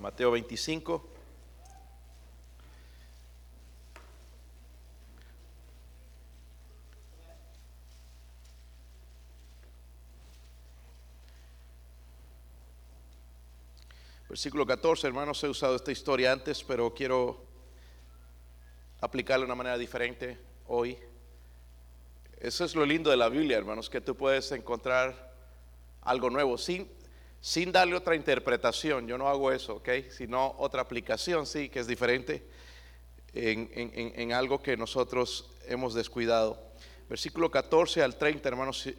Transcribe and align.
Mateo 0.00 0.30
25. 0.30 1.04
Versículo 14.28 14.66
14, 14.66 15.06
hermanos, 15.06 15.42
he 15.42 15.48
usado 15.48 15.74
esta 15.74 15.90
historia 15.90 16.30
antes, 16.32 16.62
pero 16.62 16.94
quiero 16.94 17.44
aplicarla 19.00 19.40
de 19.40 19.46
una 19.46 19.54
manera 19.54 19.78
diferente 19.78 20.38
hoy. 20.68 20.96
Eso 22.38 22.64
es 22.64 22.76
lo 22.76 22.86
lindo 22.86 23.10
de 23.10 23.16
la 23.16 23.28
Biblia, 23.28 23.56
hermanos, 23.56 23.90
que 23.90 24.00
tú 24.00 24.14
puedes 24.14 24.52
encontrar 24.52 25.34
algo 26.02 26.30
nuevo 26.30 26.56
sin, 26.56 26.88
sin 27.40 27.72
darle 27.72 27.96
otra 27.96 28.14
interpretación. 28.14 29.06
Yo 29.06 29.18
no 29.18 29.28
hago 29.28 29.52
eso, 29.52 29.76
¿ok? 29.76 29.88
Sino 30.10 30.54
otra 30.58 30.82
aplicación, 30.82 31.46
sí, 31.46 31.68
que 31.68 31.80
es 31.80 31.86
diferente 31.86 32.46
en, 33.34 34.32
algo 34.32 34.62
que 34.62 34.76
nosotros 34.76 35.50
hemos 35.66 35.94
descuidado. 35.94 36.60
Versículo 37.08 37.50
14 37.50 38.02
al 38.02 38.16
30, 38.16 38.48
hermanos, 38.48 38.80
si, 38.80 38.92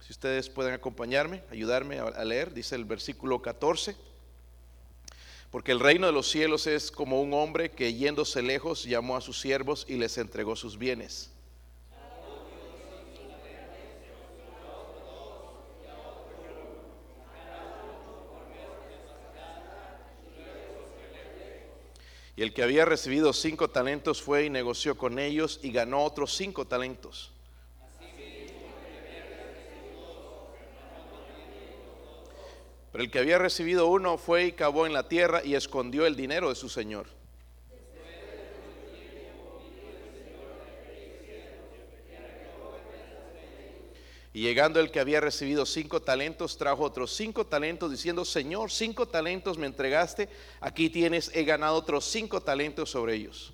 si 0.00 0.12
ustedes 0.12 0.48
pueden 0.48 0.74
acompañarme, 0.74 1.42
ayudarme 1.50 1.98
a, 1.98 2.04
a 2.04 2.24
leer, 2.24 2.52
dice 2.52 2.74
el 2.74 2.84
versículo 2.84 3.42
14. 3.42 3.94
Porque 5.50 5.72
el 5.72 5.80
reino 5.80 6.06
de 6.06 6.12
los 6.12 6.28
cielos 6.28 6.66
es 6.66 6.90
como 6.90 7.22
un 7.22 7.32
hombre 7.32 7.70
que 7.70 7.94
yéndose 7.94 8.42
lejos 8.42 8.84
llamó 8.84 9.16
a 9.16 9.20
sus 9.20 9.40
siervos 9.40 9.86
y 9.88 9.94
les 9.94 10.18
entregó 10.18 10.56
sus 10.56 10.78
bienes. 10.78 11.30
Y 22.38 22.42
el 22.42 22.54
que 22.54 22.62
había 22.62 22.84
recibido 22.84 23.32
cinco 23.32 23.68
talentos 23.68 24.22
fue 24.22 24.44
y 24.44 24.48
negoció 24.48 24.96
con 24.96 25.18
ellos 25.18 25.58
y 25.60 25.72
ganó 25.72 26.04
otros 26.04 26.36
cinco 26.36 26.68
talentos. 26.68 27.32
Pero 32.92 33.02
el 33.02 33.10
que 33.10 33.18
había 33.18 33.38
recibido 33.38 33.88
uno 33.88 34.18
fue 34.18 34.44
y 34.44 34.52
cavó 34.52 34.86
en 34.86 34.92
la 34.92 35.08
tierra 35.08 35.44
y 35.44 35.56
escondió 35.56 36.06
el 36.06 36.14
dinero 36.14 36.48
de 36.48 36.54
su 36.54 36.68
señor. 36.68 37.08
Y 44.38 44.42
llegando 44.42 44.78
el 44.78 44.92
que 44.92 45.00
había 45.00 45.20
recibido 45.20 45.66
cinco 45.66 46.00
talentos, 46.00 46.56
trajo 46.56 46.84
otros 46.84 47.12
cinco 47.12 47.44
talentos, 47.44 47.90
diciendo, 47.90 48.24
Señor, 48.24 48.70
cinco 48.70 49.08
talentos 49.08 49.58
me 49.58 49.66
entregaste, 49.66 50.28
aquí 50.60 50.90
tienes, 50.90 51.32
he 51.34 51.42
ganado 51.42 51.74
otros 51.74 52.04
cinco 52.04 52.40
talentos 52.40 52.88
sobre 52.88 53.16
ellos. 53.16 53.52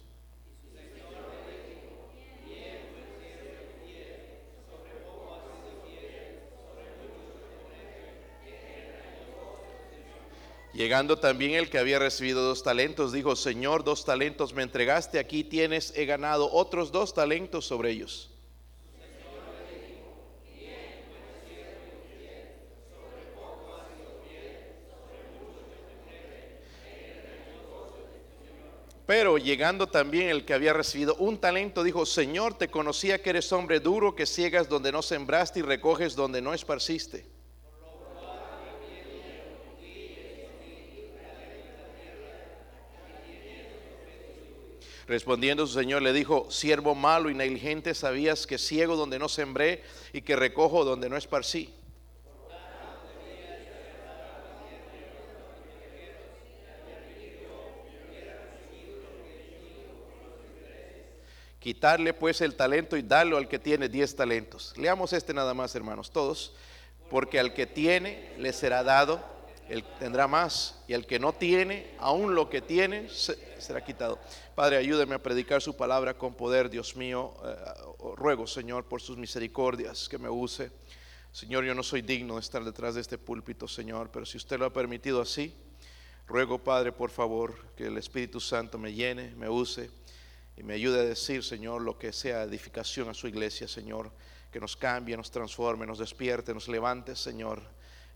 Llegando 10.75 11.19
también 11.19 11.55
el 11.55 11.71
que 11.71 11.79
había 11.79 11.99
recibido 11.99 12.43
dos 12.43 12.63
talentos, 12.63 13.11
dijo, 13.11 13.37
Señor, 13.37 13.85
dos 13.85 14.05
talentos 14.05 14.53
me 14.53 14.63
entregaste, 14.63 15.19
aquí 15.19 15.45
tienes, 15.45 15.95
he 15.97 16.05
ganado 16.05 16.53
otros 16.53 16.93
dos 16.93 17.15
talentos 17.15 17.65
sobre 17.65 17.93
ellos. 17.93 18.34
Pero 29.07 29.37
llegando 29.37 29.87
también 29.87 30.31
el 30.31 30.47
que 30.47 30.55
había 30.55 30.73
recibido 30.73 31.15
un 31.17 31.39
talento, 31.39 31.83
dijo, 31.83 32.07
Señor, 32.07 32.57
te 32.57 32.69
conocía 32.69 33.21
que 33.21 33.31
eres 33.31 33.53
hombre 33.53 33.81
duro, 33.81 34.15
que 34.15 34.25
ciegas 34.25 34.69
donde 34.69 34.93
no 34.93 35.03
sembraste 35.03 35.61
y 35.61 35.63
recoges 35.63 36.17
donde 36.17 36.41
no 36.41 36.55
esparciste. 36.55 37.27
Respondiendo 45.07 45.67
su 45.67 45.79
señor 45.79 46.01
le 46.01 46.15
dijo, 46.15 46.51
siervo 46.51 46.95
malo 46.95 47.29
y 47.29 47.35
negligente, 47.35 47.93
sabías 47.93 48.47
que 48.47 48.57
ciego 48.57 48.97
donde 48.97 49.19
no 49.19 49.29
sembré 49.29 49.83
y 50.15 50.23
que 50.23 50.35
recojo 50.35 50.83
donde 50.87 51.11
no 51.11 51.19
esparcí. 51.19 51.75
Quitarle 61.65 62.13
pues 62.13 62.43
el 62.43 62.57
talento 62.57 62.95
y 62.95 63.01
darlo 63.01 63.39
al 63.39 63.49
que 63.49 63.59
tiene 63.59 63.89
diez 63.89 64.15
talentos. 64.15 64.75
Leamos 64.77 65.15
este 65.15 65.33
nada 65.33 65.55
más, 65.55 65.75
hermanos, 65.75 66.11
todos. 66.11 66.53
Porque 67.09 67.41
al 67.41 67.55
que 67.55 67.67
tiene 67.67 68.35
le 68.37 68.53
será 68.53 68.83
dado, 68.83 69.25
él 69.71 69.83
tendrá 69.99 70.29
más. 70.29 70.83
Y 70.87 70.93
al 70.93 71.07
que 71.07 71.19
no 71.19 71.33
tiene, 71.33 71.95
aún 71.99 72.35
lo 72.35 72.51
que 72.51 72.61
tiene, 72.61 73.09
se- 73.09 73.39
será 73.59 73.83
quitado. 73.83 74.19
Padre, 74.55 74.77
ayúdame 74.77 75.15
a 75.15 75.23
predicar 75.23 75.63
su 75.63 75.75
palabra 75.75 76.13
con 76.19 76.35
poder, 76.35 76.69
Dios 76.69 76.97
mío. 76.97 77.33
Eh, 77.43 77.57
ruego, 78.15 78.47
Señor, 78.47 78.85
por 78.85 79.01
sus 79.01 79.17
misericordias, 79.17 80.07
que 80.07 80.19
me 80.19 80.29
use. 80.29 80.71
Señor, 81.33 81.65
yo 81.65 81.75
no 81.75 81.83
soy 81.83 82.03
digno 82.03 82.35
de 82.35 82.41
estar 82.41 82.63
detrás 82.63 82.95
de 82.95 83.01
este 83.01 83.17
púlpito, 83.17 83.67
Señor, 83.67 84.11
pero 84.13 84.27
si 84.27 84.37
usted 84.37 84.59
lo 84.59 84.67
ha 84.67 84.71
permitido 84.75 85.23
así, 85.23 85.57
ruego, 86.27 86.59
Padre, 86.59 86.93
por 86.93 87.09
favor, 87.11 87.55
que 87.75 87.87
el 87.87 87.97
Espíritu 87.97 88.39
Santo 88.39 88.77
me 88.77 88.93
llene, 88.93 89.35
me 89.37 89.49
use 89.49 89.89
y 90.57 90.63
me 90.63 90.75
ayude 90.75 91.01
a 91.01 91.05
decir, 91.05 91.43
Señor, 91.43 91.83
lo 91.83 91.99
que 91.99 92.13
sea 92.13 92.43
edificación 92.45 93.09
a 93.09 93.15
su 93.15 93.27
iglesia, 93.27 93.67
Señor, 93.67 94.13
que 94.53 94.61
nos 94.61 94.77
cambie, 94.77 95.17
nos 95.17 95.31
transforme, 95.31 95.87
nos 95.87 95.99
despierte, 95.99 96.55
nos 96.55 96.69
levante, 96.69 97.17
Señor, 97.17 97.63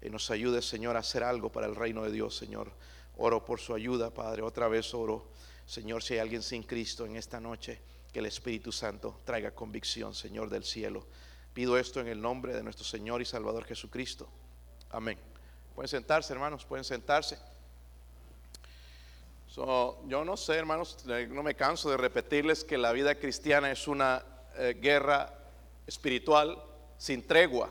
y 0.01 0.09
nos 0.09 0.31
ayude, 0.31 0.63
Señor, 0.63 0.97
a 0.97 1.01
hacer 1.01 1.25
algo 1.25 1.51
para 1.51 1.67
el 1.67 1.75
reino 1.75 2.05
de 2.05 2.13
Dios, 2.13 2.37
Señor. 2.37 2.73
Oro 3.17 3.45
por 3.45 3.59
su 3.59 3.75
ayuda, 3.75 4.15
Padre, 4.15 4.43
otra 4.43 4.69
vez 4.69 4.95
oro, 4.95 5.33
Señor, 5.67 6.03
si 6.03 6.15
hay 6.15 6.21
alguien 6.21 6.43
sin 6.43 6.63
Cristo 6.63 7.05
en 7.05 7.17
esta 7.17 7.41
noche, 7.41 7.81
que 8.13 8.21
el 8.21 8.27
Espíritu 8.27 8.71
Santo 8.71 9.21
traiga 9.25 9.51
convicción, 9.51 10.15
Señor 10.15 10.49
del 10.49 10.65
cielo. 10.65 11.07
Pido 11.53 11.77
esto 11.77 12.01
en 12.01 12.07
el 12.07 12.23
nombre 12.23 12.55
de 12.55 12.63
nuestro 12.63 12.85
Señor 12.85 13.21
y 13.21 13.25
Salvador 13.25 13.65
Jesucristo. 13.65 14.29
Amén. 14.91 15.19
Pueden 15.75 15.89
sentarse, 15.89 16.33
hermanos, 16.33 16.65
pueden 16.65 16.85
sentarse. 16.85 17.39
So, 19.59 19.99
yo 20.07 20.25
no 20.25 20.37
sé, 20.37 20.55
hermanos, 20.55 21.05
no 21.31 21.43
me 21.43 21.57
canso 21.57 21.91
de 21.91 21.97
repetirles 21.97 22.63
que 22.63 22.79
la 22.79 22.93
vida 22.93 23.17
cristiana 23.17 23.73
es 23.73 23.89
una 23.89 24.25
eh, 24.57 24.79
guerra 24.81 25.35
espiritual 25.85 26.63
sin 26.97 27.27
tregua. 27.27 27.69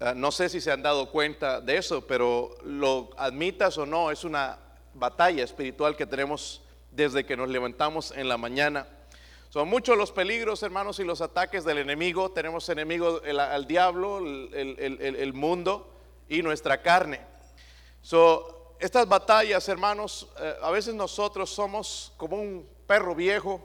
Eh, 0.00 0.12
no 0.16 0.32
sé 0.32 0.48
si 0.48 0.60
se 0.60 0.72
han 0.72 0.82
dado 0.82 1.08
cuenta 1.12 1.60
de 1.60 1.76
eso, 1.76 2.04
pero 2.04 2.56
lo 2.64 3.10
admitas 3.16 3.78
o 3.78 3.86
no, 3.86 4.10
es 4.10 4.24
una 4.24 4.58
batalla 4.94 5.44
espiritual 5.44 5.94
que 5.94 6.04
tenemos 6.04 6.62
desde 6.90 7.24
que 7.24 7.36
nos 7.36 7.48
levantamos 7.48 8.10
en 8.10 8.28
la 8.28 8.36
mañana. 8.36 8.88
Son 9.50 9.68
muchos 9.68 9.96
los 9.96 10.10
peligros, 10.10 10.64
hermanos, 10.64 10.98
y 10.98 11.04
los 11.04 11.20
ataques 11.20 11.62
del 11.64 11.78
enemigo. 11.78 12.32
Tenemos 12.32 12.68
enemigo 12.68 13.22
el- 13.22 13.38
al 13.38 13.68
diablo, 13.68 14.18
el- 14.18 14.50
el- 14.52 15.14
el 15.14 15.32
mundo 15.32 15.94
y 16.28 16.42
nuestra 16.42 16.82
carne. 16.82 17.20
So, 18.00 18.58
estas 18.82 19.08
batallas, 19.08 19.68
hermanos, 19.68 20.28
eh, 20.40 20.56
a 20.60 20.70
veces 20.70 20.94
nosotros 20.94 21.50
somos 21.50 22.12
como 22.16 22.36
un 22.36 22.68
perro 22.86 23.14
viejo, 23.14 23.60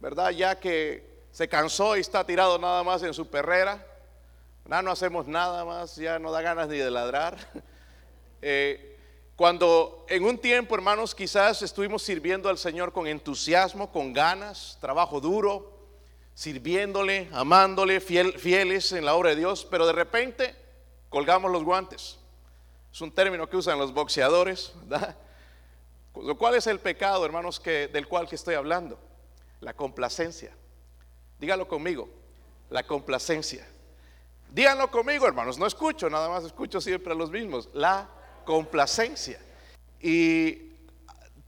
¿verdad? 0.00 0.30
Ya 0.30 0.58
que 0.58 1.24
se 1.32 1.48
cansó 1.48 1.96
y 1.96 2.00
está 2.00 2.24
tirado 2.24 2.58
nada 2.58 2.82
más 2.84 3.02
en 3.02 3.12
su 3.12 3.26
perrera. 3.28 3.84
Ya 4.66 4.80
no 4.80 4.90
hacemos 4.92 5.26
nada 5.26 5.64
más, 5.64 5.96
ya 5.96 6.18
no 6.18 6.30
da 6.30 6.40
ganas 6.40 6.68
ni 6.68 6.78
de 6.78 6.90
ladrar. 6.90 7.36
Eh, 8.46 8.98
cuando 9.36 10.04
en 10.06 10.22
un 10.22 10.36
tiempo, 10.36 10.74
hermanos, 10.74 11.14
quizás 11.14 11.62
estuvimos 11.62 12.02
sirviendo 12.02 12.50
al 12.50 12.58
Señor 12.58 12.92
con 12.92 13.06
entusiasmo, 13.06 13.90
con 13.90 14.12
ganas, 14.12 14.76
trabajo 14.82 15.18
duro, 15.18 15.72
sirviéndole, 16.34 17.30
amándole, 17.32 18.02
fiel- 18.02 18.36
fieles 18.38 18.92
en 18.92 19.06
la 19.06 19.14
obra 19.14 19.30
de 19.30 19.36
Dios, 19.36 19.66
pero 19.70 19.86
de 19.86 19.94
repente 19.94 20.54
colgamos 21.08 21.50
los 21.50 21.64
guantes. 21.64 22.18
Es 22.94 23.00
un 23.00 23.10
término 23.10 23.50
que 23.50 23.56
usan 23.56 23.76
los 23.76 23.92
boxeadores, 23.92 24.72
¿verdad? 24.84 25.16
Lo 26.14 26.38
cual 26.38 26.54
es 26.54 26.68
el 26.68 26.78
pecado, 26.78 27.26
hermanos, 27.26 27.58
que, 27.58 27.88
del 27.88 28.06
cual 28.06 28.28
que 28.28 28.36
estoy 28.36 28.54
hablando. 28.54 29.00
La 29.58 29.74
complacencia. 29.74 30.52
Dígalo 31.40 31.66
conmigo, 31.66 32.08
la 32.70 32.84
complacencia. 32.86 33.66
Díganlo 34.48 34.92
conmigo, 34.92 35.26
hermanos, 35.26 35.58
no 35.58 35.66
escucho, 35.66 36.08
nada 36.08 36.28
más 36.28 36.44
escucho 36.44 36.80
siempre 36.80 37.12
a 37.12 37.16
los 37.16 37.32
mismos. 37.32 37.68
La 37.72 38.08
complacencia. 38.44 39.40
Y 40.00 40.70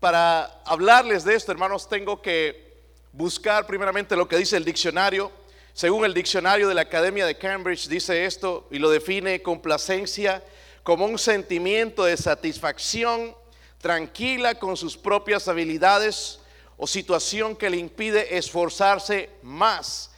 para 0.01 0.47
hablarles 0.65 1.23
de 1.23 1.37
esto, 1.37 1.53
hermanos, 1.53 1.89
tengo 1.89 2.21
que 2.21 2.89
buscar 3.13 3.69
primeramente 3.69 4.17
lo 4.17 4.27
que 4.27 4.37
dice 4.37 4.57
el 4.57 4.65
diccionario. 4.65 5.31
Según 5.75 6.05
el 6.07 6.13
diccionario 6.13 6.67
de 6.67 6.75
la 6.75 6.83
Academia 6.83 7.25
de 7.25 7.39
Cambridge, 7.39 7.87
dice 7.87 8.25
esto 8.25 8.67
y 8.73 8.81
lo 8.81 8.91
define 8.91 9.43
complacencia 9.43 10.43
como 10.87 11.05
un 11.05 11.19
sentimiento 11.19 12.05
de 12.05 12.17
satisfacción 12.17 13.35
tranquila 13.81 14.55
con 14.55 14.77
sus 14.77 14.97
propias 14.97 15.49
habilidades 15.49 16.39
o 16.77 16.87
situación 16.87 17.57
que 17.57 17.69
le 17.69 17.77
impide 17.77 18.39
esforzarse 18.39 19.31
más. 19.43 20.13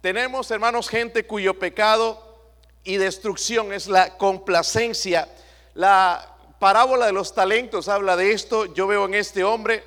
Tenemos, 0.00 0.50
hermanos, 0.50 0.88
gente 0.88 1.26
cuyo 1.26 1.58
pecado 1.58 2.38
y 2.84 2.96
destrucción 2.96 3.70
es 3.74 3.86
la 3.86 4.16
complacencia. 4.16 5.28
La 5.74 6.34
parábola 6.58 7.04
de 7.04 7.12
los 7.12 7.34
talentos 7.34 7.88
habla 7.88 8.16
de 8.16 8.32
esto. 8.32 8.72
Yo 8.72 8.86
veo 8.86 9.04
en 9.04 9.12
este 9.12 9.44
hombre 9.44 9.84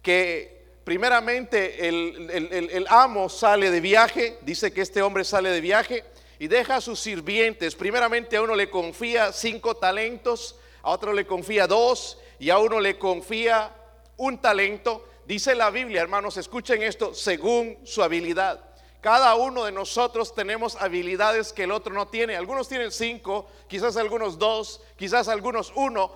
que 0.00 0.62
primeramente 0.84 1.88
el, 1.88 2.86
amo 2.88 3.28
sale 3.28 3.72
de 3.72 3.80
viaje, 3.80 4.38
dice 4.42 4.72
que 4.72 4.82
este 4.82 5.02
hombre 5.02 5.24
sale 5.24 5.50
de 5.50 5.60
viaje 5.60 6.04
y 6.38 6.48
deja 6.48 6.76
a 6.76 6.80
sus 6.80 7.00
sirvientes. 7.00 7.74
Primeramente 7.74 8.36
a 8.36 8.42
uno 8.42 8.54
le 8.54 8.70
confía 8.70 9.32
cinco 9.32 9.76
talentos, 9.76 10.56
a 10.82 10.90
otro 10.90 11.12
le 11.12 11.26
confía 11.26 11.66
dos 11.66 12.18
y 12.38 12.50
a 12.50 12.58
uno 12.58 12.80
le 12.80 12.98
confía 12.98 13.72
un 14.16 14.38
talento. 14.38 15.08
Dice 15.26 15.54
la 15.54 15.70
Biblia, 15.70 16.02
hermanos, 16.02 16.36
escuchen 16.36 16.82
esto, 16.82 17.14
según 17.14 17.78
su 17.84 18.02
habilidad. 18.02 18.60
Cada 19.00 19.34
uno 19.34 19.64
de 19.64 19.72
nosotros 19.72 20.32
tenemos 20.32 20.76
habilidades 20.76 21.52
que 21.52 21.64
el 21.64 21.72
otro 21.72 21.92
no 21.92 22.06
tiene. 22.06 22.36
Algunos 22.36 22.68
tienen 22.68 22.92
cinco, 22.92 23.48
quizás 23.66 23.96
algunos 23.96 24.38
dos, 24.38 24.80
quizás 24.96 25.26
algunos 25.26 25.72
uno, 25.74 26.12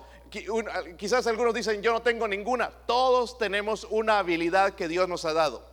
quizás 0.97 1.27
algunos 1.27 1.53
dicen 1.53 1.81
yo 1.81 1.91
no 1.91 2.01
tengo 2.01 2.29
ninguna. 2.29 2.71
Todos 2.85 3.37
tenemos 3.37 3.85
una 3.89 4.19
habilidad 4.19 4.75
que 4.75 4.87
Dios 4.87 5.09
nos 5.09 5.25
ha 5.25 5.33
dado. 5.33 5.66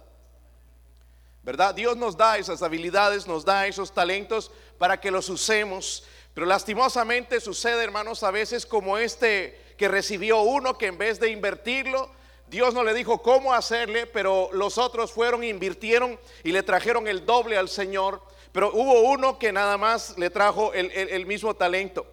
¿Verdad? 1.45 1.75
Dios 1.75 1.95
nos 1.99 2.17
da 2.17 2.39
esas 2.39 2.63
habilidades, 2.63 3.27
nos 3.27 3.45
da 3.45 3.67
esos 3.67 3.93
talentos 3.93 4.51
para 4.79 4.99
que 4.99 5.11
los 5.11 5.29
usemos. 5.29 6.05
Pero 6.33 6.47
lastimosamente 6.47 7.39
sucede, 7.39 7.85
hermanos, 7.85 8.23
a 8.23 8.31
veces 8.31 8.65
como 8.65 8.97
este 8.97 9.61
que 9.77 9.89
recibió 9.89 10.41
uno 10.41 10.79
que 10.79 10.87
en 10.87 10.97
vez 10.97 11.21
de 11.21 11.29
invertirlo, 11.31 12.11
Dios 12.49 12.73
no 12.73 12.83
le 12.83 12.95
dijo 12.95 13.21
cómo 13.21 13.53
hacerle, 13.53 14.07
pero 14.07 14.49
los 14.53 14.79
otros 14.79 15.13
fueron, 15.13 15.45
invirtieron 15.45 16.19
y 16.43 16.53
le 16.53 16.63
trajeron 16.63 17.07
el 17.09 17.27
doble 17.27 17.59
al 17.59 17.69
Señor. 17.69 18.23
Pero 18.53 18.71
hubo 18.73 19.03
uno 19.03 19.39
que 19.39 19.53
nada 19.53 19.77
más 19.77 20.17
le 20.17 20.31
trajo 20.31 20.73
el, 20.73 21.27
mismo 21.27 21.55
talento. 21.55 22.07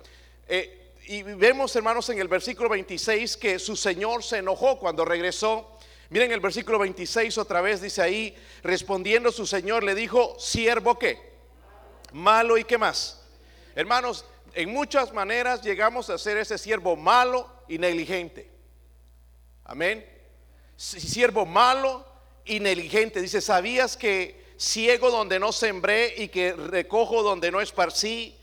Eh, 0.50 0.92
y 1.06 1.24
vemos, 1.24 1.74
hermanos, 1.76 2.10
en 2.10 2.20
el 2.20 2.28
versículo 2.28 2.68
26 2.68 3.38
que 3.38 3.60
su 3.60 3.78
Señor 3.78 4.24
se 4.24 4.40
enojó 4.40 4.78
cuando 4.78 5.06
regresó. 5.06 5.78
Miren 6.12 6.32
el 6.32 6.40
versículo 6.40 6.78
26 6.78 7.40
otra 7.40 7.62
vez, 7.62 7.82
dice 7.82 8.04
ahí, 8.04 8.36
respondiendo 8.62 9.32
su 9.32 9.48
Señor 9.48 9.84
le 9.84 9.96
dijo, 9.96 10.36
siervo 10.40 11.00
qué, 11.00 11.18
malo 12.14 12.60
y 12.60 12.64
qué 12.64 12.78
más. 12.78 13.24
Hermanos, 13.74 14.26
en 14.54 14.72
muchas 14.72 15.12
maneras 15.12 15.64
llegamos 15.64 16.12
a 16.12 16.20
ser 16.20 16.38
ese 16.38 16.60
siervo 16.60 16.96
malo 16.96 17.50
y 17.68 17.80
negligente. 17.80 18.52
Amén 19.64 20.12
siervo 20.82 21.46
malo 21.46 22.06
y 22.44 22.60
negligente. 22.60 23.22
Dice, 23.22 23.40
¿sabías 23.40 23.96
que 23.96 24.42
ciego 24.58 25.12
donde 25.12 25.40
no 25.40 25.52
sembré 25.52 26.16
y 26.18 26.28
que 26.30 26.54
recojo 26.54 27.24
donde 27.24 27.52
no 27.52 27.62
esparcí? 27.62 28.36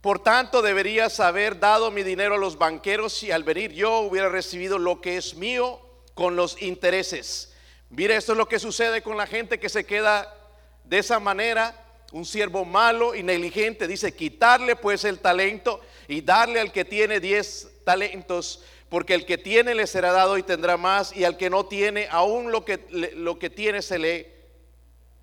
Por 0.00 0.22
tanto, 0.22 0.62
deberías 0.62 1.20
haber 1.20 1.58
dado 1.58 1.90
mi 1.90 2.02
dinero 2.02 2.34
a 2.34 2.38
los 2.38 2.58
banqueros 2.58 3.22
y 3.22 3.30
al 3.30 3.44
venir 3.44 3.72
yo 3.72 4.00
hubiera 4.00 4.28
recibido 4.28 4.78
lo 4.78 5.00
que 5.00 5.16
es 5.16 5.34
mío 5.34 5.80
con 6.20 6.36
los 6.36 6.60
intereses. 6.60 7.50
Mire, 7.88 8.14
esto 8.14 8.32
es 8.32 8.38
lo 8.38 8.46
que 8.46 8.58
sucede 8.58 9.00
con 9.00 9.16
la 9.16 9.26
gente 9.26 9.58
que 9.58 9.70
se 9.70 9.86
queda 9.86 10.36
de 10.84 10.98
esa 10.98 11.18
manera. 11.18 11.74
Un 12.12 12.26
siervo 12.26 12.66
malo 12.66 13.14
y 13.14 13.22
negligente 13.22 13.88
dice 13.88 14.14
quitarle 14.14 14.76
pues 14.76 15.06
el 15.06 15.20
talento 15.20 15.80
y 16.08 16.20
darle 16.20 16.60
al 16.60 16.72
que 16.72 16.84
tiene 16.84 17.20
diez 17.20 17.70
talentos 17.86 18.62
porque 18.90 19.14
el 19.14 19.24
que 19.24 19.38
tiene 19.38 19.74
le 19.74 19.86
será 19.86 20.12
dado 20.12 20.36
y 20.36 20.42
tendrá 20.42 20.76
más, 20.76 21.16
y 21.16 21.24
al 21.24 21.38
que 21.38 21.48
no 21.48 21.64
tiene, 21.64 22.06
aún 22.10 22.52
lo 22.52 22.66
que, 22.66 22.84
lo 23.14 23.38
que 23.38 23.48
tiene 23.48 23.80
se 23.80 23.98
le... 23.98 24.30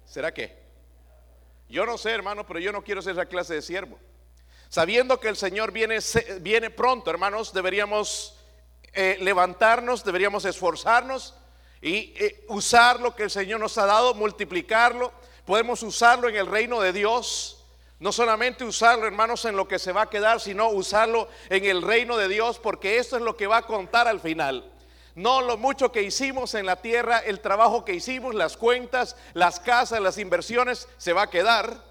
¿Será 0.07 0.33
qué? 0.33 0.57
Yo 1.69 1.85
no 1.85 1.99
sé, 1.99 2.09
hermano, 2.09 2.47
pero 2.47 2.59
yo 2.59 2.71
no 2.71 2.83
quiero 2.83 3.03
ser 3.03 3.13
esa 3.13 3.27
clase 3.27 3.53
de 3.53 3.61
siervo. 3.61 3.99
Sabiendo 4.67 5.19
que 5.19 5.27
el 5.27 5.35
Señor 5.35 5.71
viene, 5.71 5.99
viene 6.41 6.71
pronto, 6.71 7.11
hermanos, 7.11 7.53
deberíamos 7.53 8.36
eh, 8.97 9.17
levantarnos, 9.21 10.03
deberíamos 10.03 10.43
esforzarnos 10.43 11.35
y 11.81 12.13
eh, 12.17 12.43
usar 12.49 12.99
lo 12.99 13.15
que 13.15 13.23
el 13.23 13.29
Señor 13.29 13.59
nos 13.59 13.77
ha 13.77 13.85
dado, 13.85 14.13
multiplicarlo. 14.13 15.13
Podemos 15.45 15.81
usarlo 15.83 16.27
en 16.27 16.35
el 16.35 16.47
reino 16.47 16.81
de 16.81 16.91
Dios 16.91 17.57
no 17.99 18.11
solamente 18.11 18.63
usarlo, 18.63 19.07
hermanos, 19.07 19.45
en 19.45 19.55
lo 19.55 19.67
que 19.67 19.79
se 19.79 19.91
va 19.91 20.03
a 20.03 20.09
quedar, 20.09 20.39
sino 20.39 20.69
usarlo 20.69 21.27
en 21.49 21.65
el 21.65 21.81
reino 21.81 22.15
de 22.17 22.27
Dios, 22.27 22.59
porque 22.59 22.99
esto 22.99 23.15
es 23.15 23.23
lo 23.23 23.35
que 23.35 23.47
va 23.47 23.57
a 23.57 23.65
contar 23.65 24.07
al 24.07 24.19
final. 24.19 24.71
No 25.15 25.41
lo 25.41 25.57
mucho 25.57 25.91
que 25.91 26.03
hicimos 26.03 26.53
en 26.53 26.67
la 26.67 26.75
tierra, 26.75 27.17
el 27.19 27.39
trabajo 27.39 27.83
que 27.83 27.95
hicimos, 27.95 28.35
las 28.35 28.55
cuentas, 28.55 29.15
las 29.33 29.59
casas, 29.59 29.99
las 29.99 30.19
inversiones, 30.19 30.87
se 30.97 31.13
va 31.13 31.23
a 31.23 31.29
quedar. 31.31 31.83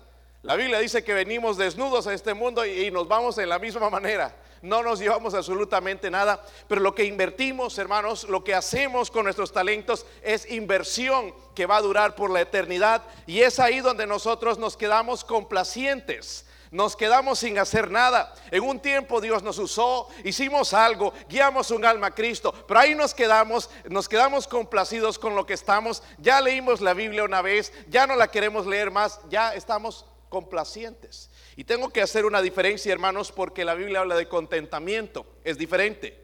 La 0.42 0.54
Biblia 0.54 0.78
dice 0.78 1.02
que 1.02 1.12
venimos 1.12 1.56
desnudos 1.56 2.06
a 2.06 2.14
este 2.14 2.34
mundo 2.34 2.64
y, 2.64 2.88
nos 2.92 3.08
vamos 3.08 3.36
en 3.38 3.48
la 3.48 3.58
misma 3.58 3.90
manera 3.90 4.32
no 4.66 4.82
nos 4.82 4.98
llevamos 4.98 5.34
absolutamente 5.34 6.10
nada, 6.10 6.44
pero 6.68 6.80
lo 6.80 6.94
que 6.94 7.04
invertimos, 7.04 7.78
hermanos, 7.78 8.24
lo 8.24 8.44
que 8.44 8.54
hacemos 8.54 9.10
con 9.10 9.24
nuestros 9.24 9.52
talentos 9.52 10.04
es 10.22 10.50
inversión 10.50 11.34
que 11.54 11.66
va 11.66 11.76
a 11.76 11.82
durar 11.82 12.14
por 12.14 12.30
la 12.30 12.40
eternidad 12.40 13.02
y 13.26 13.40
es 13.40 13.58
ahí 13.58 13.80
donde 13.80 14.06
nosotros 14.06 14.58
nos 14.58 14.76
quedamos 14.76 15.24
complacientes. 15.24 16.44
Nos 16.72 16.96
quedamos 16.96 17.38
sin 17.38 17.58
hacer 17.58 17.90
nada. 17.90 18.34
En 18.50 18.64
un 18.64 18.80
tiempo 18.80 19.20
Dios 19.20 19.42
nos 19.42 19.58
usó, 19.58 20.08
hicimos 20.24 20.74
algo, 20.74 21.12
guiamos 21.28 21.70
un 21.70 21.84
alma 21.84 22.08
a 22.08 22.14
Cristo, 22.14 22.52
pero 22.66 22.80
ahí 22.80 22.94
nos 22.94 23.14
quedamos, 23.14 23.70
nos 23.88 24.08
quedamos 24.08 24.48
complacidos 24.48 25.18
con 25.18 25.36
lo 25.36 25.46
que 25.46 25.54
estamos. 25.54 26.02
Ya 26.18 26.40
leímos 26.40 26.80
la 26.80 26.92
Biblia 26.92 27.24
una 27.24 27.40
vez, 27.40 27.72
ya 27.88 28.06
no 28.06 28.16
la 28.16 28.28
queremos 28.28 28.66
leer 28.66 28.90
más, 28.90 29.20
ya 29.30 29.54
estamos 29.54 30.06
complacientes. 30.28 31.30
Y 31.56 31.64
tengo 31.64 31.88
que 31.88 32.02
hacer 32.02 32.26
una 32.26 32.42
diferencia, 32.42 32.92
hermanos, 32.92 33.32
porque 33.32 33.64
la 33.64 33.74
Biblia 33.74 34.00
habla 34.00 34.14
de 34.14 34.28
contentamiento, 34.28 35.26
es 35.42 35.56
diferente, 35.56 36.22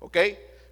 ¿ok? 0.00 0.18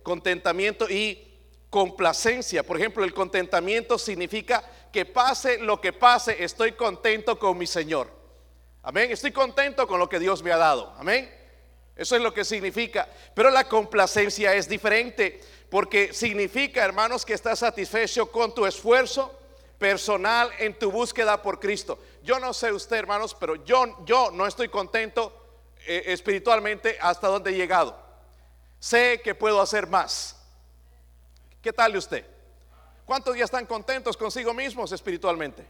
Contentamiento 0.02 0.90
y 0.90 1.28
complacencia. 1.70 2.64
Por 2.64 2.76
ejemplo, 2.76 3.04
el 3.04 3.14
contentamiento 3.14 3.96
significa 3.98 4.68
que 4.92 5.06
pase 5.06 5.58
lo 5.58 5.80
que 5.80 5.92
pase, 5.92 6.42
estoy 6.42 6.72
contento 6.72 7.38
con 7.38 7.56
mi 7.56 7.68
Señor. 7.68 8.10
Amén, 8.82 9.12
estoy 9.12 9.30
contento 9.30 9.86
con 9.86 10.00
lo 10.00 10.08
que 10.08 10.18
Dios 10.18 10.42
me 10.42 10.50
ha 10.50 10.56
dado. 10.56 10.92
Amén. 10.98 11.32
Eso 11.94 12.16
es 12.16 12.22
lo 12.22 12.34
que 12.34 12.44
significa. 12.44 13.08
Pero 13.34 13.50
la 13.50 13.68
complacencia 13.68 14.54
es 14.54 14.68
diferente 14.68 15.40
porque 15.68 16.12
significa, 16.12 16.84
hermanos, 16.84 17.24
que 17.24 17.34
estás 17.34 17.60
satisfecho 17.60 18.32
con 18.32 18.54
tu 18.54 18.66
esfuerzo 18.66 19.38
personal 19.78 20.50
en 20.58 20.78
tu 20.78 20.90
búsqueda 20.90 21.40
por 21.42 21.60
Cristo. 21.60 21.98
Yo 22.30 22.38
no 22.38 22.54
sé 22.54 22.70
usted, 22.70 22.96
hermanos, 22.96 23.34
pero 23.34 23.56
yo, 23.64 24.04
yo 24.04 24.30
no 24.30 24.46
estoy 24.46 24.68
contento 24.68 25.66
eh, 25.84 26.04
espiritualmente 26.06 26.96
hasta 27.00 27.26
donde 27.26 27.50
he 27.50 27.54
llegado. 27.54 28.00
Sé 28.78 29.20
que 29.20 29.34
puedo 29.34 29.60
hacer 29.60 29.88
más. 29.88 30.36
¿Qué 31.60 31.72
tal 31.72 31.96
usted? 31.96 32.24
¿Cuántos 33.04 33.36
ya 33.36 33.44
están 33.44 33.66
contentos 33.66 34.16
consigo 34.16 34.54
mismos 34.54 34.92
espiritualmente? 34.92 35.66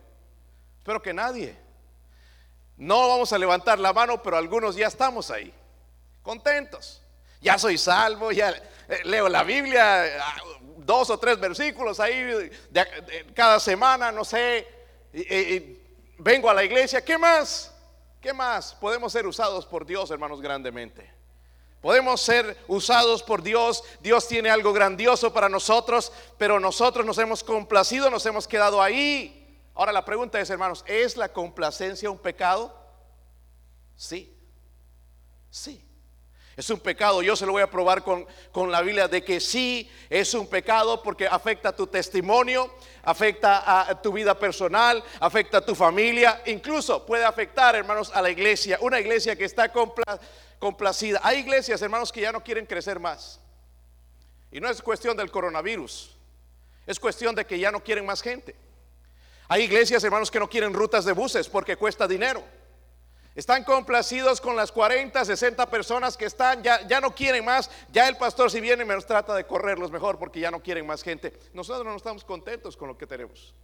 Espero 0.77 1.01
que 1.01 1.15
nadie. 1.15 1.57
No 2.77 3.09
vamos 3.09 3.33
a 3.33 3.39
levantar 3.39 3.79
la 3.79 3.95
mano, 3.95 4.23
pero 4.23 4.37
algunos 4.37 4.77
ya 4.77 4.89
estamos 4.89 5.31
ahí, 5.31 5.55
contentos. 6.23 7.03
Ya 7.41 7.57
soy 7.57 7.79
salvo, 7.79 8.33
ya 8.33 8.51
eh, 8.51 9.01
leo 9.05 9.31
la 9.31 9.45
Biblia, 9.45 10.19
ah, 10.23 10.37
dos 10.77 11.09
o 11.09 11.19
tres 11.19 11.41
versículos 11.41 11.99
ahí 12.01 12.51
cada 13.35 13.59
semana, 13.59 14.13
no 14.13 14.27
sé, 14.27 14.69
vengo 16.21 16.49
a 16.51 16.55
la 16.55 16.65
iglesia, 16.65 17.05
¿qué 17.05 17.19
más? 17.19 17.73
¿Qué 18.21 18.33
más? 18.33 18.75
Podemos 18.75 19.13
ser 19.13 19.27
usados 19.27 19.67
por 19.67 19.87
Dios, 19.87 20.11
hermanos, 20.11 20.41
grandemente. 20.41 21.11
Podemos 21.81 22.21
ser 22.21 22.59
usados 22.69 23.23
por 23.23 23.43
Dios. 23.43 23.83
Dios 24.01 24.29
tiene 24.29 24.51
algo 24.51 24.73
grandioso 24.73 25.33
para 25.33 25.49
nosotros, 25.49 26.13
pero 26.37 26.61
nosotros 26.61 27.07
nos 27.07 27.17
hemos 27.19 27.43
complacido, 27.43 28.11
nos 28.11 28.27
hemos 28.27 28.47
quedado 28.47 28.83
ahí. 28.83 29.37
Ahora 29.75 29.93
la 29.93 30.05
pregunta 30.05 30.39
es, 30.39 30.51
hermanos, 30.51 30.85
¿es 30.87 31.17
la 31.17 31.33
complacencia 31.33 32.11
un 32.11 32.19
pecado? 32.19 32.75
Sí. 33.97 34.37
Sí. 35.49 35.90
Es 36.61 36.69
un 36.69 36.79
pecado, 36.79 37.23
yo 37.23 37.35
se 37.37 37.47
lo 37.47 37.53
voy 37.53 37.63
a 37.63 37.71
probar 37.71 38.05
con, 38.05 38.27
con, 38.53 38.71
la 38.71 38.83
Biblia 38.83 39.09
de 39.09 39.25
que 39.25 39.41
sí 39.41 39.91
es 40.11 40.35
un 40.35 40.47
pecado 40.47 41.03
porque 41.03 41.27
afecta 41.27 41.71
a 41.71 41.73
tu 41.75 41.87
testimonio, 41.87 42.71
afecta 43.03 43.89
a 43.89 44.03
tu 44.03 44.13
vida 44.13 44.39
personal, 44.39 45.03
afecta 45.21 45.57
a 45.57 45.61
tu 45.65 45.75
familia, 45.75 46.43
incluso 46.45 47.07
puede 47.07 47.25
afectar, 47.25 47.77
hermanos, 47.77 48.13
a 48.15 48.21
la 48.21 48.29
iglesia, 48.29 48.77
una 48.83 49.01
iglesia 49.01 49.37
que 49.37 49.47
está 49.47 49.73
complacida. 50.59 51.19
Hay 51.23 51.39
iglesias, 51.39 51.81
hermanos, 51.81 52.13
que 52.13 52.21
ya 52.21 52.31
no 52.31 52.45
quieren 52.45 52.67
crecer 52.67 53.01
más. 53.01 53.41
Y 54.53 54.61
no 54.61 54.69
es 54.69 54.83
cuestión 54.83 55.17
del 55.17 55.31
coronavirus, 55.31 56.15
es 56.87 57.01
cuestión 57.01 57.35
de 57.35 57.47
que 57.47 57.59
ya 57.59 57.73
no 57.73 57.83
quieren 57.83 58.05
más 58.05 58.21
gente. 58.21 58.55
Hay 59.49 59.63
iglesias, 59.63 60.05
hermanos, 60.05 60.31
que 60.31 60.39
no 60.39 60.51
quieren 60.51 60.75
rutas 60.75 61.07
de 61.07 61.13
buses 61.13 61.49
porque 61.49 61.77
cuesta 61.77 62.07
dinero. 62.07 62.45
Están 63.41 63.65
complacidos 63.65 64.39
con 64.39 64.55
las 64.55 64.71
40, 64.71 65.25
60 65.25 65.71
personas 65.71 66.15
que 66.15 66.27
están, 66.27 66.63
ya, 66.63 66.87
ya 66.87 67.01
no 67.01 67.15
quieren 67.15 67.43
más. 67.43 67.71
Ya 67.91 68.07
el 68.07 68.19
pastor 68.19 68.51
si 68.51 68.61
viene 68.61 68.85
me 68.85 68.93
nos 68.93 69.07
trata 69.07 69.35
de 69.35 69.47
correrlos 69.47 69.91
mejor 69.91 70.19
porque 70.19 70.41
ya 70.41 70.51
no 70.51 70.61
quieren 70.61 70.87
más 70.87 71.03
gente. 71.03 71.33
Nosotros 71.55 71.87
no 71.87 71.97
estamos 71.97 72.23
contentos 72.23 72.77
con 72.77 72.89
lo 72.89 72.99
que 72.99 73.07
tenemos. 73.07 73.55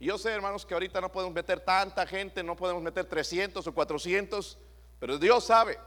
Yo 0.00 0.16
sé, 0.16 0.30
hermanos, 0.30 0.64
que 0.64 0.72
ahorita 0.72 0.98
no 1.02 1.12
podemos 1.12 1.34
meter 1.34 1.60
tanta 1.60 2.06
gente, 2.06 2.42
no 2.42 2.56
podemos 2.56 2.82
meter 2.82 3.04
300 3.04 3.66
o 3.66 3.74
400, 3.74 4.56
pero 4.98 5.18
Dios 5.18 5.44
sabe. 5.44 5.78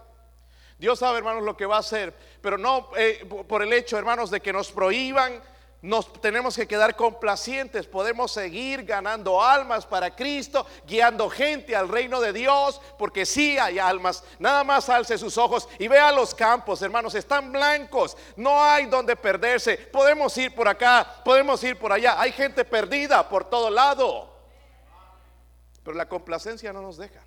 Dios 0.78 1.00
sabe, 1.00 1.18
hermanos, 1.18 1.42
lo 1.42 1.58
que 1.58 1.66
va 1.66 1.78
a 1.78 1.80
hacer. 1.80 2.14
Pero 2.42 2.60
no 2.60 2.92
eh, 2.96 3.26
por 3.48 3.64
el 3.64 3.74
hecho, 3.74 3.98
hermanos, 3.98 4.30
de 4.30 4.40
que 4.40 4.54
nos 4.54 4.72
prohíban 4.72 5.42
nos 5.82 6.12
tenemos 6.14 6.56
que 6.56 6.68
quedar 6.68 6.96
complacientes, 6.96 7.86
podemos 7.86 8.32
seguir 8.32 8.84
ganando 8.84 9.42
almas 9.42 9.86
para 9.86 10.16
Cristo, 10.16 10.66
guiando 10.88 11.30
gente 11.30 11.76
al 11.76 11.90
reino 11.90 12.20
de 12.20 12.34
Dios, 12.34 12.82
porque 12.98 13.26
sí 13.26 13.58
hay 13.60 13.78
almas. 13.78 14.24
Nada 14.40 14.64
más 14.64 14.90
alce 14.90 15.18
sus 15.18 15.38
ojos 15.38 15.70
y 15.78 15.88
vea 15.88 16.12
los 16.12 16.34
campos, 16.34 16.82
hermanos, 16.82 17.14
están 17.14 17.52
blancos, 17.52 18.18
no 18.36 18.64
hay 18.64 18.88
donde 18.88 19.16
perderse. 19.16 19.78
Podemos 19.78 20.36
ir 20.38 20.56
por 20.56 20.68
acá, 20.68 21.22
podemos 21.24 21.64
ir 21.64 21.78
por 21.78 21.92
allá. 21.92 22.20
Hay 22.20 22.32
gente 22.32 22.66
perdida 22.66 23.30
por 23.30 23.48
todo 23.48 23.70
lado. 23.70 24.34
Pero 25.84 25.96
la 25.96 26.10
complacencia 26.10 26.74
no 26.74 26.82
nos 26.82 26.98
deja. 26.98 27.22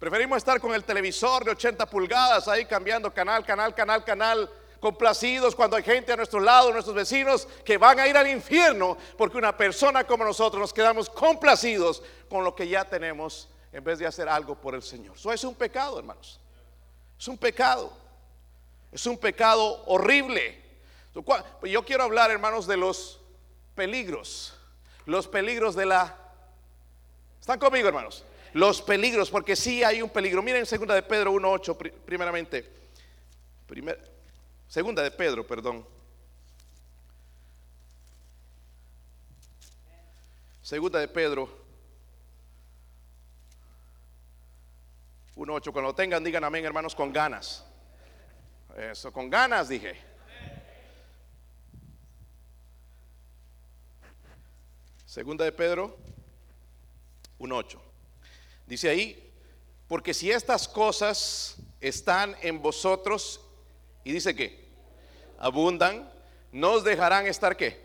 Preferimos 0.00 0.38
estar 0.38 0.60
con 0.60 0.74
el 0.74 0.84
televisor 0.84 1.44
de 1.44 1.52
80 1.52 1.86
pulgadas 1.86 2.48
ahí 2.48 2.64
cambiando 2.64 3.12
canal, 3.12 3.44
canal, 3.44 3.74
canal, 3.74 4.04
canal 4.04 4.50
complacidos 4.80 5.54
cuando 5.54 5.76
hay 5.76 5.82
gente 5.82 6.12
a 6.12 6.16
nuestro 6.16 6.40
lado, 6.40 6.72
nuestros 6.72 6.94
vecinos, 6.94 7.46
que 7.64 7.78
van 7.78 7.98
a 7.98 8.06
ir 8.06 8.16
al 8.16 8.28
infierno, 8.28 8.96
porque 9.16 9.38
una 9.38 9.56
persona 9.56 10.04
como 10.04 10.24
nosotros 10.24 10.60
nos 10.60 10.72
quedamos 10.72 11.10
complacidos 11.10 12.02
con 12.28 12.44
lo 12.44 12.54
que 12.54 12.68
ya 12.68 12.84
tenemos 12.84 13.48
en 13.72 13.84
vez 13.84 13.98
de 13.98 14.06
hacer 14.06 14.28
algo 14.28 14.54
por 14.54 14.74
el 14.74 14.82
Señor. 14.82 15.16
Eso 15.16 15.32
es 15.32 15.44
un 15.44 15.54
pecado, 15.54 15.98
hermanos. 15.98 16.40
Es 17.18 17.28
un 17.28 17.38
pecado. 17.38 17.92
Es 18.92 19.06
un 19.06 19.18
pecado 19.18 19.82
horrible. 19.86 20.64
Yo 21.64 21.84
quiero 21.84 22.04
hablar, 22.04 22.30
hermanos, 22.30 22.66
de 22.66 22.76
los 22.76 23.20
peligros. 23.74 24.54
Los 25.06 25.26
peligros 25.26 25.74
de 25.74 25.86
la... 25.86 26.16
¿Están 27.40 27.58
conmigo, 27.58 27.88
hermanos? 27.88 28.24
Los 28.52 28.80
peligros, 28.80 29.30
porque 29.30 29.56
sí 29.56 29.82
hay 29.82 30.00
un 30.00 30.10
peligro. 30.10 30.42
Miren 30.42 30.64
segunda 30.64 30.94
de 30.94 31.02
Pedro 31.02 31.32
1.8, 31.32 31.92
primeramente. 32.04 32.70
Primer, 33.66 34.17
Segunda 34.68 35.02
de 35.02 35.10
Pedro, 35.10 35.46
perdón. 35.46 35.86
Segunda 40.60 40.98
de 40.98 41.08
Pedro 41.08 41.48
1.8. 45.36 45.72
Cuando 45.72 45.88
lo 45.88 45.94
tengan, 45.94 46.22
digan 46.22 46.44
amén, 46.44 46.66
hermanos, 46.66 46.94
con 46.94 47.10
ganas. 47.10 47.64
Eso, 48.76 49.10
con 49.10 49.30
ganas, 49.30 49.70
dije. 49.70 49.98
Segunda 55.06 55.46
de 55.46 55.52
Pedro 55.52 55.96
1.8. 57.38 57.80
Dice 58.66 58.90
ahí, 58.90 59.32
porque 59.86 60.12
si 60.12 60.30
estas 60.30 60.68
cosas 60.68 61.56
están 61.80 62.36
en 62.42 62.60
vosotros 62.60 63.40
y 64.04 64.12
dice 64.12 64.34
que 64.34 64.68
abundan, 65.38 66.10
no 66.52 66.72
os 66.72 66.84
dejarán 66.84 67.26
estar 67.26 67.56
qué? 67.56 67.80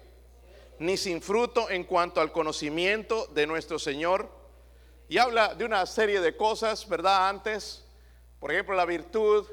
Ni 0.80 0.98
sin 0.98 1.22
fruto 1.22 1.70
en 1.70 1.84
cuanto 1.84 2.22
al 2.22 2.32
conocimiento 2.32 3.28
de 3.28 3.48
nuestro 3.48 3.80
Señor. 3.80 4.30
Y 5.08 5.18
habla 5.18 5.54
de 5.54 5.66
una 5.66 5.86
serie 5.86 6.22
de 6.22 6.36
cosas, 6.36 6.88
¿verdad? 6.88 7.30
Antes, 7.30 7.84
por 8.40 8.52
ejemplo, 8.52 8.76
la 8.76 8.86
virtud 8.86 9.46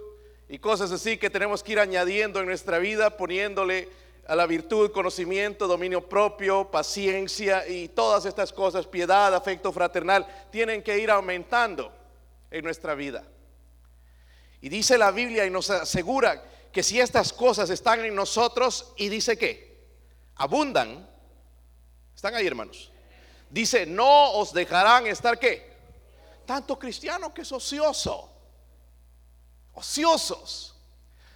y 0.48 0.58
cosas 0.58 0.90
así 0.92 1.16
que 1.16 1.30
tenemos 1.30 1.62
que 1.62 1.72
ir 1.72 1.80
añadiendo 1.80 2.40
en 2.40 2.46
nuestra 2.46 2.78
vida, 2.78 3.16
poniéndole 3.16 3.88
a 4.26 4.36
la 4.36 4.46
virtud, 4.46 4.92
conocimiento, 4.92 5.66
dominio 5.66 6.08
propio, 6.08 6.70
paciencia 6.70 7.66
y 7.66 7.88
todas 7.88 8.24
estas 8.26 8.52
cosas, 8.52 8.86
piedad, 8.86 9.34
afecto 9.34 9.72
fraternal, 9.72 10.26
tienen 10.50 10.82
que 10.82 10.98
ir 10.98 11.10
aumentando 11.10 11.92
en 12.50 12.64
nuestra 12.64 12.94
vida. 12.94 13.24
Y 14.60 14.68
dice 14.68 14.98
la 14.98 15.10
Biblia 15.10 15.46
y 15.46 15.50
nos 15.50 15.70
asegura 15.70 16.42
que 16.72 16.82
si 16.82 17.00
estas 17.00 17.32
cosas 17.32 17.70
están 17.70 18.04
en 18.04 18.14
nosotros 18.14 18.92
y 18.96 19.08
dice 19.08 19.36
que 19.36 19.86
abundan, 20.36 21.08
están 22.14 22.34
ahí 22.34 22.46
hermanos, 22.46 22.90
dice, 23.48 23.86
no 23.86 24.32
os 24.32 24.52
dejarán 24.52 25.06
estar 25.06 25.38
qué? 25.38 25.70
Tanto 26.46 26.78
cristiano 26.78 27.32
que 27.32 27.42
es 27.42 27.52
ocioso, 27.52 28.30
ociosos. 29.72 30.69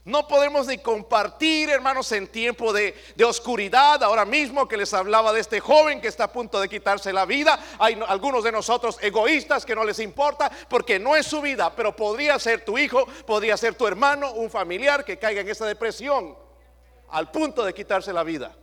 No 0.05 0.29
podemos 0.29 0.67
ni 0.67 0.77
compartir, 0.77 1.71
hermanos, 1.71 2.13
en 2.13 2.29
tiempo 2.29 2.75
de, 2.75 2.95
oscuridad. 3.27 4.03
Ahora 4.03 4.27
mismo 4.27 4.69
que 4.69 4.77
les 4.77 4.93
hablaba 4.93 5.33
de 5.33 5.41
este 5.41 5.61
joven 5.61 6.03
que 6.03 6.09
está 6.09 6.25
a 6.25 6.33
punto 6.33 6.61
de 6.61 6.69
quitarse 6.69 7.11
la 7.11 7.25
vida. 7.25 7.59
Hay 7.79 7.99
algunos 8.07 8.45
de 8.45 8.53
nosotros 8.53 8.99
egoístas 9.01 9.65
que 9.65 9.75
no 9.75 9.83
les 9.83 9.99
importa 10.01 10.51
porque 10.69 10.99
no 10.99 11.17
es 11.17 11.27
su 11.27 11.41
vida, 11.41 11.75
pero 11.75 11.97
podría 11.97 12.39
ser 12.39 12.67
tu 12.67 12.77
hijo, 12.77 13.07
podría 13.27 13.57
ser 13.57 13.77
tu 13.77 13.87
hermano, 13.87 14.33
un 14.33 14.51
familiar 14.51 15.07
que 15.07 15.19
caiga 15.19 15.41
en 15.41 15.49
esa 15.49 15.65
depresión 15.65 16.37
al 17.09 17.31
punto 17.31 17.65
de 17.65 17.73
quitarse 17.73 18.13
la 18.13 18.25
vida. 18.25 18.55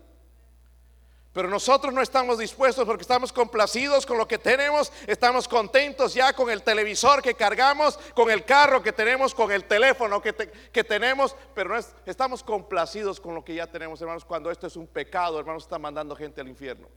Pero 1.34 1.48
nosotros 1.48 1.94
no 1.94 2.02
estamos 2.02 2.40
dispuestos 2.40 2.86
porque 2.86 3.04
estamos 3.04 3.32
complacidos 3.32 4.06
con 4.06 4.18
lo 4.18 4.28
que 4.28 4.38
tenemos, 4.38 4.92
estamos 5.08 5.48
contentos 5.48 6.14
ya 6.14 6.34
con 6.34 6.50
el 6.50 6.62
televisor 6.62 7.22
que 7.22 7.36
cargamos, 7.36 7.98
con 8.14 8.30
el 8.30 8.44
carro 8.44 8.84
que 8.84 8.92
tenemos, 8.92 9.34
con 9.34 9.50
el 9.50 9.64
teléfono 9.64 10.22
que, 10.22 10.34
que 10.34 10.84
tenemos, 10.84 11.34
pero 11.56 11.70
no 11.70 11.80
estamos 12.06 12.44
complacidos 12.44 13.22
con 13.22 13.34
lo 13.34 13.46
que 13.46 13.56
ya 13.56 13.66
tenemos, 13.66 14.02
hermanos, 14.02 14.26
cuando 14.26 14.52
esto 14.52 14.68
es 14.68 14.76
un 14.76 14.88
pecado, 14.88 15.40
hermanos, 15.40 15.64
está 15.64 15.80
mandando 15.80 16.18
gente 16.18 16.42
al 16.42 16.50
infierno. 16.50 16.90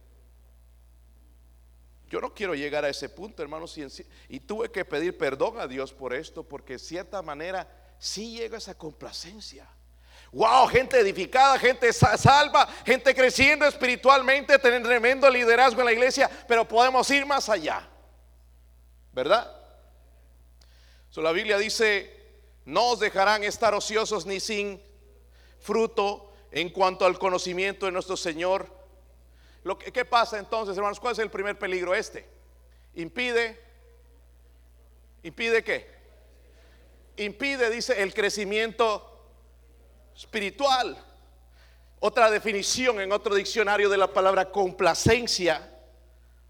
Yo 2.09 2.21
no 2.21 2.35
quiero 2.35 2.57
llegar 2.57 2.85
a 2.85 2.89
ese 2.89 3.09
punto, 3.09 3.41
hermanos, 3.41 3.79
y, 3.79 3.87
y 4.29 4.41
tuve 4.41 4.69
que 4.71 4.85
pedir 4.85 5.17
perdón 5.17 5.61
a 5.61 5.69
Dios 5.69 5.93
por 5.93 6.13
esto, 6.13 6.43
porque 6.43 6.75
de 6.75 6.79
cierta 6.81 7.23
manera 7.23 7.69
sí 7.99 8.37
llega 8.37 8.59
esa 8.59 8.77
complacencia. 8.77 9.69
Wow, 10.35 10.67
gente 10.67 10.99
edificada, 10.99 11.57
gente 11.61 11.93
salva, 11.93 12.67
gente 12.85 13.15
creciendo 13.15 13.67
espiritualmente, 13.67 14.59
teniendo 14.59 14.89
tremendo 14.89 15.31
liderazgo 15.31 15.81
en 15.81 15.87
la 15.87 15.93
iglesia, 15.93 16.29
pero 16.49 16.67
podemos 16.67 17.09
ir 17.13 17.25
más 17.25 17.49
allá. 17.49 17.89
¿Verdad? 19.13 19.49
la 21.15 21.31
Biblia 21.31 21.57
dice, 21.57 22.13
no 22.65 22.91
os 22.91 22.99
dejarán 22.99 23.45
estar 23.45 23.75
ociosos 23.75 24.27
ni 24.27 24.41
sin 24.41 24.83
fruto 25.61 26.33
en 26.51 26.71
cuanto 26.71 27.07
al 27.07 27.17
conocimiento 27.17 27.87
de 27.87 27.93
nuestro 27.93 28.17
Señor. 28.17 28.69
¿Qué 29.93 30.05
pasa 30.05 30.41
entonces, 30.41 30.77
hermanos? 30.77 30.99
¿Cuál 30.99 31.13
es 31.13 31.21
el 31.21 31.31
primer 31.31 31.57
peligro 31.61 31.95
este? 31.95 32.29
Impide, 32.95 33.57
impide 35.23 35.63
qué? 35.63 35.89
Impide, 37.19 37.71
dice, 37.71 38.03
el 38.03 38.13
crecimiento 38.13 39.14
espiritual. 40.17 40.97
Otra 42.01 42.31
definición 42.31 43.01
en 43.01 43.13
otro 43.13 43.35
diccionario 43.35 43.89
de 43.89 43.97
la 43.97 44.13
palabra 44.13 44.51
complacencia. 44.51 45.71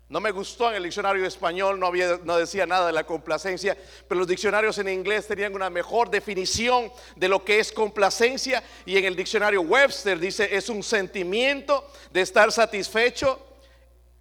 No 0.09 0.21
me 0.21 0.33
gustó 0.33 0.69
en 0.69 0.77
el 0.77 0.83
diccionario 0.83 1.25
español, 1.25 1.81
no, 1.81 1.87
había, 1.87 2.19
no 2.25 2.37
decía 2.37 2.67
nada 2.67 2.89
de 2.89 2.93
la 2.93 3.05
complacencia, 3.05 3.77
pero 4.07 4.19
los 4.19 4.29
diccionarios 4.29 4.77
en 4.79 4.89
inglés 4.89 5.27
tenían 5.27 5.55
una 5.55 5.71
mejor 5.71 6.11
definición 6.11 6.93
de 7.17 7.29
lo 7.29 7.45
que 7.45 7.59
es 7.59 7.73
complacencia. 7.73 8.63
Y 8.85 8.99
en 8.99 9.07
el 9.07 9.17
diccionario 9.17 9.63
Webster 9.63 10.19
dice, 10.19 10.55
es 10.55 10.69
un 10.69 10.83
sentimiento 10.83 11.91
de 12.13 12.21
estar 12.21 12.53
satisfecho 12.53 13.45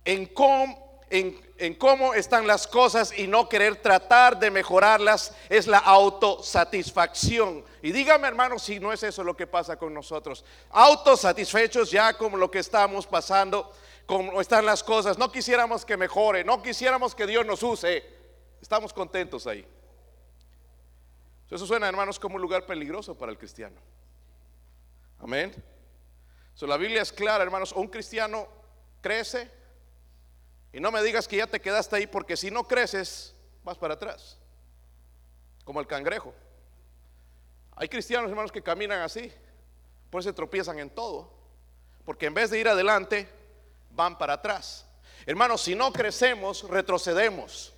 en, 0.05 0.31
en, 1.09 1.41
en 1.57 1.73
cómo 1.75 2.13
están 2.13 2.47
las 2.47 2.65
cosas 2.65 3.17
y 3.17 3.27
no 3.27 3.49
querer 3.49 3.75
tratar 3.75 4.39
de 4.39 4.51
mejorarlas 4.51 5.33
es 5.49 5.67
la 5.67 5.79
autosatisfacción. 5.79 7.63
Y 7.83 7.91
dígame 7.91 8.29
hermano 8.29 8.57
si 8.59 8.79
no 8.79 8.93
es 8.93 9.03
eso 9.03 9.25
lo 9.25 9.35
que 9.35 9.45
pasa 9.45 9.75
con 9.75 9.93
nosotros. 9.93 10.45
Autosatisfechos 10.69 11.91
ya 11.91 12.13
como 12.13 12.37
lo 12.37 12.49
que 12.49 12.59
estamos 12.59 13.05
pasando, 13.05 13.73
como 14.05 14.39
están 14.39 14.65
las 14.65 14.81
cosas. 14.81 15.17
No 15.17 15.29
quisiéramos 15.29 15.83
que 15.83 15.97
mejore, 15.97 16.45
no 16.45 16.63
quisiéramos 16.63 17.13
que 17.13 17.27
Dios 17.27 17.45
nos 17.45 17.61
use. 17.61 18.01
Estamos 18.61 18.93
contentos 18.93 19.45
ahí. 19.47 19.67
Eso 21.51 21.67
suena 21.67 21.89
hermanos 21.89 22.17
como 22.17 22.37
un 22.37 22.41
lugar 22.41 22.65
peligroso 22.65 23.17
para 23.17 23.33
el 23.33 23.37
cristiano. 23.37 23.75
Amén. 25.19 25.53
La 26.61 26.77
Biblia 26.77 27.01
es 27.01 27.11
clara 27.11 27.43
hermanos, 27.43 27.73
un 27.73 27.89
cristiano 27.89 28.47
crece 29.01 29.51
y 30.71 30.79
no 30.79 30.89
me 30.89 31.03
digas 31.03 31.27
que 31.27 31.35
ya 31.35 31.47
te 31.47 31.59
quedaste 31.59 31.97
ahí 31.97 32.07
porque 32.07 32.37
si 32.37 32.49
no 32.49 32.65
creces, 32.65 33.35
vas 33.61 33.77
para 33.77 33.95
atrás. 33.95 34.39
Como 35.65 35.81
el 35.81 35.87
cangrejo. 35.87 36.33
Hay 37.75 37.89
cristianos, 37.89 38.29
hermanos, 38.29 38.51
que 38.51 38.61
caminan 38.61 39.01
así. 39.01 39.31
Por 40.09 40.21
eso 40.21 40.29
se 40.29 40.33
tropiezan 40.33 40.79
en 40.79 40.89
todo. 40.89 41.31
Porque 42.05 42.27
en 42.27 42.33
vez 42.33 42.49
de 42.49 42.59
ir 42.59 42.67
adelante, 42.67 43.27
van 43.91 44.17
para 44.17 44.33
atrás. 44.33 44.85
Hermanos, 45.25 45.61
si 45.61 45.75
no 45.75 45.91
crecemos, 45.91 46.67
retrocedemos. 46.69 47.73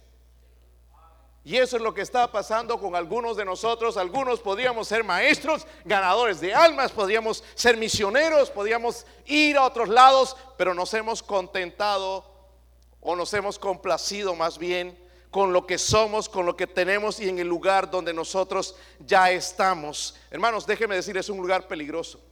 Y 1.43 1.57
eso 1.57 1.77
es 1.77 1.83
lo 1.83 1.93
que 1.93 2.01
está 2.01 2.31
pasando 2.31 2.79
con 2.79 2.95
algunos 2.95 3.37
de 3.37 3.45
nosotros. 3.45 3.97
Algunos 3.97 4.39
podríamos 4.39 4.87
ser 4.87 5.03
maestros, 5.03 5.67
ganadores 5.85 6.41
de 6.41 6.55
almas, 6.55 6.91
podríamos 6.91 7.43
ser 7.53 7.77
misioneros, 7.77 8.49
podríamos 8.49 9.05
ir 9.27 9.55
a 9.55 9.63
otros 9.63 9.87
lados, 9.87 10.35
pero 10.57 10.73
nos 10.73 10.91
hemos 10.95 11.21
contentado 11.21 12.25
o 12.99 13.15
nos 13.15 13.31
hemos 13.35 13.59
complacido 13.59 14.33
más 14.33 14.57
bien 14.57 15.04
con 15.35 15.51
lo 15.51 15.67
que 15.67 15.77
somos, 15.77 16.29
con 16.29 16.45
lo 16.45 16.55
que 16.55 16.65
tenemos 16.65 17.19
y 17.19 17.27
en 17.27 17.39
el 17.39 17.47
lugar 17.49 17.91
donde 17.91 18.13
nosotros 18.13 18.73
ya 19.01 19.31
estamos. 19.31 20.15
Hermanos, 20.31 20.65
déjenme 20.65 20.95
decir, 20.95 21.17
es 21.17 21.27
un 21.27 21.39
lugar 21.39 21.67
peligroso. 21.67 22.23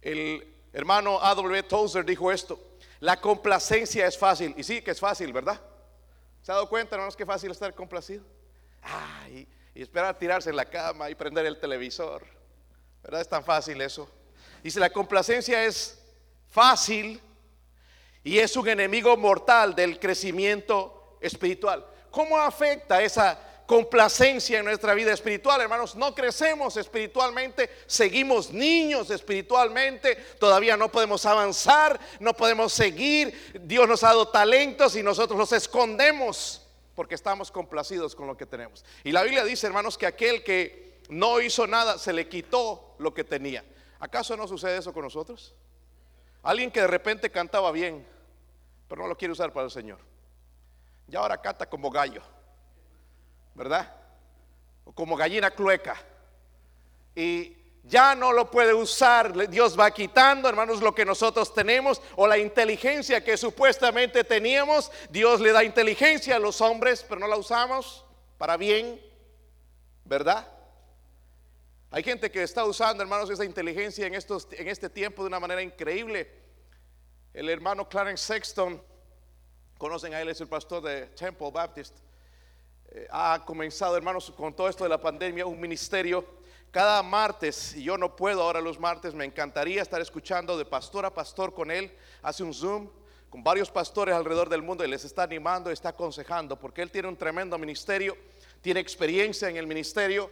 El 0.00 0.54
hermano 0.72 1.20
A.W. 1.20 1.64
Tozer 1.64 2.04
dijo 2.04 2.30
esto, 2.30 2.60
la 3.00 3.20
complacencia 3.20 4.06
es 4.06 4.16
fácil, 4.16 4.54
y 4.56 4.62
sí 4.62 4.82
que 4.82 4.92
es 4.92 5.00
fácil, 5.00 5.32
¿verdad? 5.32 5.60
¿Se 6.42 6.52
ha 6.52 6.54
dado 6.54 6.68
cuenta, 6.68 6.94
hermanos, 6.94 7.16
que 7.16 7.26
fácil 7.26 7.50
estar 7.50 7.74
complacido? 7.74 8.24
Ay, 8.80 9.48
y 9.74 9.82
esperar 9.82 10.10
a 10.10 10.16
tirarse 10.16 10.50
en 10.50 10.56
la 10.56 10.70
cama 10.70 11.10
y 11.10 11.16
prender 11.16 11.44
el 11.44 11.58
televisor. 11.58 12.24
¿Verdad? 13.02 13.20
Es 13.20 13.28
tan 13.28 13.44
fácil 13.44 13.80
eso. 13.80 14.08
Dice, 14.62 14.78
la 14.78 14.90
complacencia 14.90 15.64
es 15.64 16.00
fácil 16.50 17.20
y 18.22 18.38
es 18.38 18.56
un 18.56 18.68
enemigo 18.68 19.16
mortal 19.16 19.74
del 19.74 19.98
crecimiento 19.98 21.00
espiritual. 21.20 21.84
¿Cómo 22.10 22.38
afecta 22.38 23.02
esa 23.02 23.38
complacencia 23.66 24.58
en 24.58 24.64
nuestra 24.64 24.94
vida 24.94 25.12
espiritual, 25.12 25.60
hermanos. 25.60 25.94
No 25.94 26.14
crecemos 26.14 26.76
espiritualmente, 26.76 27.70
seguimos 27.86 28.52
niños 28.52 29.10
espiritualmente, 29.10 30.16
todavía 30.38 30.76
no 30.76 30.90
podemos 30.90 31.24
avanzar, 31.26 31.98
no 32.20 32.34
podemos 32.34 32.72
seguir. 32.72 33.52
Dios 33.62 33.88
nos 33.88 34.04
ha 34.04 34.08
dado 34.08 34.28
talentos 34.28 34.96
y 34.96 35.02
nosotros 35.02 35.38
los 35.38 35.52
escondemos 35.52 36.66
porque 36.94 37.14
estamos 37.14 37.50
complacidos 37.50 38.14
con 38.14 38.26
lo 38.26 38.36
que 38.36 38.46
tenemos. 38.46 38.84
Y 39.02 39.12
la 39.12 39.22
Biblia 39.22 39.44
dice, 39.44 39.66
hermanos, 39.66 39.98
que 39.98 40.06
aquel 40.06 40.44
que 40.44 41.00
no 41.08 41.40
hizo 41.40 41.66
nada 41.66 41.98
se 41.98 42.12
le 42.12 42.28
quitó 42.28 42.94
lo 42.98 43.12
que 43.12 43.24
tenía. 43.24 43.64
¿Acaso 43.98 44.36
no 44.36 44.46
sucede 44.46 44.78
eso 44.78 44.92
con 44.92 45.02
nosotros? 45.02 45.54
Alguien 46.42 46.70
que 46.70 46.80
de 46.80 46.86
repente 46.86 47.30
cantaba 47.30 47.72
bien, 47.72 48.06
pero 48.86 49.02
no 49.02 49.08
lo 49.08 49.16
quiere 49.16 49.32
usar 49.32 49.52
para 49.52 49.64
el 49.64 49.72
Señor. 49.72 49.98
Y 51.08 51.16
ahora 51.16 51.40
canta 51.40 51.66
como 51.66 51.90
gallo. 51.90 52.22
¿verdad? 53.54 53.90
O 54.84 54.92
como 54.92 55.16
gallina 55.16 55.50
clueca. 55.50 55.96
Y 57.14 57.56
ya 57.84 58.14
no 58.14 58.32
lo 58.32 58.50
puede 58.50 58.74
usar, 58.74 59.48
Dios 59.48 59.78
va 59.78 59.90
quitando, 59.90 60.48
hermanos, 60.48 60.80
lo 60.80 60.94
que 60.94 61.04
nosotros 61.04 61.54
tenemos 61.54 62.00
o 62.16 62.26
la 62.26 62.38
inteligencia 62.38 63.22
que 63.22 63.36
supuestamente 63.36 64.24
teníamos. 64.24 64.90
Dios 65.10 65.40
le 65.40 65.52
da 65.52 65.62
inteligencia 65.62 66.36
a 66.36 66.38
los 66.38 66.60
hombres, 66.60 67.04
pero 67.08 67.20
no 67.20 67.28
la 67.28 67.36
usamos 67.36 68.04
para 68.38 68.56
bien, 68.56 69.00
¿verdad? 70.04 70.48
Hay 71.90 72.02
gente 72.02 72.30
que 72.30 72.42
está 72.42 72.64
usando, 72.64 73.02
hermanos, 73.02 73.30
esa 73.30 73.44
inteligencia 73.44 74.06
en, 74.06 74.14
estos, 74.14 74.48
en 74.50 74.66
este 74.66 74.90
tiempo 74.90 75.22
de 75.22 75.28
una 75.28 75.38
manera 75.38 75.62
increíble. 75.62 76.42
El 77.32 77.48
hermano 77.48 77.88
Clarence 77.88 78.24
Sexton, 78.24 78.82
conocen 79.78 80.14
a 80.14 80.20
él, 80.20 80.28
es 80.28 80.40
el 80.40 80.48
pastor 80.48 80.82
de 80.82 81.06
Temple 81.06 81.50
Baptist. 81.52 81.96
Eh, 82.90 83.06
ha 83.10 83.42
comenzado, 83.44 83.96
hermanos, 83.96 84.32
con 84.36 84.54
todo 84.54 84.68
esto 84.68 84.84
de 84.84 84.90
la 84.90 85.00
pandemia, 85.00 85.46
un 85.46 85.60
ministerio. 85.60 86.24
Cada 86.70 87.02
martes, 87.02 87.76
y 87.76 87.84
yo 87.84 87.96
no 87.96 88.16
puedo 88.16 88.42
ahora 88.42 88.60
los 88.60 88.80
martes, 88.80 89.14
me 89.14 89.24
encantaría 89.24 89.82
estar 89.82 90.00
escuchando 90.00 90.58
de 90.58 90.64
pastor 90.64 91.04
a 91.04 91.14
pastor 91.14 91.54
con 91.54 91.70
él, 91.70 91.96
hace 92.22 92.42
un 92.42 92.52
Zoom 92.52 92.90
con 93.34 93.42
varios 93.42 93.68
pastores 93.68 94.14
alrededor 94.14 94.48
del 94.48 94.62
mundo 94.62 94.84
y 94.84 94.88
les 94.88 95.04
está 95.04 95.24
animando, 95.24 95.68
está 95.68 95.88
aconsejando, 95.88 96.56
porque 96.56 96.82
él 96.82 96.92
tiene 96.92 97.08
un 97.08 97.16
tremendo 97.16 97.58
ministerio, 97.58 98.16
tiene 98.60 98.78
experiencia 98.78 99.48
en 99.48 99.56
el 99.56 99.66
ministerio 99.66 100.30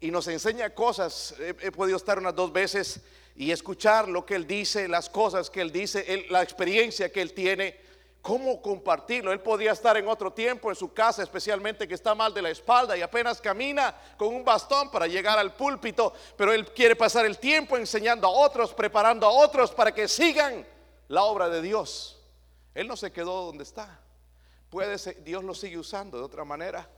y 0.00 0.10
nos 0.10 0.26
enseña 0.26 0.70
cosas. 0.70 1.36
He, 1.38 1.70
podido 1.70 1.96
estar 1.96 2.18
unas 2.18 2.34
dos 2.34 2.52
veces 2.52 3.02
y 3.36 3.52
escuchar 3.52 4.08
lo 4.08 4.26
que 4.26 4.34
él 4.34 4.48
dice, 4.48 4.88
las 4.88 5.08
cosas 5.08 5.48
que 5.48 5.60
él 5.60 5.70
dice, 5.70 6.26
la 6.28 6.42
experiencia 6.42 7.12
que 7.12 7.22
él 7.22 7.34
tiene 7.34 7.78
cómo 8.22 8.60
compartirlo. 8.60 9.32
Él 9.32 9.40
podía 9.40 9.72
estar 9.72 9.96
en 9.96 10.08
otro 10.08 10.32
tiempo 10.32 10.70
en 10.70 10.76
su 10.76 10.92
casa, 10.92 11.22
especialmente 11.22 11.88
que 11.88 11.94
está 11.94 12.14
mal 12.14 12.34
de 12.34 12.42
la 12.42 12.50
espalda 12.50 12.96
y 12.96 13.02
apenas 13.02 13.40
camina 13.40 13.94
con 14.16 14.28
un 14.28 14.44
bastón 14.44 14.90
para 14.90 15.06
llegar 15.06 15.38
al 15.38 15.54
púlpito, 15.54 16.12
pero 16.36 16.52
él 16.52 16.66
quiere 16.72 16.96
pasar 16.96 17.26
el 17.26 17.38
tiempo 17.38 17.76
enseñando 17.76 18.26
a 18.26 18.30
otros, 18.30 18.74
preparando 18.74 19.26
a 19.26 19.30
otros 19.30 19.72
para 19.72 19.92
que 19.92 20.08
sigan 20.08 20.66
la 21.08 21.22
obra 21.24 21.48
de 21.48 21.62
Dios. 21.62 22.20
Él 22.74 22.86
no 22.86 22.96
se 22.96 23.10
quedó 23.10 23.46
donde 23.46 23.64
está. 23.64 24.00
Puede 24.68 24.96
Dios 25.22 25.42
lo 25.42 25.54
sigue 25.54 25.78
usando 25.78 26.18
de 26.18 26.24
otra 26.24 26.44
manera. 26.44 26.88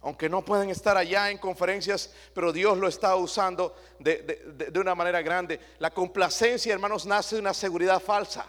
Aunque 0.00 0.28
no 0.28 0.44
pueden 0.44 0.68
estar 0.68 0.98
allá 0.98 1.30
en 1.30 1.38
conferencias, 1.38 2.12
pero 2.34 2.52
Dios 2.52 2.76
lo 2.76 2.88
está 2.88 3.16
usando 3.16 3.74
de, 3.98 4.18
de 4.70 4.78
una 4.78 4.94
manera 4.94 5.22
grande. 5.22 5.58
La 5.78 5.92
complacencia, 5.92 6.74
hermanos, 6.74 7.06
nace 7.06 7.36
de 7.36 7.40
una 7.40 7.54
seguridad 7.54 8.00
falsa. 8.00 8.44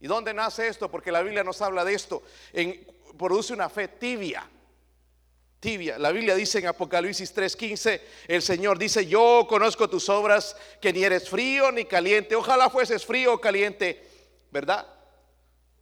¿Y 0.00 0.06
dónde 0.06 0.32
nace 0.32 0.68
esto? 0.68 0.90
Porque 0.90 1.10
la 1.10 1.22
Biblia 1.22 1.42
nos 1.42 1.60
habla 1.60 1.84
de 1.84 1.94
esto. 1.94 2.22
Produce 3.16 3.52
una 3.52 3.68
fe 3.68 3.88
tibia. 3.88 4.48
Tibia. 5.60 5.98
La 5.98 6.12
Biblia 6.12 6.36
dice 6.36 6.60
en 6.60 6.68
Apocalipsis 6.68 7.34
3:15, 7.34 8.00
el 8.28 8.42
Señor 8.42 8.78
dice, 8.78 9.06
yo 9.06 9.44
conozco 9.48 9.90
tus 9.90 10.08
obras, 10.08 10.56
que 10.80 10.92
ni 10.92 11.02
eres 11.02 11.28
frío 11.28 11.72
ni 11.72 11.84
caliente. 11.84 12.36
Ojalá 12.36 12.70
fueses 12.70 13.04
frío 13.04 13.34
o 13.34 13.40
caliente, 13.40 14.08
¿verdad? 14.52 14.86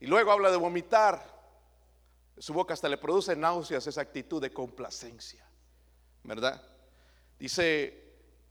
Y 0.00 0.06
luego 0.06 0.32
habla 0.32 0.50
de 0.50 0.56
vomitar. 0.56 1.36
Su 2.38 2.54
boca 2.54 2.72
hasta 2.74 2.88
le 2.88 2.96
produce 2.96 3.36
náuseas 3.36 3.86
esa 3.86 4.00
actitud 4.00 4.40
de 4.40 4.50
complacencia, 4.50 5.46
¿verdad? 6.22 6.62
Dice 7.38 8.02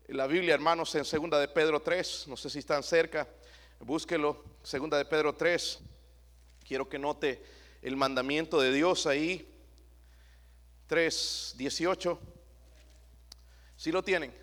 la 0.08 0.28
Biblia, 0.28 0.54
hermanos, 0.54 0.94
en 0.94 1.06
segunda 1.06 1.40
de 1.40 1.48
Pedro 1.48 1.82
3, 1.82 2.28
no 2.28 2.38
sé 2.38 2.50
si 2.50 2.60
están 2.60 2.84
cerca, 2.84 3.28
Búsquelo, 3.80 4.44
segunda 4.64 4.98
de 4.98 5.06
Pedro 5.06 5.34
3. 5.34 5.80
Quiero 6.64 6.90
que 6.90 6.98
note 6.98 7.44
el 7.82 7.96
mandamiento 7.96 8.60
de 8.60 8.72
Dios 8.72 9.06
ahí. 9.06 9.48
3, 10.88 11.56
18. 11.58 12.20
Si 13.76 13.92
lo 13.92 14.04
tienen. 14.04 14.34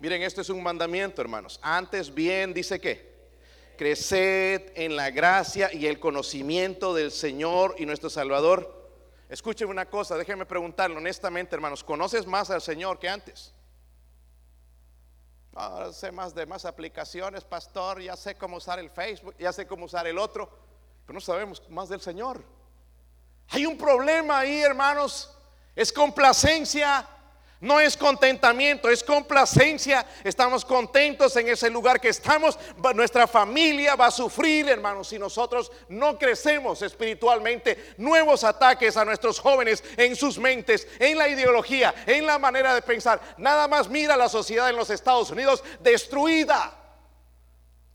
Miren, 0.00 0.22
esto 0.22 0.40
es 0.40 0.50
un 0.50 0.62
mandamiento, 0.62 1.22
hermanos. 1.22 1.58
Antes 1.62 2.14
bien 2.14 2.54
dice 2.54 2.80
que 2.80 3.08
creced 3.76 4.72
en 4.74 4.96
la 4.96 5.10
gracia 5.10 5.72
y 5.72 5.86
el 5.86 5.98
conocimiento 6.00 6.94
del 6.94 7.10
Señor 7.10 7.76
y 7.78 7.86
nuestro 7.86 8.10
Salvador. 8.10 8.90
Escúcheme 9.28 9.70
una 9.70 9.88
cosa, 9.88 10.16
déjenme 10.16 10.46
preguntarle 10.46 10.96
honestamente, 10.96 11.54
hermanos, 11.54 11.84
¿conoces 11.84 12.26
más 12.26 12.50
al 12.50 12.60
Señor 12.60 12.98
que 12.98 13.08
antes? 13.08 13.54
Ahora 15.60 15.92
sé 15.92 16.12
más 16.12 16.36
de 16.36 16.46
más 16.46 16.64
aplicaciones, 16.64 17.42
pastor, 17.42 18.00
ya 18.00 18.16
sé 18.16 18.36
cómo 18.36 18.58
usar 18.58 18.78
el 18.78 18.90
Facebook, 18.90 19.34
ya 19.40 19.52
sé 19.52 19.66
cómo 19.66 19.86
usar 19.86 20.06
el 20.06 20.16
otro, 20.16 20.48
pero 21.04 21.14
no 21.14 21.20
sabemos 21.20 21.68
más 21.68 21.88
del 21.88 22.00
Señor. 22.00 22.44
Hay 23.48 23.66
un 23.66 23.76
problema 23.76 24.38
ahí, 24.38 24.60
hermanos. 24.60 25.36
Es 25.74 25.92
complacencia 25.92 27.04
no 27.60 27.80
es 27.80 27.96
contentamiento, 27.96 28.88
es 28.88 29.02
complacencia. 29.02 30.06
Estamos 30.22 30.64
contentos 30.64 31.34
en 31.36 31.48
ese 31.48 31.68
lugar 31.68 32.00
que 32.00 32.10
estamos. 32.10 32.56
Nuestra 32.94 33.26
familia 33.26 33.96
va 33.96 34.06
a 34.06 34.10
sufrir, 34.12 34.68
hermanos, 34.68 35.08
si 35.08 35.18
nosotros 35.18 35.72
no 35.88 36.16
crecemos 36.16 36.82
espiritualmente. 36.82 37.94
Nuevos 37.96 38.44
ataques 38.44 38.96
a 38.96 39.04
nuestros 39.04 39.40
jóvenes 39.40 39.82
en 39.96 40.14
sus 40.14 40.38
mentes, 40.38 40.86
en 41.00 41.18
la 41.18 41.28
ideología, 41.28 41.92
en 42.06 42.26
la 42.26 42.38
manera 42.38 42.74
de 42.74 42.82
pensar. 42.82 43.20
Nada 43.38 43.66
más 43.66 43.88
mira 43.88 44.16
la 44.16 44.28
sociedad 44.28 44.70
en 44.70 44.76
los 44.76 44.90
Estados 44.90 45.30
Unidos 45.30 45.64
destruida. 45.80 46.74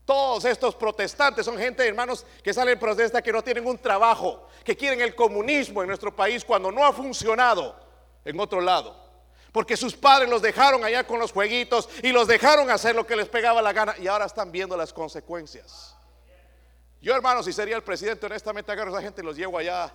Todos 0.04 0.44
estos 0.44 0.74
protestantes 0.74 1.46
son 1.46 1.56
gente, 1.56 1.88
hermanos, 1.88 2.26
que 2.42 2.52
salen 2.52 2.78
protesta 2.78 3.22
que 3.22 3.32
no 3.32 3.42
tienen 3.42 3.66
un 3.66 3.78
trabajo, 3.78 4.46
que 4.62 4.76
quieren 4.76 5.00
el 5.00 5.14
comunismo 5.14 5.80
en 5.80 5.88
nuestro 5.88 6.14
país 6.14 6.44
cuando 6.44 6.70
no 6.70 6.84
ha 6.84 6.92
funcionado 6.92 7.74
en 8.26 8.38
otro 8.38 8.60
lado 8.60 9.03
porque 9.54 9.76
sus 9.76 9.94
padres 9.94 10.28
los 10.28 10.42
dejaron 10.42 10.84
allá 10.84 11.06
con 11.06 11.20
los 11.20 11.30
jueguitos 11.30 11.88
y 12.02 12.10
los 12.10 12.26
dejaron 12.26 12.72
hacer 12.72 12.96
lo 12.96 13.06
que 13.06 13.14
les 13.14 13.28
pegaba 13.28 13.62
la 13.62 13.72
gana 13.72 13.94
y 14.00 14.08
ahora 14.08 14.24
están 14.24 14.50
viendo 14.50 14.76
las 14.76 14.92
consecuencias. 14.92 15.94
Yo, 17.00 17.14
hermano, 17.14 17.40
si 17.40 17.52
sería 17.52 17.76
el 17.76 17.84
presidente, 17.84 18.26
honestamente 18.26 18.72
agarro 18.72 18.90
a 18.90 18.98
esa 18.98 19.02
gente 19.02 19.22
y 19.22 19.24
los 19.24 19.36
llevo 19.36 19.56
allá 19.56 19.94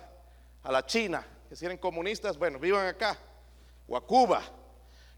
a 0.62 0.72
la 0.72 0.86
China, 0.86 1.26
que 1.46 1.56
si 1.56 1.66
eran 1.66 1.76
comunistas, 1.76 2.38
bueno, 2.38 2.58
vivan 2.58 2.86
acá, 2.86 3.18
o 3.86 3.98
a 3.98 4.00
Cuba. 4.00 4.42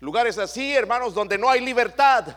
Lugares 0.00 0.36
así, 0.38 0.74
hermanos, 0.74 1.14
donde 1.14 1.38
no 1.38 1.48
hay 1.48 1.60
libertad 1.60 2.36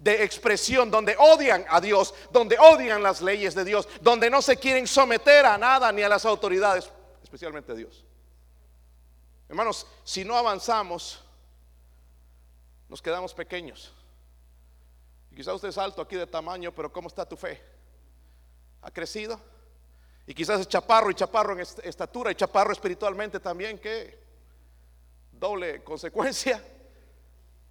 de 0.00 0.24
expresión, 0.24 0.90
donde 0.90 1.14
odian 1.16 1.64
a 1.68 1.80
Dios, 1.80 2.12
donde 2.32 2.58
odian 2.58 3.04
las 3.04 3.22
leyes 3.22 3.54
de 3.54 3.64
Dios, 3.64 3.88
donde 4.00 4.30
no 4.30 4.42
se 4.42 4.56
quieren 4.56 4.88
someter 4.88 5.46
a 5.46 5.56
nada 5.56 5.92
ni 5.92 6.02
a 6.02 6.08
las 6.08 6.24
autoridades, 6.24 6.90
especialmente 7.22 7.70
a 7.70 7.76
Dios. 7.76 8.04
Hermanos, 9.48 9.86
si 10.02 10.24
no 10.24 10.36
avanzamos, 10.36 11.22
nos 12.88 13.02
quedamos 13.02 13.34
pequeños. 13.34 13.92
Y 15.30 15.36
quizás 15.36 15.54
usted 15.54 15.68
es 15.68 15.78
alto 15.78 16.02
aquí 16.02 16.16
de 16.16 16.26
tamaño, 16.26 16.72
pero 16.72 16.92
¿cómo 16.92 17.08
está 17.08 17.28
tu 17.28 17.36
fe? 17.36 17.62
¿Ha 18.82 18.90
crecido? 18.90 19.40
Y 20.26 20.34
quizás 20.34 20.60
es 20.60 20.68
chaparro 20.68 21.10
y 21.10 21.14
chaparro 21.14 21.52
en 21.52 21.60
estatura 21.60 22.32
y 22.32 22.34
chaparro 22.34 22.72
espiritualmente 22.72 23.38
también, 23.38 23.78
¿qué? 23.78 24.26
doble 25.38 25.82
consecuencia. 25.84 26.62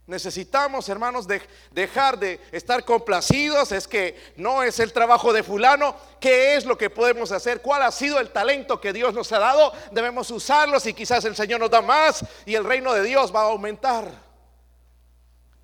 Necesitamos, 0.07 0.87
hermanos, 0.87 1.27
de, 1.27 1.41
dejar 1.71 2.19
de 2.19 2.39
estar 2.51 2.85
complacidos. 2.85 3.71
Es 3.71 3.87
que 3.87 4.15
no 4.35 4.61
es 4.61 4.79
el 4.79 4.93
trabajo 4.93 5.33
de 5.33 5.41
fulano. 5.41 5.95
¿Qué 6.19 6.55
es 6.55 6.65
lo 6.65 6.77
que 6.77 6.91
podemos 6.91 7.31
hacer? 7.31 7.63
¿Cuál 7.63 7.81
ha 7.81 7.91
sido 7.91 8.19
el 8.19 8.29
talento 8.29 8.79
que 8.79 8.93
Dios 8.93 9.15
nos 9.15 9.31
ha 9.31 9.39
dado? 9.39 9.73
Debemos 9.91 10.29
usarlos 10.29 10.85
y 10.85 10.93
quizás 10.93 11.25
el 11.25 11.35
Señor 11.35 11.59
nos 11.59 11.71
da 11.71 11.81
más 11.81 12.23
y 12.45 12.53
el 12.53 12.63
reino 12.63 12.93
de 12.93 13.01
Dios 13.01 13.33
va 13.33 13.41
a 13.41 13.45
aumentar. 13.45 14.24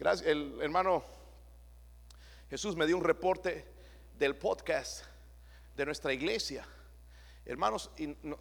Gracias, 0.02 0.30
el 0.30 0.58
hermano 0.60 1.04
Jesús 2.50 2.76
me 2.76 2.88
dio 2.88 2.98
un 2.98 3.04
reporte 3.04 3.68
del 4.18 4.36
podcast 4.36 5.04
de 5.76 5.86
nuestra 5.86 6.12
iglesia. 6.12 6.66
Hermanos, 7.46 7.92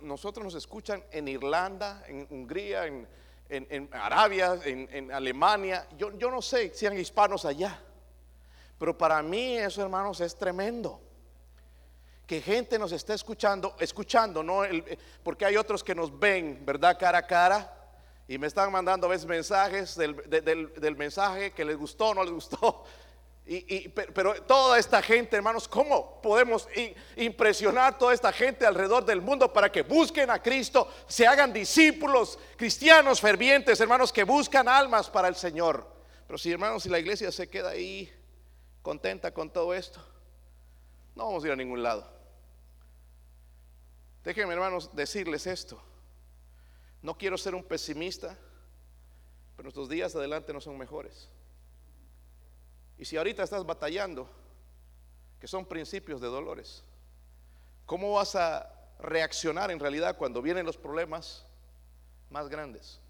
nosotros 0.01 0.43
nos 0.43 0.55
escuchan 0.55 1.05
en 1.11 1.29
Irlanda, 1.29 2.03
en 2.07 2.27
Hungría, 2.31 2.87
en 2.87 3.89
Arabia, 3.93 4.59
en, 4.65 5.13
Alemania. 5.13 5.87
Yo, 5.99 6.31
no 6.31 6.41
sé 6.41 6.73
si 6.75 6.87
hay 6.87 6.99
hispanos 6.99 7.45
allá. 7.45 7.79
Pero 8.79 8.97
para 8.97 9.23
mí 9.23 9.59
eso, 9.59 9.83
hermanos, 9.83 10.19
es 10.23 10.35
tremendo. 10.37 10.99
Que 12.27 12.41
gente 12.41 12.79
nos 12.79 12.93
esté 12.93 13.13
escuchando, 13.13 13.77
escuchando, 13.79 14.43
¿no? 14.43 14.63
porque 15.23 15.45
hay 15.45 15.59
otros 15.59 15.85
que 15.85 15.95
nos 15.95 16.19
ven, 16.19 16.65
¿verdad? 16.65 16.97
Cara 16.99 17.19
a 17.19 17.27
cara. 17.27 17.80
Y 18.31 18.39
me 18.39 18.47
están 18.47 18.71
mandando 18.71 19.09
a 19.09 19.11
veces 19.11 19.27
mensajes 19.27 19.97
del, 19.97 20.15
del 20.31 20.97
mensaje 20.97 21.51
que 21.51 21.65
les 21.65 21.77
gustó, 21.77 22.15
no 22.15 22.23
les 22.23 22.33
gustó. 22.33 22.85
Y, 23.45 23.89
pero 23.89 24.41
toda 24.45 24.79
esta 24.79 25.03
gente, 25.03 25.35
hermanos, 25.35 25.67
¿cómo 25.67 26.23
podemos 26.23 26.69
impresionar 27.17 27.99
toda 27.99 28.15
esta 28.15 28.33
gente 28.33 28.65
alrededor 28.65 29.05
del 29.05 29.21
mundo 29.21 29.53
para 29.53 29.73
que 29.73 29.83
busquen 29.83 30.31
a 30.31 30.41
Cristo, 30.41 30.89
se 31.09 31.27
hagan 31.27 31.53
discípulos 31.53 32.39
cristianos 32.57 33.21
fervientes, 33.21 33.81
hermanos, 33.81 34.13
que 34.13 34.23
buscan 34.23 34.69
almas 34.69 35.11
para 35.11 35.27
el 35.27 35.35
Señor? 35.35 35.85
Pero 36.29 36.39
si, 36.39 36.53
hermanos, 36.53 36.85
si 36.85 36.89
la 36.89 37.01
iglesia 37.01 37.33
se 37.33 37.49
queda 37.49 37.71
ahí 37.71 38.09
contenta 38.81 39.35
con 39.35 39.51
todo 39.51 39.75
esto, 39.75 39.99
no 41.17 41.27
vamos 41.27 41.43
a 41.43 41.49
ir 41.49 41.53
a 41.53 41.57
ningún 41.57 41.83
lado. 41.83 42.09
Déjenme, 44.23 44.55
hermanos, 44.55 44.95
decirles 44.95 45.49
esto. 45.49 45.83
No 47.03 47.17
quiero 47.17 47.39
ser 47.39 47.55
un 47.55 47.65
pesimista, 47.65 48.37
pero 49.57 49.65
nuestros 49.65 49.89
días 49.89 50.15
adelante 50.15 50.53
no 50.53 50.61
son 50.61 50.77
mejores. 50.77 51.29
Y 52.99 53.05
si 53.05 53.17
ahorita 53.17 53.43
estás 53.43 53.65
batallando, 53.65 54.29
que 55.39 55.47
son 55.47 55.65
principios 55.65 56.21
de 56.21 56.27
dolores, 56.27 56.85
¿cómo 57.87 58.13
vas 58.13 58.37
a 58.37 58.71
reaccionar 58.99 59.71
en 59.71 59.81
realidad 59.81 60.19
cuando 60.19 60.43
vienen 60.43 60.67
los 60.67 60.77
problemas 60.77 61.47
más 62.29 62.49
grandes? 62.51 63.01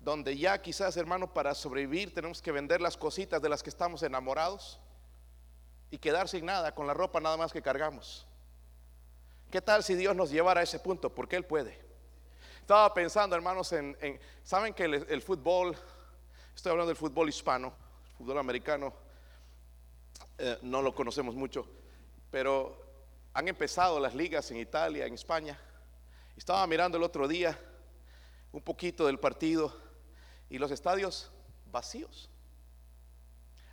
Donde 0.00 0.38
ya 0.38 0.62
quizás, 0.62 0.96
hermano, 0.96 1.34
para 1.34 1.54
sobrevivir 1.54 2.14
tenemos 2.14 2.40
que 2.40 2.52
vender 2.52 2.80
las 2.80 2.96
cositas 2.96 3.42
de 3.42 3.50
las 3.50 3.62
que 3.62 3.68
estamos 3.68 4.02
enamorados 4.02 4.80
y 5.90 5.98
quedar 5.98 6.28
sin 6.28 6.46
nada, 6.46 6.74
con 6.74 6.86
la 6.86 6.94
ropa 6.94 7.20
nada 7.20 7.36
más 7.36 7.52
que 7.52 7.60
cargamos. 7.60 8.26
¿Qué 9.50 9.60
tal 9.60 9.82
si 9.82 9.94
Dios 9.94 10.14
nos 10.14 10.30
llevara 10.30 10.60
a 10.60 10.64
ese 10.64 10.78
punto? 10.78 11.12
Porque 11.14 11.36
Él 11.36 11.44
puede. 11.44 11.78
Estaba 12.60 12.92
pensando, 12.94 13.34
hermanos, 13.34 13.72
en, 13.72 13.96
saben 14.44 14.72
que 14.72 14.84
el 14.84 15.22
fútbol 15.22 15.76
Estoy 16.60 16.72
hablando 16.72 16.88
del 16.88 16.96
fútbol 16.96 17.26
hispano, 17.26 17.72
fútbol 18.18 18.36
americano, 18.36 18.92
eh, 20.36 20.58
no 20.60 20.82
lo 20.82 20.94
conocemos 20.94 21.34
mucho, 21.34 21.66
pero 22.30 22.76
han 23.32 23.48
empezado 23.48 23.98
las 23.98 24.14
ligas 24.14 24.50
en 24.50 24.58
Italia, 24.58 25.06
en 25.06 25.14
España. 25.14 25.58
Estaba 26.36 26.66
mirando 26.66 26.98
el 26.98 27.02
otro 27.02 27.26
día 27.26 27.58
un 28.52 28.60
poquito 28.60 29.06
del 29.06 29.18
partido 29.18 29.74
y 30.50 30.58
los 30.58 30.70
estadios 30.70 31.32
vacíos. 31.72 32.28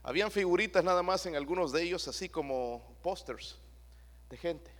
Habían 0.01 0.31
figuritas 0.31 0.81
nada 0.81 1.03
más 1.03 1.25
en 1.25 1.35
algunos 1.35 1.73
de 1.73 1.83
ellos, 1.83 2.07
así 2.07 2.29
como 2.29 2.95
pósters 3.03 3.57
de 4.29 4.37
gente. 4.37 4.76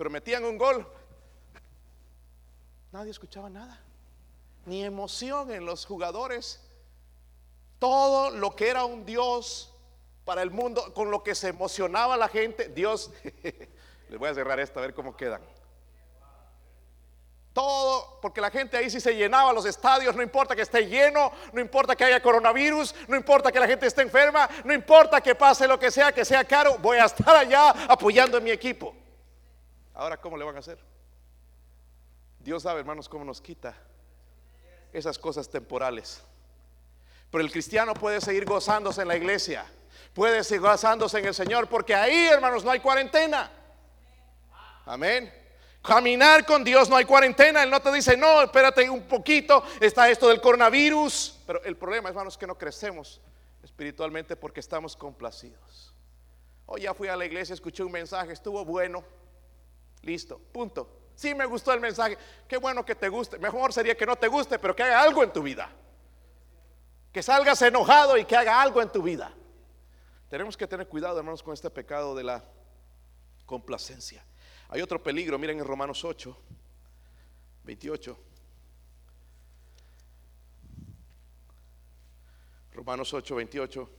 Pero 0.00 0.08
metían 0.08 0.46
un 0.46 0.56
gol, 0.56 0.90
nadie 2.90 3.10
escuchaba 3.10 3.50
nada, 3.50 3.78
ni 4.64 4.82
emoción 4.82 5.50
en 5.50 5.66
los 5.66 5.84
jugadores 5.84 6.66
todo 7.78 8.30
lo 8.30 8.56
que 8.56 8.70
era 8.70 8.86
un 8.86 9.04
Dios 9.04 9.74
para 10.24 10.40
el 10.40 10.50
mundo, 10.52 10.94
con 10.94 11.10
lo 11.10 11.22
que 11.22 11.34
se 11.34 11.48
emocionaba 11.48 12.16
la 12.16 12.28
gente, 12.28 12.70
Dios, 12.70 13.10
les 14.08 14.18
voy 14.18 14.30
a 14.30 14.34
cerrar 14.34 14.58
esto 14.58 14.78
a 14.78 14.82
ver 14.84 14.94
cómo 14.94 15.14
quedan. 15.14 15.42
Todo, 17.52 18.20
porque 18.22 18.40
la 18.40 18.50
gente 18.50 18.78
ahí 18.78 18.88
sí 18.88 19.02
se 19.02 19.14
llenaba 19.14 19.52
los 19.52 19.66
estadios, 19.66 20.16
no 20.16 20.22
importa 20.22 20.56
que 20.56 20.62
esté 20.62 20.86
lleno, 20.86 21.30
no 21.52 21.60
importa 21.60 21.94
que 21.94 22.04
haya 22.04 22.22
coronavirus, 22.22 22.94
no 23.06 23.18
importa 23.18 23.52
que 23.52 23.60
la 23.60 23.66
gente 23.66 23.86
esté 23.86 24.00
enferma, 24.00 24.48
no 24.64 24.72
importa 24.72 25.20
que 25.20 25.34
pase 25.34 25.68
lo 25.68 25.78
que 25.78 25.90
sea, 25.90 26.10
que 26.10 26.24
sea 26.24 26.42
caro, 26.44 26.78
voy 26.78 26.96
a 26.96 27.04
estar 27.04 27.36
allá 27.36 27.68
apoyando 27.86 28.38
a 28.38 28.40
mi 28.40 28.50
equipo. 28.50 28.96
Ahora, 30.00 30.16
¿cómo 30.16 30.38
le 30.38 30.46
van 30.46 30.56
a 30.56 30.60
hacer? 30.60 30.78
Dios 32.38 32.62
sabe, 32.62 32.80
hermanos, 32.80 33.06
cómo 33.06 33.22
nos 33.22 33.38
quita 33.38 33.76
esas 34.94 35.18
cosas 35.18 35.50
temporales. 35.50 36.22
Pero 37.30 37.44
el 37.44 37.52
cristiano 37.52 37.92
puede 37.92 38.22
seguir 38.22 38.46
gozándose 38.46 39.02
en 39.02 39.08
la 39.08 39.16
iglesia, 39.18 39.66
puede 40.14 40.42
seguir 40.42 40.62
gozándose 40.62 41.18
en 41.18 41.26
el 41.26 41.34
Señor, 41.34 41.68
porque 41.68 41.94
ahí, 41.94 42.28
hermanos, 42.28 42.64
no 42.64 42.70
hay 42.70 42.80
cuarentena. 42.80 43.52
Amén. 44.86 45.30
Caminar 45.82 46.46
con 46.46 46.64
Dios 46.64 46.88
no 46.88 46.96
hay 46.96 47.04
cuarentena. 47.04 47.62
Él 47.62 47.68
no 47.68 47.82
te 47.82 47.92
dice, 47.92 48.16
no, 48.16 48.40
espérate 48.40 48.88
un 48.88 49.02
poquito, 49.02 49.62
está 49.80 50.08
esto 50.08 50.28
del 50.28 50.40
coronavirus. 50.40 51.40
Pero 51.46 51.62
el 51.62 51.76
problema, 51.76 52.08
hermanos, 52.08 52.32
es 52.32 52.38
que 52.38 52.46
no 52.46 52.56
crecemos 52.56 53.20
espiritualmente 53.62 54.34
porque 54.34 54.60
estamos 54.60 54.96
complacidos. 54.96 55.94
Hoy 56.64 56.82
ya 56.82 56.94
fui 56.94 57.08
a 57.08 57.16
la 57.16 57.26
iglesia, 57.26 57.52
escuché 57.52 57.82
un 57.82 57.92
mensaje, 57.92 58.32
estuvo 58.32 58.64
bueno. 58.64 59.04
Listo, 60.02 60.38
punto. 60.38 61.00
Sí 61.14 61.34
me 61.34 61.44
gustó 61.44 61.72
el 61.72 61.80
mensaje. 61.80 62.16
Qué 62.48 62.56
bueno 62.56 62.84
que 62.84 62.94
te 62.94 63.08
guste. 63.08 63.38
Mejor 63.38 63.72
sería 63.72 63.96
que 63.96 64.06
no 64.06 64.16
te 64.16 64.28
guste, 64.28 64.58
pero 64.58 64.74
que 64.74 64.82
haga 64.82 65.02
algo 65.02 65.22
en 65.22 65.32
tu 65.32 65.42
vida. 65.42 65.70
Que 67.12 67.22
salgas 67.22 67.60
enojado 67.62 68.16
y 68.16 68.24
que 68.24 68.36
haga 68.36 68.62
algo 68.62 68.80
en 68.80 68.90
tu 68.90 69.02
vida. 69.02 69.34
Tenemos 70.28 70.56
que 70.56 70.66
tener 70.66 70.88
cuidado, 70.88 71.18
hermanos, 71.18 71.42
con 71.42 71.52
este 71.52 71.68
pecado 71.68 72.14
de 72.14 72.24
la 72.24 72.44
complacencia. 73.44 74.24
Hay 74.68 74.80
otro 74.80 75.02
peligro, 75.02 75.38
miren 75.38 75.58
en 75.58 75.64
Romanos 75.64 76.04
8, 76.04 76.36
28. 77.64 78.18
Romanos 82.72 83.12
8, 83.12 83.34
28. 83.34 83.90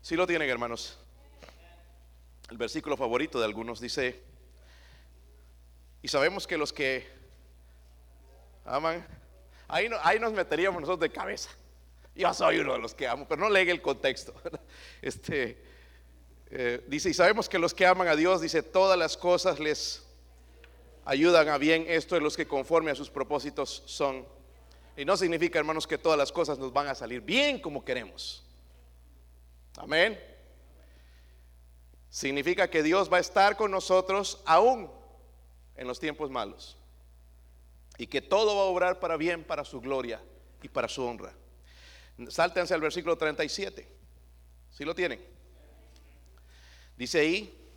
Si 0.00 0.16
lo 0.16 0.26
tienen, 0.26 0.48
hermanos. 0.48 0.98
El 2.50 2.56
versículo 2.56 2.96
favorito 2.96 3.38
de 3.38 3.44
algunos 3.44 3.80
dice, 3.80 4.24
y 6.06 6.08
sabemos 6.08 6.46
que 6.46 6.56
los 6.56 6.72
que 6.72 7.04
aman, 8.64 9.04
ahí, 9.66 9.90
ahí 10.04 10.20
nos 10.20 10.32
meteríamos 10.32 10.80
nosotros 10.80 11.00
de 11.00 11.10
cabeza. 11.10 11.50
Yo 12.14 12.32
soy 12.32 12.60
uno 12.60 12.74
de 12.74 12.78
los 12.78 12.94
que 12.94 13.08
amo, 13.08 13.26
pero 13.28 13.40
no 13.40 13.50
lee 13.50 13.68
el 13.68 13.82
contexto. 13.82 14.32
Este, 15.02 15.60
eh, 16.48 16.84
dice, 16.86 17.10
y 17.10 17.14
sabemos 17.14 17.48
que 17.48 17.58
los 17.58 17.74
que 17.74 17.84
aman 17.84 18.06
a 18.06 18.14
Dios, 18.14 18.40
dice, 18.40 18.62
todas 18.62 18.96
las 18.96 19.16
cosas 19.16 19.58
les 19.58 20.06
ayudan 21.04 21.48
a 21.48 21.58
bien. 21.58 21.84
Esto 21.88 22.14
es 22.14 22.22
los 22.22 22.36
que 22.36 22.46
conforme 22.46 22.92
a 22.92 22.94
sus 22.94 23.10
propósitos 23.10 23.82
son. 23.86 24.24
Y 24.96 25.04
no 25.04 25.16
significa, 25.16 25.58
hermanos, 25.58 25.88
que 25.88 25.98
todas 25.98 26.16
las 26.16 26.30
cosas 26.30 26.56
nos 26.56 26.72
van 26.72 26.86
a 26.86 26.94
salir 26.94 27.20
bien 27.20 27.60
como 27.60 27.84
queremos. 27.84 28.44
Amén. 29.76 30.20
Significa 32.10 32.70
que 32.70 32.84
Dios 32.84 33.12
va 33.12 33.16
a 33.16 33.20
estar 33.22 33.56
con 33.56 33.72
nosotros 33.72 34.40
aún 34.46 34.95
en 35.76 35.86
los 35.86 36.00
tiempos 36.00 36.30
malos. 36.30 36.76
Y 37.98 38.06
que 38.06 38.20
todo 38.20 38.56
va 38.56 38.62
a 38.62 38.66
obrar 38.66 39.00
para 39.00 39.16
bien, 39.16 39.44
para 39.44 39.64
su 39.64 39.80
gloria 39.80 40.20
y 40.62 40.68
para 40.68 40.88
su 40.88 41.04
honra. 41.04 41.32
Sáltense 42.28 42.74
al 42.74 42.80
versículo 42.80 43.16
37. 43.16 43.86
Si 44.70 44.84
lo 44.84 44.94
tienen? 44.94 45.24
Dice 46.96 47.20
ahí, 47.20 47.70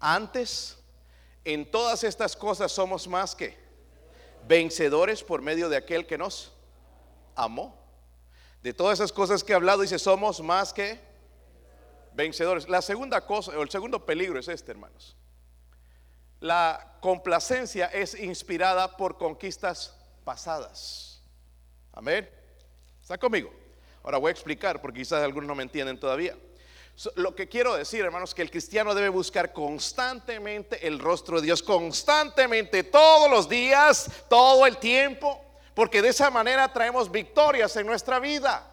antes 0.00 0.78
en 1.44 1.70
todas 1.70 2.02
estas 2.04 2.36
cosas 2.36 2.72
somos 2.72 3.06
más 3.06 3.34
que 3.34 3.56
vencedores 4.46 5.22
por 5.22 5.42
medio 5.42 5.68
de 5.68 5.76
aquel 5.76 6.06
que 6.06 6.18
nos 6.18 6.52
amó. 7.34 7.76
De 8.62 8.74
todas 8.74 8.98
esas 8.98 9.12
cosas 9.12 9.44
que 9.44 9.52
he 9.52 9.54
hablado, 9.54 9.82
dice, 9.82 9.98
somos 9.98 10.40
más 10.40 10.72
que 10.72 10.98
vencedores. 12.14 12.68
La 12.68 12.82
segunda 12.82 13.24
cosa, 13.24 13.52
o 13.56 13.62
el 13.62 13.70
segundo 13.70 14.04
peligro 14.04 14.40
es 14.40 14.48
este, 14.48 14.72
hermanos. 14.72 15.16
La 16.40 16.98
complacencia 17.00 17.86
es 17.86 18.14
inspirada 18.14 18.96
por 18.96 19.16
conquistas 19.16 19.96
pasadas. 20.24 21.22
Amén. 21.92 22.28
¿Está 23.00 23.16
conmigo? 23.16 23.52
Ahora 24.02 24.18
voy 24.18 24.28
a 24.28 24.32
explicar 24.32 24.80
porque 24.80 25.00
quizás 25.00 25.22
algunos 25.22 25.48
no 25.48 25.54
me 25.54 25.62
entienden 25.62 25.98
todavía. 25.98 26.36
Lo 27.16 27.34
que 27.34 27.48
quiero 27.48 27.74
decir, 27.74 28.04
hermanos, 28.04 28.34
que 28.34 28.42
el 28.42 28.50
cristiano 28.50 28.94
debe 28.94 29.10
buscar 29.10 29.52
constantemente 29.52 30.86
el 30.86 30.98
rostro 30.98 31.40
de 31.40 31.46
Dios, 31.46 31.62
constantemente, 31.62 32.84
todos 32.84 33.30
los 33.30 33.48
días, 33.48 34.10
todo 34.30 34.66
el 34.66 34.78
tiempo, 34.78 35.44
porque 35.74 36.00
de 36.00 36.08
esa 36.08 36.30
manera 36.30 36.72
traemos 36.72 37.10
victorias 37.10 37.76
en 37.76 37.86
nuestra 37.86 38.18
vida. 38.18 38.66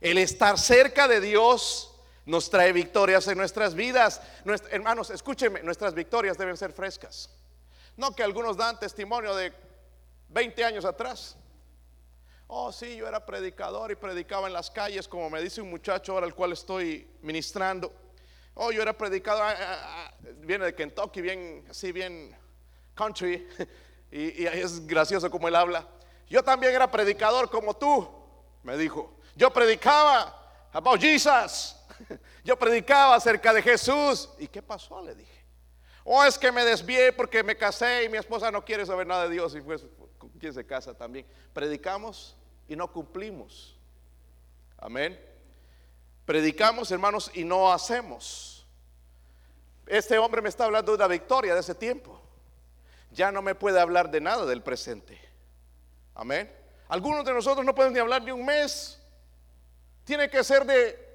El 0.00 0.16
estar 0.16 0.58
cerca 0.58 1.08
de 1.08 1.20
Dios 1.20 1.95
nos 2.26 2.50
trae 2.50 2.72
victorias 2.72 3.26
en 3.28 3.38
nuestras 3.38 3.74
vidas. 3.74 4.20
hermanos, 4.70 5.10
escúchenme, 5.10 5.62
nuestras 5.62 5.94
victorias 5.94 6.36
deben 6.36 6.56
ser 6.56 6.72
frescas. 6.72 7.30
No 7.96 8.14
que 8.14 8.22
algunos 8.22 8.56
dan 8.56 8.78
testimonio 8.78 9.34
de 9.34 9.52
20 10.28 10.64
años 10.64 10.84
atrás. 10.84 11.36
Oh, 12.48 12.70
sí, 12.72 12.96
yo 12.96 13.08
era 13.08 13.24
predicador 13.24 13.90
y 13.90 13.96
predicaba 13.96 14.46
en 14.48 14.52
las 14.52 14.70
calles, 14.70 15.08
como 15.08 15.30
me 15.30 15.40
dice 15.40 15.60
un 15.60 15.70
muchacho 15.70 16.12
ahora 16.12 16.26
al 16.26 16.34
cual 16.34 16.52
estoy 16.52 17.08
ministrando. 17.22 17.92
Oh, 18.54 18.70
yo 18.70 18.82
era 18.82 18.92
predicador, 18.92 19.42
ah, 19.42 19.56
ah, 19.58 19.76
ah, 19.82 20.14
viene 20.38 20.66
de 20.66 20.74
Kentucky, 20.74 21.20
bien, 21.20 21.64
así 21.70 21.92
bien 21.92 22.36
country, 22.94 23.46
y, 24.10 24.42
y 24.42 24.46
es 24.46 24.86
gracioso 24.86 25.30
como 25.30 25.48
él 25.48 25.56
habla. 25.56 25.86
Yo 26.28 26.42
también 26.42 26.74
era 26.74 26.90
predicador 26.90 27.50
como 27.50 27.74
tú, 27.74 28.08
me 28.62 28.76
dijo. 28.76 29.16
Yo 29.34 29.52
predicaba 29.52 30.68
about 30.72 31.00
Jesus. 31.00 31.76
Yo 32.44 32.58
predicaba 32.58 33.14
acerca 33.14 33.52
de 33.52 33.62
Jesús. 33.62 34.30
¿Y 34.38 34.48
qué 34.48 34.62
pasó? 34.62 35.02
Le 35.02 35.14
dije. 35.14 35.44
O 36.04 36.18
oh, 36.18 36.24
es 36.24 36.38
que 36.38 36.52
me 36.52 36.64
desvié 36.64 37.12
porque 37.12 37.42
me 37.42 37.56
casé 37.56 38.04
y 38.04 38.08
mi 38.08 38.16
esposa 38.16 38.50
no 38.50 38.64
quiere 38.64 38.86
saber 38.86 39.06
nada 39.06 39.24
de 39.24 39.30
Dios 39.30 39.56
y 39.56 39.60
pues 39.60 39.84
quién 40.38 40.54
se 40.54 40.64
casa 40.64 40.94
también. 40.94 41.26
Predicamos 41.52 42.36
y 42.68 42.76
no 42.76 42.92
cumplimos. 42.92 43.76
Amén. 44.78 45.20
Predicamos, 46.24 46.90
hermanos, 46.90 47.30
y 47.34 47.44
no 47.44 47.72
hacemos. 47.72 48.66
Este 49.86 50.18
hombre 50.18 50.42
me 50.42 50.48
está 50.48 50.64
hablando 50.64 50.92
de 50.92 50.96
una 50.96 51.08
victoria 51.08 51.54
de 51.54 51.60
ese 51.60 51.74
tiempo. 51.74 52.20
Ya 53.10 53.32
no 53.32 53.42
me 53.42 53.54
puede 53.54 53.80
hablar 53.80 54.10
de 54.10 54.20
nada 54.20 54.44
del 54.44 54.62
presente. 54.62 55.20
Amén. 56.14 56.52
Algunos 56.88 57.24
de 57.24 57.32
nosotros 57.32 57.64
no 57.64 57.74
pueden 57.74 57.92
ni 57.92 57.98
hablar 57.98 58.24
de 58.24 58.32
un 58.32 58.44
mes. 58.44 59.00
Tiene 60.04 60.30
que 60.30 60.44
ser 60.44 60.64
de 60.64 61.05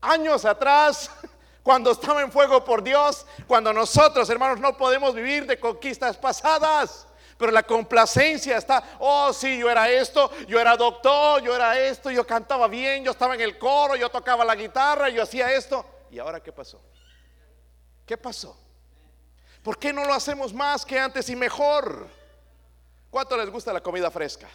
años 0.00 0.44
atrás, 0.44 1.10
cuando 1.62 1.90
estaba 1.90 2.22
en 2.22 2.32
fuego 2.32 2.64
por 2.64 2.82
Dios, 2.82 3.26
cuando 3.46 3.72
nosotros, 3.72 4.28
hermanos, 4.30 4.60
no 4.60 4.76
podemos 4.76 5.14
vivir 5.14 5.46
de 5.46 5.58
conquistas 5.58 6.16
pasadas. 6.16 7.06
Pero 7.36 7.52
la 7.52 7.62
complacencia 7.62 8.56
está, 8.56 8.82
oh 8.98 9.32
sí, 9.32 9.58
yo 9.58 9.70
era 9.70 9.88
esto, 9.88 10.28
yo 10.48 10.58
era 10.58 10.76
doctor, 10.76 11.40
yo 11.40 11.54
era 11.54 11.78
esto, 11.78 12.10
yo 12.10 12.26
cantaba 12.26 12.66
bien, 12.66 13.04
yo 13.04 13.12
estaba 13.12 13.36
en 13.36 13.40
el 13.40 13.56
coro, 13.58 13.94
yo 13.94 14.10
tocaba 14.10 14.44
la 14.44 14.56
guitarra, 14.56 15.08
yo 15.08 15.22
hacía 15.22 15.52
esto. 15.52 15.86
¿Y 16.10 16.18
ahora 16.18 16.42
qué 16.42 16.52
pasó? 16.52 16.82
¿Qué 18.04 18.16
pasó? 18.16 18.58
¿Por 19.62 19.78
qué 19.78 19.92
no 19.92 20.04
lo 20.04 20.14
hacemos 20.14 20.52
más 20.52 20.84
que 20.84 20.98
antes 20.98 21.28
y 21.28 21.36
mejor? 21.36 22.08
¿Cuánto 23.08 23.36
les 23.36 23.50
gusta 23.50 23.72
la 23.72 23.82
comida 23.82 24.10
fresca? 24.10 24.48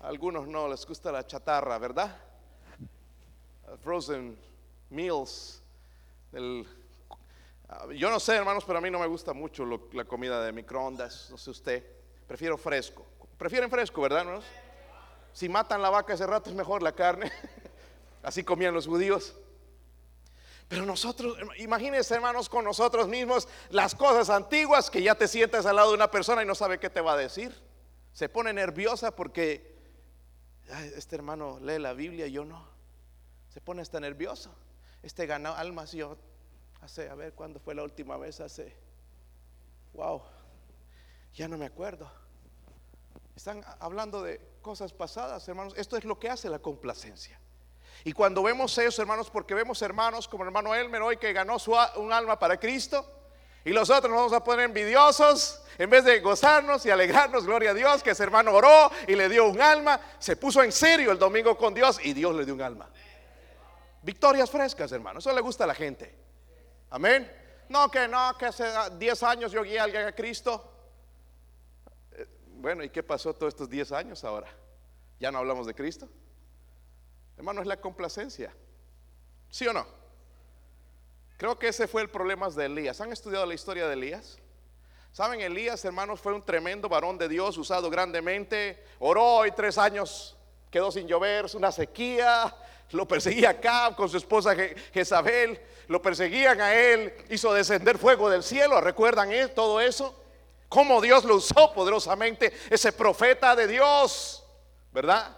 algunos 0.00 0.46
no 0.46 0.68
les 0.68 0.86
gusta 0.86 1.12
la 1.12 1.26
chatarra, 1.26 1.78
¿verdad? 1.78 2.16
Frozen 3.78 4.38
meals. 4.90 5.62
Ah, 7.68 7.86
yo 7.94 8.10
no 8.10 8.20
sé, 8.20 8.36
hermanos, 8.36 8.64
pero 8.66 8.78
a 8.78 8.82
mí 8.82 8.90
no 8.90 8.98
me 8.98 9.06
gusta 9.06 9.32
mucho 9.32 9.64
la 9.92 10.04
comida 10.04 10.44
de 10.44 10.52
microondas. 10.52 11.28
No 11.30 11.38
sé 11.38 11.50
usted. 11.50 11.84
Prefiero 12.26 12.56
fresco. 12.56 13.06
Prefieren 13.38 13.70
fresco, 13.70 14.02
¿verdad? 14.02 14.40
Si 15.32 15.48
matan 15.48 15.80
la 15.80 15.90
vaca 15.90 16.14
ese 16.14 16.26
rato 16.26 16.50
es 16.50 16.56
mejor 16.56 16.82
la 16.82 16.92
carne. 16.92 17.30
Así 18.22 18.44
comían 18.44 18.74
los 18.74 18.86
judíos. 18.86 19.34
Pero 20.68 20.86
nosotros, 20.86 21.36
imagínense 21.58 22.14
hermanos 22.14 22.48
con 22.48 22.64
nosotros 22.64 23.08
mismos 23.08 23.48
las 23.70 23.94
cosas 23.94 24.30
antiguas 24.30 24.88
que 24.88 25.02
ya 25.02 25.16
te 25.16 25.26
sientas 25.26 25.66
al 25.66 25.76
lado 25.76 25.88
de 25.88 25.96
una 25.96 26.10
persona 26.10 26.44
y 26.44 26.46
no 26.46 26.54
sabe 26.54 26.78
qué 26.78 26.88
te 26.88 27.00
va 27.00 27.14
a 27.14 27.16
decir. 27.16 27.52
Se 28.12 28.28
pone 28.28 28.52
nerviosa 28.52 29.16
porque 29.16 29.74
este 30.94 31.16
hermano 31.16 31.58
lee 31.60 31.80
la 31.80 31.92
Biblia 31.92 32.26
y 32.26 32.32
yo 32.32 32.44
no. 32.44 32.69
Se 33.50 33.60
pone 33.60 33.82
hasta 33.82 34.00
nervioso. 34.00 34.54
Este 35.02 35.26
ganó 35.26 35.54
almas 35.54 35.92
yo 35.92 36.16
hace, 36.80 37.08
a 37.08 37.14
ver, 37.14 37.34
¿cuándo 37.34 37.60
fue 37.60 37.74
la 37.74 37.82
última 37.82 38.16
vez? 38.16 38.40
Hace, 38.40 38.74
wow, 39.92 40.22
ya 41.34 41.48
no 41.48 41.58
me 41.58 41.66
acuerdo. 41.66 42.10
Están 43.36 43.64
hablando 43.78 44.22
de 44.22 44.40
cosas 44.62 44.92
pasadas, 44.92 45.46
hermanos. 45.48 45.74
Esto 45.76 45.96
es 45.96 46.04
lo 46.04 46.18
que 46.18 46.28
hace 46.28 46.48
la 46.48 46.58
complacencia. 46.58 47.40
Y 48.04 48.12
cuando 48.12 48.42
vemos 48.42 48.76
eso, 48.78 49.02
hermanos, 49.02 49.30
porque 49.30 49.54
vemos 49.54 49.82
hermanos 49.82 50.26
como 50.28 50.44
el 50.44 50.48
hermano 50.48 50.74
Elmer 50.74 51.02
hoy 51.02 51.16
que 51.16 51.32
ganó 51.32 51.58
su, 51.58 51.76
un 51.96 52.12
alma 52.12 52.38
para 52.38 52.58
Cristo, 52.58 53.04
y 53.64 53.70
los 53.70 53.90
otros 53.90 54.10
nos 54.10 54.18
vamos 54.18 54.32
a 54.32 54.42
poner 54.42 54.66
envidiosos, 54.66 55.60
en 55.76 55.90
vez 55.90 56.04
de 56.04 56.20
gozarnos 56.20 56.84
y 56.86 56.90
alegrarnos, 56.90 57.44
gloria 57.44 57.70
a 57.70 57.74
Dios, 57.74 58.02
que 58.02 58.10
ese 58.10 58.22
hermano 58.22 58.54
oró 58.54 58.90
y 59.06 59.14
le 59.14 59.28
dio 59.28 59.46
un 59.46 59.60
alma, 59.60 60.00
se 60.18 60.36
puso 60.36 60.62
en 60.62 60.72
serio 60.72 61.12
el 61.12 61.18
domingo 61.18 61.58
con 61.58 61.74
Dios 61.74 61.98
y 62.02 62.14
Dios 62.14 62.34
le 62.34 62.46
dio 62.46 62.54
un 62.54 62.62
alma. 62.62 62.88
Victorias 64.02 64.50
frescas, 64.50 64.90
hermano, 64.92 65.18
eso 65.18 65.32
le 65.32 65.40
gusta 65.40 65.64
a 65.64 65.66
la 65.66 65.74
gente. 65.74 66.14
Amén. 66.90 67.30
No, 67.68 67.90
que 67.90 68.08
no, 68.08 68.36
que 68.36 68.46
hace 68.46 68.64
10 68.98 69.22
años 69.22 69.52
yo 69.52 69.62
guié 69.62 69.78
a 69.78 69.84
alguien 69.84 70.06
a 70.06 70.12
Cristo. 70.12 70.72
Eh, 72.12 72.26
bueno, 72.46 72.82
¿y 72.82 72.90
qué 72.90 73.02
pasó 73.02 73.34
todos 73.34 73.54
estos 73.54 73.68
10 73.68 73.92
años 73.92 74.24
ahora? 74.24 74.48
¿Ya 75.20 75.30
no 75.30 75.38
hablamos 75.38 75.66
de 75.66 75.74
Cristo? 75.74 76.08
Hermano, 77.36 77.60
es 77.60 77.66
la 77.66 77.80
complacencia. 77.80 78.52
¿Sí 79.50 79.66
o 79.66 79.72
no? 79.72 79.86
Creo 81.36 81.58
que 81.58 81.68
ese 81.68 81.86
fue 81.86 82.02
el 82.02 82.10
problema 82.10 82.50
de 82.50 82.66
Elías. 82.66 83.00
¿Han 83.00 83.12
estudiado 83.12 83.46
la 83.46 83.54
historia 83.54 83.86
de 83.86 83.94
Elías? 83.94 84.38
Saben, 85.12 85.40
Elías, 85.40 85.84
hermanos, 85.84 86.20
fue 86.20 86.34
un 86.34 86.44
tremendo 86.44 86.88
varón 86.88 87.18
de 87.18 87.28
Dios, 87.28 87.56
usado 87.58 87.90
grandemente. 87.90 88.84
Oró 88.98 89.46
y 89.46 89.52
tres 89.52 89.78
años 89.78 90.36
quedó 90.70 90.90
sin 90.90 91.06
llover, 91.06 91.46
una 91.54 91.72
sequía. 91.72 92.54
Lo 92.92 93.06
perseguía 93.06 93.50
acá 93.50 93.94
con 93.96 94.08
su 94.08 94.16
esposa 94.16 94.54
Jezabel. 94.92 95.60
Lo 95.88 96.02
perseguían 96.02 96.60
a 96.60 96.74
él. 96.74 97.12
Hizo 97.28 97.52
descender 97.52 97.98
fuego 97.98 98.28
del 98.28 98.42
cielo. 98.42 98.80
¿Recuerdan 98.80 99.30
todo 99.54 99.80
eso? 99.80 100.16
Cómo 100.68 101.00
Dios 101.00 101.24
lo 101.24 101.36
usó 101.36 101.72
poderosamente. 101.72 102.52
Ese 102.68 102.92
profeta 102.92 103.54
de 103.54 103.66
Dios. 103.66 104.44
¿Verdad? 104.92 105.36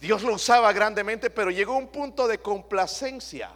Dios 0.00 0.22
lo 0.22 0.34
usaba 0.34 0.72
grandemente, 0.72 1.30
pero 1.30 1.50
llegó 1.50 1.76
un 1.76 1.88
punto 1.88 2.28
de 2.28 2.38
complacencia 2.38 3.50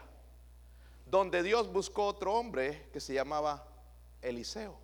donde 1.07 1.43
Dios 1.43 1.71
buscó 1.71 2.07
otro 2.07 2.33
hombre 2.35 2.89
que 2.93 3.01
se 3.01 3.15
llamaba 3.15 3.67
Eliseo. 4.23 4.77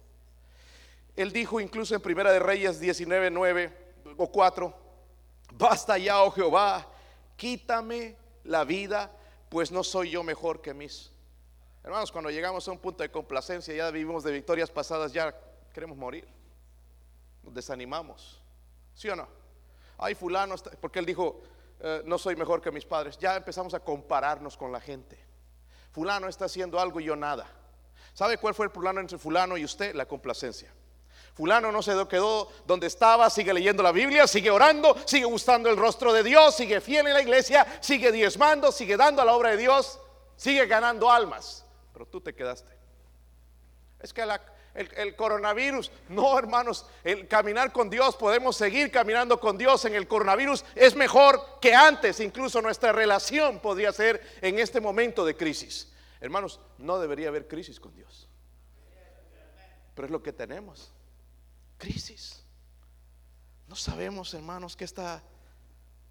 Él 1.16 1.32
dijo 1.32 1.58
incluso 1.58 1.94
en 1.94 2.00
Primera 2.00 2.30
de 2.30 2.38
Reyes 2.38 2.78
19, 2.78 3.30
9 3.30 3.72
o 4.16 4.30
4, 4.30 4.74
basta 5.54 5.98
ya, 5.98 6.22
oh 6.22 6.30
Jehová, 6.30 6.86
quítame 7.38 8.18
la 8.44 8.64
vida, 8.64 9.10
pues 9.48 9.72
no 9.72 9.82
soy 9.82 10.10
yo 10.10 10.22
mejor 10.22 10.60
que 10.60 10.74
mis. 10.74 11.10
Hermanos, 11.82 12.12
cuando 12.12 12.28
llegamos 12.28 12.68
a 12.68 12.72
un 12.72 12.78
punto 12.78 13.02
de 13.02 13.10
complacencia, 13.10 13.74
ya 13.74 13.90
vivimos 13.90 14.24
de 14.24 14.32
victorias 14.32 14.70
pasadas, 14.70 15.12
ya 15.12 15.34
queremos 15.72 15.96
morir. 15.96 16.28
Nos 17.42 17.54
desanimamos. 17.54 18.42
¿Sí 18.92 19.08
o 19.08 19.16
no? 19.16 19.26
Ay, 19.96 20.14
fulano, 20.14 20.56
porque 20.80 20.98
él 20.98 21.06
dijo, 21.06 21.40
eh, 21.80 22.02
no 22.04 22.18
soy 22.18 22.36
mejor 22.36 22.60
que 22.60 22.70
mis 22.70 22.84
padres. 22.84 23.16
Ya 23.16 23.36
empezamos 23.36 23.72
a 23.72 23.80
compararnos 23.80 24.56
con 24.56 24.72
la 24.72 24.80
gente. 24.80 25.18
Fulano 25.92 26.28
está 26.28 26.44
haciendo 26.46 26.78
algo 26.78 27.00
y 27.00 27.04
yo 27.04 27.16
nada. 27.16 27.46
¿Sabe 28.12 28.36
cuál 28.36 28.54
fue 28.54 28.66
el 28.66 28.72
fulano 28.72 29.00
entre 29.00 29.16
fulano 29.16 29.56
y 29.56 29.64
usted? 29.64 29.94
La 29.94 30.06
complacencia. 30.06 30.74
Fulano 31.38 31.70
no 31.70 31.82
se 31.84 31.92
quedó 32.08 32.50
donde 32.66 32.88
estaba, 32.88 33.30
sigue 33.30 33.54
leyendo 33.54 33.80
la 33.80 33.92
Biblia, 33.92 34.26
sigue 34.26 34.50
orando, 34.50 34.96
sigue 35.04 35.24
gustando 35.24 35.70
el 35.70 35.76
rostro 35.76 36.12
de 36.12 36.24
Dios, 36.24 36.56
sigue 36.56 36.80
fiel 36.80 37.06
en 37.06 37.14
la 37.14 37.22
iglesia, 37.22 37.64
sigue 37.80 38.10
diezmando, 38.10 38.72
sigue 38.72 38.96
dando 38.96 39.22
a 39.22 39.24
la 39.24 39.36
obra 39.36 39.50
de 39.50 39.58
Dios, 39.58 40.00
sigue 40.34 40.66
ganando 40.66 41.08
almas. 41.08 41.64
Pero 41.92 42.06
tú 42.06 42.20
te 42.20 42.34
quedaste. 42.34 42.72
Es 44.00 44.12
que 44.12 44.26
la, 44.26 44.42
el, 44.74 45.14
coronavirus. 45.14 45.92
No, 46.08 46.36
hermanos, 46.36 46.86
el 47.04 47.28
caminar 47.28 47.70
con 47.70 47.88
Dios, 47.88 48.16
podemos 48.16 48.56
seguir 48.56 48.90
caminando 48.90 49.38
con 49.38 49.56
Dios 49.56 49.84
en 49.84 49.94
el 49.94 50.08
coronavirus. 50.08 50.64
Es 50.74 50.96
mejor 50.96 51.40
que 51.60 51.72
antes, 51.72 52.18
incluso 52.18 52.60
nuestra 52.60 52.90
relación 52.90 53.60
podría 53.60 53.92
ser 53.92 54.20
en 54.40 54.58
este 54.58 54.80
momento 54.80 55.24
de 55.24 55.36
crisis. 55.36 55.92
Hermanos, 56.20 56.58
no 56.78 56.98
debería 56.98 57.28
haber 57.28 57.46
crisis 57.46 57.78
con 57.78 57.94
Dios. 57.94 58.28
Pero 59.94 60.06
es 60.06 60.10
lo 60.10 60.20
que 60.20 60.32
tenemos. 60.32 60.92
Crisis. 61.78 62.44
No 63.66 63.76
sabemos, 63.76 64.34
hermanos, 64.34 64.76
qué 64.76 64.84
está 64.84 65.22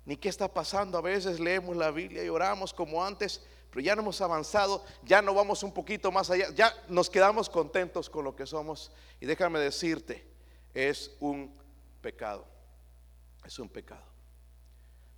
ni 0.07 0.15
qué 0.15 0.29
está 0.29 0.47
pasando. 0.51 0.97
A 0.97 1.01
veces 1.01 1.37
leemos 1.39 1.75
la 1.75 1.91
Biblia 1.91 2.23
y 2.23 2.29
oramos 2.29 2.73
como 2.73 3.03
antes, 3.03 3.41
pero 3.69 3.81
ya 3.81 3.93
no 3.93 4.01
hemos 4.01 4.21
avanzado, 4.21 4.83
ya 5.03 5.21
no 5.21 5.33
vamos 5.33 5.63
un 5.63 5.73
poquito 5.73 6.13
más 6.13 6.29
allá, 6.29 6.49
ya 6.55 6.73
nos 6.87 7.09
quedamos 7.09 7.49
contentos 7.49 8.09
con 8.09 8.23
lo 8.23 8.33
que 8.33 8.45
somos. 8.45 8.89
Y 9.19 9.25
déjame 9.25 9.59
decirte, 9.59 10.25
es 10.73 11.11
un 11.19 11.53
pecado, 12.01 12.47
es 13.45 13.59
un 13.59 13.67
pecado. 13.67 14.05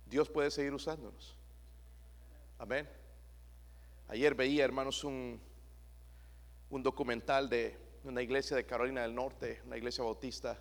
Dios 0.06 0.28
puede 0.28 0.50
seguir 0.50 0.74
usándonos. 0.74 1.36
Amén. 2.58 2.90
Ayer 4.08 4.34
veía, 4.34 4.64
hermanos, 4.64 5.04
un, 5.04 5.40
un 6.68 6.82
documental 6.82 7.48
de 7.48 7.78
una 8.04 8.22
iglesia 8.22 8.56
de 8.56 8.64
Carolina 8.64 9.02
del 9.02 9.14
Norte, 9.14 9.60
una 9.66 9.76
iglesia 9.76 10.04
bautista, 10.04 10.58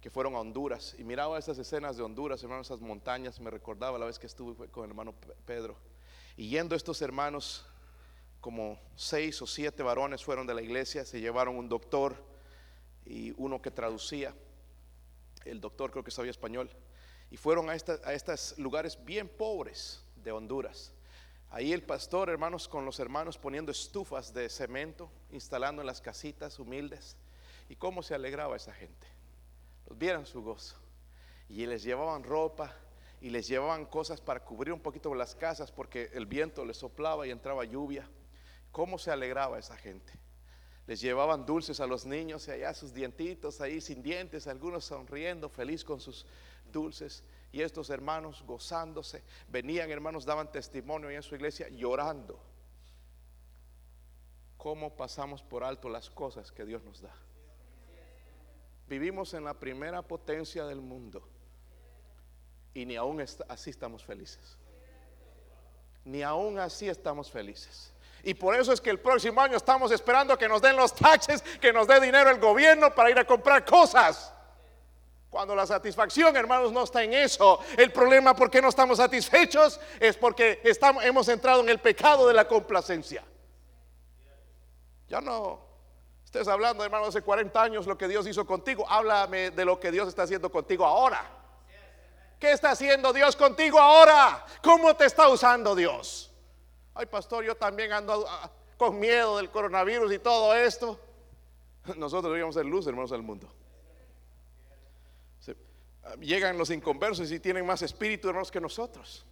que 0.00 0.10
fueron 0.10 0.34
a 0.34 0.40
Honduras. 0.40 0.94
Y 0.98 1.04
miraba 1.04 1.38
esas 1.38 1.58
escenas 1.58 1.96
de 1.96 2.02
Honduras, 2.02 2.42
hermanos, 2.42 2.66
esas 2.66 2.80
montañas. 2.80 3.40
Me 3.40 3.50
recordaba 3.50 3.98
la 3.98 4.06
vez 4.06 4.18
que 4.18 4.26
estuve 4.26 4.68
con 4.68 4.84
el 4.84 4.90
hermano 4.90 5.14
Pedro. 5.46 5.76
Y 6.36 6.48
yendo 6.48 6.74
estos 6.74 7.00
hermanos, 7.02 7.66
como 8.40 8.78
seis 8.96 9.40
o 9.40 9.46
siete 9.46 9.82
varones 9.82 10.24
fueron 10.24 10.46
de 10.46 10.54
la 10.54 10.62
iglesia, 10.62 11.04
se 11.04 11.20
llevaron 11.20 11.56
un 11.56 11.68
doctor 11.68 12.16
y 13.06 13.32
uno 13.36 13.62
que 13.62 13.70
traducía. 13.70 14.34
El 15.44 15.60
doctor 15.60 15.90
creo 15.90 16.04
que 16.04 16.10
sabía 16.10 16.30
español. 16.30 16.70
Y 17.30 17.36
fueron 17.36 17.70
a, 17.70 17.72
a 17.72 18.12
estos 18.12 18.58
lugares 18.58 19.02
bien 19.04 19.28
pobres 19.28 20.04
de 20.16 20.32
Honduras. 20.32 20.93
Ahí 21.54 21.72
el 21.72 21.84
pastor, 21.84 22.30
hermanos, 22.30 22.66
con 22.66 22.84
los 22.84 22.98
hermanos 22.98 23.38
poniendo 23.38 23.70
estufas 23.70 24.34
de 24.34 24.48
cemento, 24.48 25.08
instalando 25.30 25.82
en 25.82 25.86
las 25.86 26.00
casitas 26.00 26.58
humildes. 26.58 27.16
Y 27.68 27.76
cómo 27.76 28.02
se 28.02 28.12
alegraba 28.12 28.56
esa 28.56 28.72
gente. 28.72 29.06
Los 29.86 29.96
vieran 29.96 30.26
su 30.26 30.42
gozo. 30.42 30.74
Y 31.48 31.64
les 31.66 31.84
llevaban 31.84 32.24
ropa 32.24 32.74
y 33.20 33.30
les 33.30 33.46
llevaban 33.46 33.86
cosas 33.86 34.20
para 34.20 34.44
cubrir 34.44 34.72
un 34.72 34.80
poquito 34.80 35.14
las 35.14 35.36
casas 35.36 35.70
porque 35.70 36.10
el 36.14 36.26
viento 36.26 36.64
les 36.64 36.78
soplaba 36.78 37.24
y 37.24 37.30
entraba 37.30 37.64
lluvia. 37.64 38.10
¿Cómo 38.72 38.98
se 38.98 39.12
alegraba 39.12 39.56
esa 39.56 39.76
gente? 39.76 40.12
Les 40.88 41.00
llevaban 41.00 41.46
dulces 41.46 41.78
a 41.78 41.86
los 41.86 42.04
niños 42.04 42.48
y 42.48 42.50
allá 42.50 42.74
sus 42.74 42.92
dientitos 42.92 43.60
ahí 43.60 43.80
sin 43.80 44.02
dientes, 44.02 44.48
algunos 44.48 44.86
sonriendo, 44.86 45.48
feliz 45.48 45.84
con 45.84 46.00
sus 46.00 46.26
dulces. 46.72 47.22
Y 47.54 47.62
estos 47.62 47.88
hermanos 47.88 48.42
gozándose, 48.44 49.22
venían 49.46 49.88
hermanos, 49.88 50.24
daban 50.24 50.50
testimonio 50.50 51.08
en 51.08 51.22
su 51.22 51.36
iglesia 51.36 51.68
llorando. 51.68 52.36
¿Cómo 54.56 54.96
pasamos 54.96 55.40
por 55.40 55.62
alto 55.62 55.88
las 55.88 56.10
cosas 56.10 56.50
que 56.50 56.64
Dios 56.64 56.82
nos 56.82 57.00
da? 57.00 57.14
Vivimos 58.88 59.34
en 59.34 59.44
la 59.44 59.54
primera 59.54 60.02
potencia 60.02 60.64
del 60.66 60.80
mundo 60.80 61.28
y 62.74 62.86
ni 62.86 62.96
aún 62.96 63.24
así 63.48 63.70
estamos 63.70 64.04
felices. 64.04 64.58
Ni 66.04 66.24
aún 66.24 66.58
así 66.58 66.88
estamos 66.88 67.30
felices. 67.30 67.94
Y 68.24 68.34
por 68.34 68.56
eso 68.56 68.72
es 68.72 68.80
que 68.80 68.90
el 68.90 68.98
próximo 68.98 69.40
año 69.40 69.56
estamos 69.56 69.92
esperando 69.92 70.36
que 70.36 70.48
nos 70.48 70.60
den 70.60 70.74
los 70.74 70.92
taxes, 70.92 71.40
que 71.60 71.72
nos 71.72 71.86
dé 71.86 72.00
dinero 72.00 72.30
el 72.30 72.40
gobierno 72.40 72.92
para 72.92 73.12
ir 73.12 73.18
a 73.20 73.24
comprar 73.24 73.64
cosas. 73.64 74.34
Cuando 75.34 75.56
la 75.56 75.66
satisfacción, 75.66 76.36
hermanos, 76.36 76.70
no 76.70 76.84
está 76.84 77.02
en 77.02 77.12
eso. 77.12 77.58
El 77.76 77.90
problema 77.90 78.36
por 78.36 78.48
qué 78.48 78.62
no 78.62 78.68
estamos 78.68 78.98
satisfechos 78.98 79.80
es 79.98 80.16
porque 80.16 80.60
estamos, 80.62 81.04
hemos 81.04 81.26
entrado 81.26 81.60
en 81.60 81.70
el 81.70 81.80
pecado 81.80 82.28
de 82.28 82.34
la 82.34 82.46
complacencia. 82.46 83.24
Ya 85.08 85.20
no 85.20 85.58
Estés 86.24 86.46
hablando, 86.46 86.84
hermano, 86.84 87.06
hace 87.06 87.20
40 87.20 87.60
años 87.60 87.84
lo 87.88 87.98
que 87.98 88.06
Dios 88.06 88.28
hizo 88.28 88.46
contigo. 88.46 88.88
Háblame 88.88 89.50
de 89.50 89.64
lo 89.64 89.80
que 89.80 89.90
Dios 89.90 90.06
está 90.06 90.22
haciendo 90.22 90.52
contigo 90.52 90.86
ahora. 90.86 91.28
¿Qué 92.38 92.52
está 92.52 92.70
haciendo 92.70 93.12
Dios 93.12 93.34
contigo 93.34 93.80
ahora? 93.80 94.46
¿Cómo 94.62 94.94
te 94.94 95.06
está 95.06 95.28
usando 95.28 95.74
Dios? 95.74 96.32
Ay, 96.94 97.06
pastor, 97.06 97.44
yo 97.44 97.56
también 97.56 97.92
ando 97.92 98.24
ah, 98.28 98.48
con 98.76 99.00
miedo 99.00 99.38
del 99.38 99.50
coronavirus 99.50 100.12
y 100.12 100.20
todo 100.20 100.54
esto. 100.54 100.96
Nosotros 101.96 102.22
deberíamos 102.22 102.54
ser 102.54 102.66
luz, 102.66 102.86
hermanos, 102.86 103.10
del 103.10 103.22
mundo. 103.22 103.48
Llegan 106.20 106.58
los 106.58 106.70
inconversos 106.70 107.30
y 107.32 107.40
tienen 107.40 107.64
más 107.66 107.82
espíritu, 107.82 108.28
hermanos, 108.28 108.50
que 108.50 108.60
nosotros. 108.60 109.24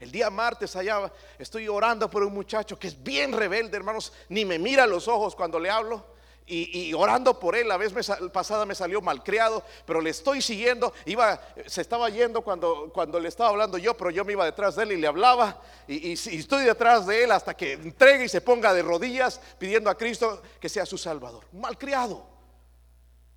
El 0.00 0.10
día 0.10 0.30
martes 0.30 0.74
allá 0.74 1.12
estoy 1.38 1.68
orando 1.68 2.10
por 2.10 2.24
un 2.24 2.34
muchacho 2.34 2.78
que 2.78 2.88
es 2.88 3.02
bien 3.02 3.32
rebelde, 3.32 3.76
hermanos, 3.76 4.12
ni 4.28 4.44
me 4.44 4.58
mira 4.58 4.82
a 4.82 4.86
los 4.86 5.06
ojos 5.06 5.36
cuando 5.36 5.60
le 5.60 5.70
hablo 5.70 6.04
y, 6.46 6.92
orando 6.92 7.38
por 7.38 7.56
él. 7.56 7.68
La 7.68 7.76
vez 7.76 7.92
pasada 8.32 8.66
me 8.66 8.74
salió 8.74 9.00
malcriado, 9.00 9.62
pero 9.86 10.00
le 10.00 10.10
estoy 10.10 10.42
siguiendo. 10.42 10.92
Iba, 11.06 11.40
se 11.66 11.80
estaba 11.80 12.08
yendo 12.10 12.42
cuando, 12.42 12.90
cuando 12.92 13.20
le 13.20 13.28
estaba 13.28 13.50
hablando 13.50 13.78
yo, 13.78 13.96
pero 13.96 14.10
yo 14.10 14.24
me 14.24 14.32
iba 14.32 14.44
detrás 14.44 14.76
de 14.76 14.82
él 14.84 14.92
y 14.92 14.96
le 14.96 15.06
hablaba. 15.06 15.60
Y, 15.86 16.08
y, 16.08 16.12
estoy 16.12 16.64
detrás 16.64 17.06
de 17.06 17.24
él 17.24 17.32
hasta 17.32 17.54
que 17.54 17.74
entregue 17.74 18.24
y 18.24 18.28
se 18.28 18.40
ponga 18.40 18.74
de 18.74 18.82
rodillas 18.82 19.40
pidiendo 19.58 19.88
a 19.88 19.96
Cristo 19.96 20.42
que 20.60 20.68
sea 20.68 20.84
su 20.84 20.98
Salvador. 20.98 21.44
Malcriado, 21.52 22.26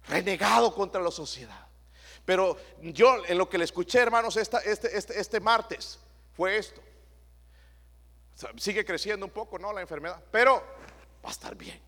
renegado 0.08 0.74
contra 0.74 1.02
la 1.02 1.12
sociedad. 1.12 1.65
Pero 2.26 2.58
yo 2.82 3.24
en 3.26 3.38
lo 3.38 3.48
que 3.48 3.58
le 3.58 3.64
escuché, 3.64 4.00
hermanos, 4.00 4.36
este, 4.38 4.58
este, 4.66 5.20
este 5.20 5.40
martes 5.40 6.00
fue 6.34 6.58
esto. 6.58 6.82
Sigue 8.58 8.84
creciendo 8.84 9.26
un 9.26 9.32
poco, 9.32 9.58
¿no? 9.60 9.72
La 9.72 9.82
enfermedad, 9.82 10.22
pero 10.32 10.56
va 11.24 11.30
a 11.30 11.32
estar 11.32 11.56
bien 11.56 11.86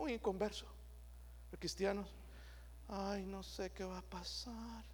un 0.00 0.10
inconverso. 0.10 0.66
Los 1.50 1.58
cristianos, 1.58 2.08
ay, 2.88 3.24
no 3.26 3.42
sé 3.42 3.70
qué 3.70 3.84
va 3.84 3.98
a 3.98 4.02
pasar. 4.02 4.84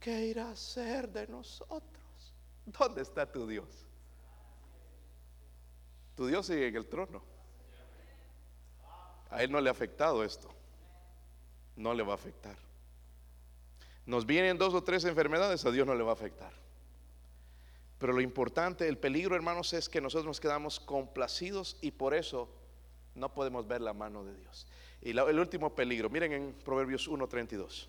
¿Qué 0.00 0.26
irá 0.26 0.50
a 0.50 0.56
ser 0.56 1.08
de 1.08 1.26
nosotros? 1.26 2.34
¿Dónde 2.64 3.02
está 3.02 3.30
tu 3.30 3.46
Dios? 3.46 3.86
Tu 6.14 6.26
Dios 6.26 6.46
sigue 6.46 6.68
en 6.68 6.76
el 6.76 6.86
trono. 6.86 7.22
A 9.30 9.42
Él 9.42 9.50
no 9.50 9.60
le 9.60 9.68
ha 9.68 9.72
afectado 9.72 10.22
esto. 10.22 10.48
No 11.74 11.92
le 11.92 12.02
va 12.02 12.12
a 12.12 12.16
afectar. 12.16 12.56
Nos 14.06 14.24
vienen 14.24 14.56
dos 14.56 14.72
o 14.72 14.84
tres 14.84 15.04
enfermedades, 15.04 15.64
a 15.64 15.72
Dios 15.72 15.86
no 15.86 15.94
le 15.94 16.04
va 16.04 16.10
a 16.10 16.14
afectar. 16.14 16.52
Pero 17.98 18.12
lo 18.12 18.20
importante, 18.20 18.86
el 18.88 18.98
peligro, 18.98 19.34
hermanos, 19.34 19.72
es 19.72 19.88
que 19.88 20.00
nosotros 20.00 20.26
nos 20.26 20.40
quedamos 20.40 20.78
complacidos 20.78 21.76
y 21.80 21.90
por 21.90 22.14
eso 22.14 22.48
no 23.14 23.34
podemos 23.34 23.66
ver 23.66 23.80
la 23.80 23.94
mano 23.94 24.24
de 24.24 24.36
Dios. 24.36 24.66
Y 25.00 25.10
el 25.10 25.38
último 25.38 25.74
peligro, 25.74 26.08
miren 26.08 26.32
en 26.32 26.52
Proverbios 26.52 27.08
1.32. 27.08 27.88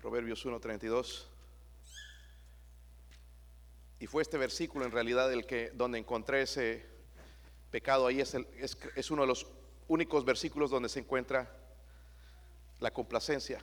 Proverbios 0.00 0.46
1.32. 0.46 1.24
Y 4.00 4.06
fue 4.06 4.22
este 4.22 4.38
versículo 4.38 4.84
en 4.84 4.92
realidad 4.92 5.32
el 5.32 5.44
que 5.44 5.70
donde 5.70 5.98
encontré 5.98 6.42
ese 6.42 6.86
pecado. 7.70 8.06
Ahí 8.06 8.20
es, 8.20 8.34
es 8.94 9.10
uno 9.10 9.22
de 9.22 9.28
los 9.28 9.46
únicos 9.88 10.24
versículos 10.24 10.70
donde 10.70 10.88
se 10.88 11.00
encuentra 11.00 11.52
la 12.78 12.92
complacencia. 12.92 13.62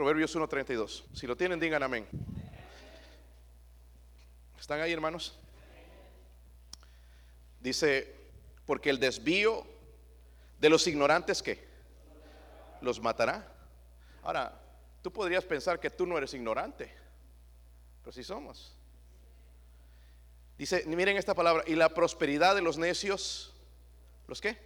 Proverbios 0.00 0.34
1.32. 0.34 1.04
Si 1.12 1.26
lo 1.26 1.36
tienen, 1.36 1.60
digan 1.60 1.82
amén. 1.82 2.08
¿Están 4.58 4.80
ahí, 4.80 4.94
hermanos? 4.94 5.38
Dice 7.60 8.10
porque 8.64 8.88
el 8.88 8.98
desvío 8.98 9.66
de 10.58 10.70
los 10.70 10.86
ignorantes 10.86 11.42
que 11.42 11.62
los 12.80 12.98
matará. 12.98 13.46
Ahora, 14.22 14.58
tú 15.02 15.12
podrías 15.12 15.44
pensar 15.44 15.78
que 15.78 15.90
tú 15.90 16.06
no 16.06 16.16
eres 16.16 16.32
ignorante, 16.32 16.90
pero 18.00 18.10
sí 18.10 18.24
somos. 18.24 18.74
Dice, 20.56 20.82
miren 20.86 21.18
esta 21.18 21.34
palabra, 21.34 21.62
y 21.66 21.74
la 21.74 21.90
prosperidad 21.90 22.54
de 22.54 22.62
los 22.62 22.78
necios, 22.78 23.54
¿los 24.26 24.40
qué? 24.40 24.56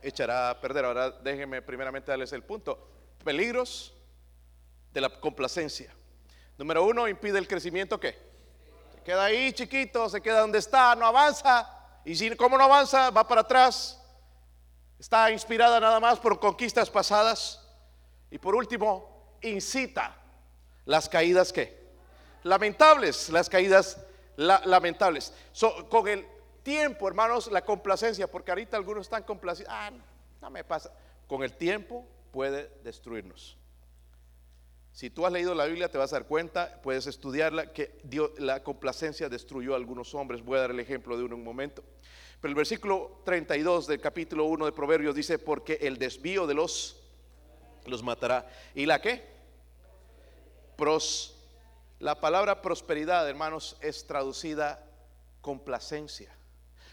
Echará 0.00 0.48
a 0.48 0.58
perder. 0.62 0.86
Ahora 0.86 1.10
déjenme 1.10 1.60
primeramente 1.60 2.10
darles 2.10 2.32
el 2.32 2.42
punto. 2.44 2.88
Peligros 3.22 3.94
de 4.94 5.00
la 5.00 5.10
complacencia. 5.10 5.92
Número 6.56 6.84
uno, 6.84 7.08
impide 7.08 7.38
el 7.38 7.48
crecimiento, 7.48 7.98
¿qué? 7.98 8.16
Se 8.94 9.02
queda 9.02 9.24
ahí 9.24 9.52
chiquito, 9.52 10.08
se 10.08 10.22
queda 10.22 10.40
donde 10.40 10.58
está, 10.58 10.94
no 10.94 11.04
avanza. 11.04 11.68
Y 12.04 12.14
si 12.14 12.34
como 12.36 12.56
no 12.56 12.64
avanza, 12.64 13.10
va 13.10 13.26
para 13.26 13.40
atrás. 13.40 14.00
Está 14.98 15.32
inspirada 15.32 15.80
nada 15.80 15.98
más 15.98 16.20
por 16.20 16.38
conquistas 16.38 16.88
pasadas. 16.88 17.60
Y 18.30 18.38
por 18.38 18.54
último, 18.54 19.36
incita 19.42 20.16
las 20.84 21.08
caídas 21.08 21.52
que 21.52 21.84
lamentables, 22.44 23.30
las 23.30 23.50
caídas 23.50 23.98
lamentables. 24.36 25.32
con 25.90 26.06
el 26.06 26.24
tiempo, 26.62 27.08
hermanos, 27.08 27.50
la 27.50 27.64
complacencia, 27.64 28.30
porque 28.30 28.52
ahorita 28.52 28.76
algunos 28.76 29.06
están 29.06 29.24
complacidos. 29.24 29.72
Ah, 29.74 29.90
no 30.40 30.50
me 30.50 30.62
pasa. 30.62 30.92
Con 31.26 31.42
el 31.42 31.52
tiempo 31.52 32.06
puede 32.30 32.70
destruirnos. 32.84 33.58
Si 34.94 35.10
tú 35.10 35.26
has 35.26 35.32
leído 35.32 35.56
la 35.56 35.66
Biblia 35.66 35.90
te 35.90 35.98
vas 35.98 36.12
a 36.12 36.20
dar 36.20 36.28
cuenta, 36.28 36.80
puedes 36.80 37.08
estudiarla, 37.08 37.72
que 37.72 37.98
la 38.38 38.62
complacencia 38.62 39.28
destruyó 39.28 39.74
a 39.74 39.76
algunos 39.76 40.14
hombres. 40.14 40.44
Voy 40.44 40.56
a 40.56 40.60
dar 40.60 40.70
el 40.70 40.78
ejemplo 40.78 41.18
de 41.18 41.24
uno 41.24 41.34
en 41.34 41.40
un 41.40 41.44
momento. 41.44 41.82
Pero 42.40 42.50
el 42.50 42.54
versículo 42.54 43.20
32 43.24 43.88
del 43.88 44.00
capítulo 44.00 44.44
1 44.44 44.66
de 44.66 44.72
Proverbios 44.72 45.16
dice, 45.16 45.40
porque 45.40 45.80
el 45.82 45.98
desvío 45.98 46.46
de 46.46 46.54
los 46.54 47.00
los 47.86 48.04
matará. 48.04 48.48
¿Y 48.72 48.86
la 48.86 49.00
qué? 49.00 49.24
Pros, 50.76 51.36
la 51.98 52.20
palabra 52.20 52.62
prosperidad, 52.62 53.28
hermanos, 53.28 53.76
es 53.80 54.06
traducida 54.06 54.80
complacencia. 55.40 56.32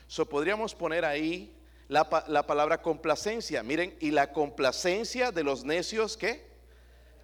So 0.07 0.27
podríamos 0.27 0.73
poner 0.73 1.05
ahí 1.05 1.55
la, 1.87 2.25
la 2.27 2.47
palabra 2.47 2.81
complacencia. 2.81 3.61
Miren, 3.61 3.95
y 3.99 4.09
la 4.09 4.33
complacencia 4.33 5.31
de 5.31 5.43
los 5.43 5.63
necios, 5.63 6.17
¿qué? 6.17 6.50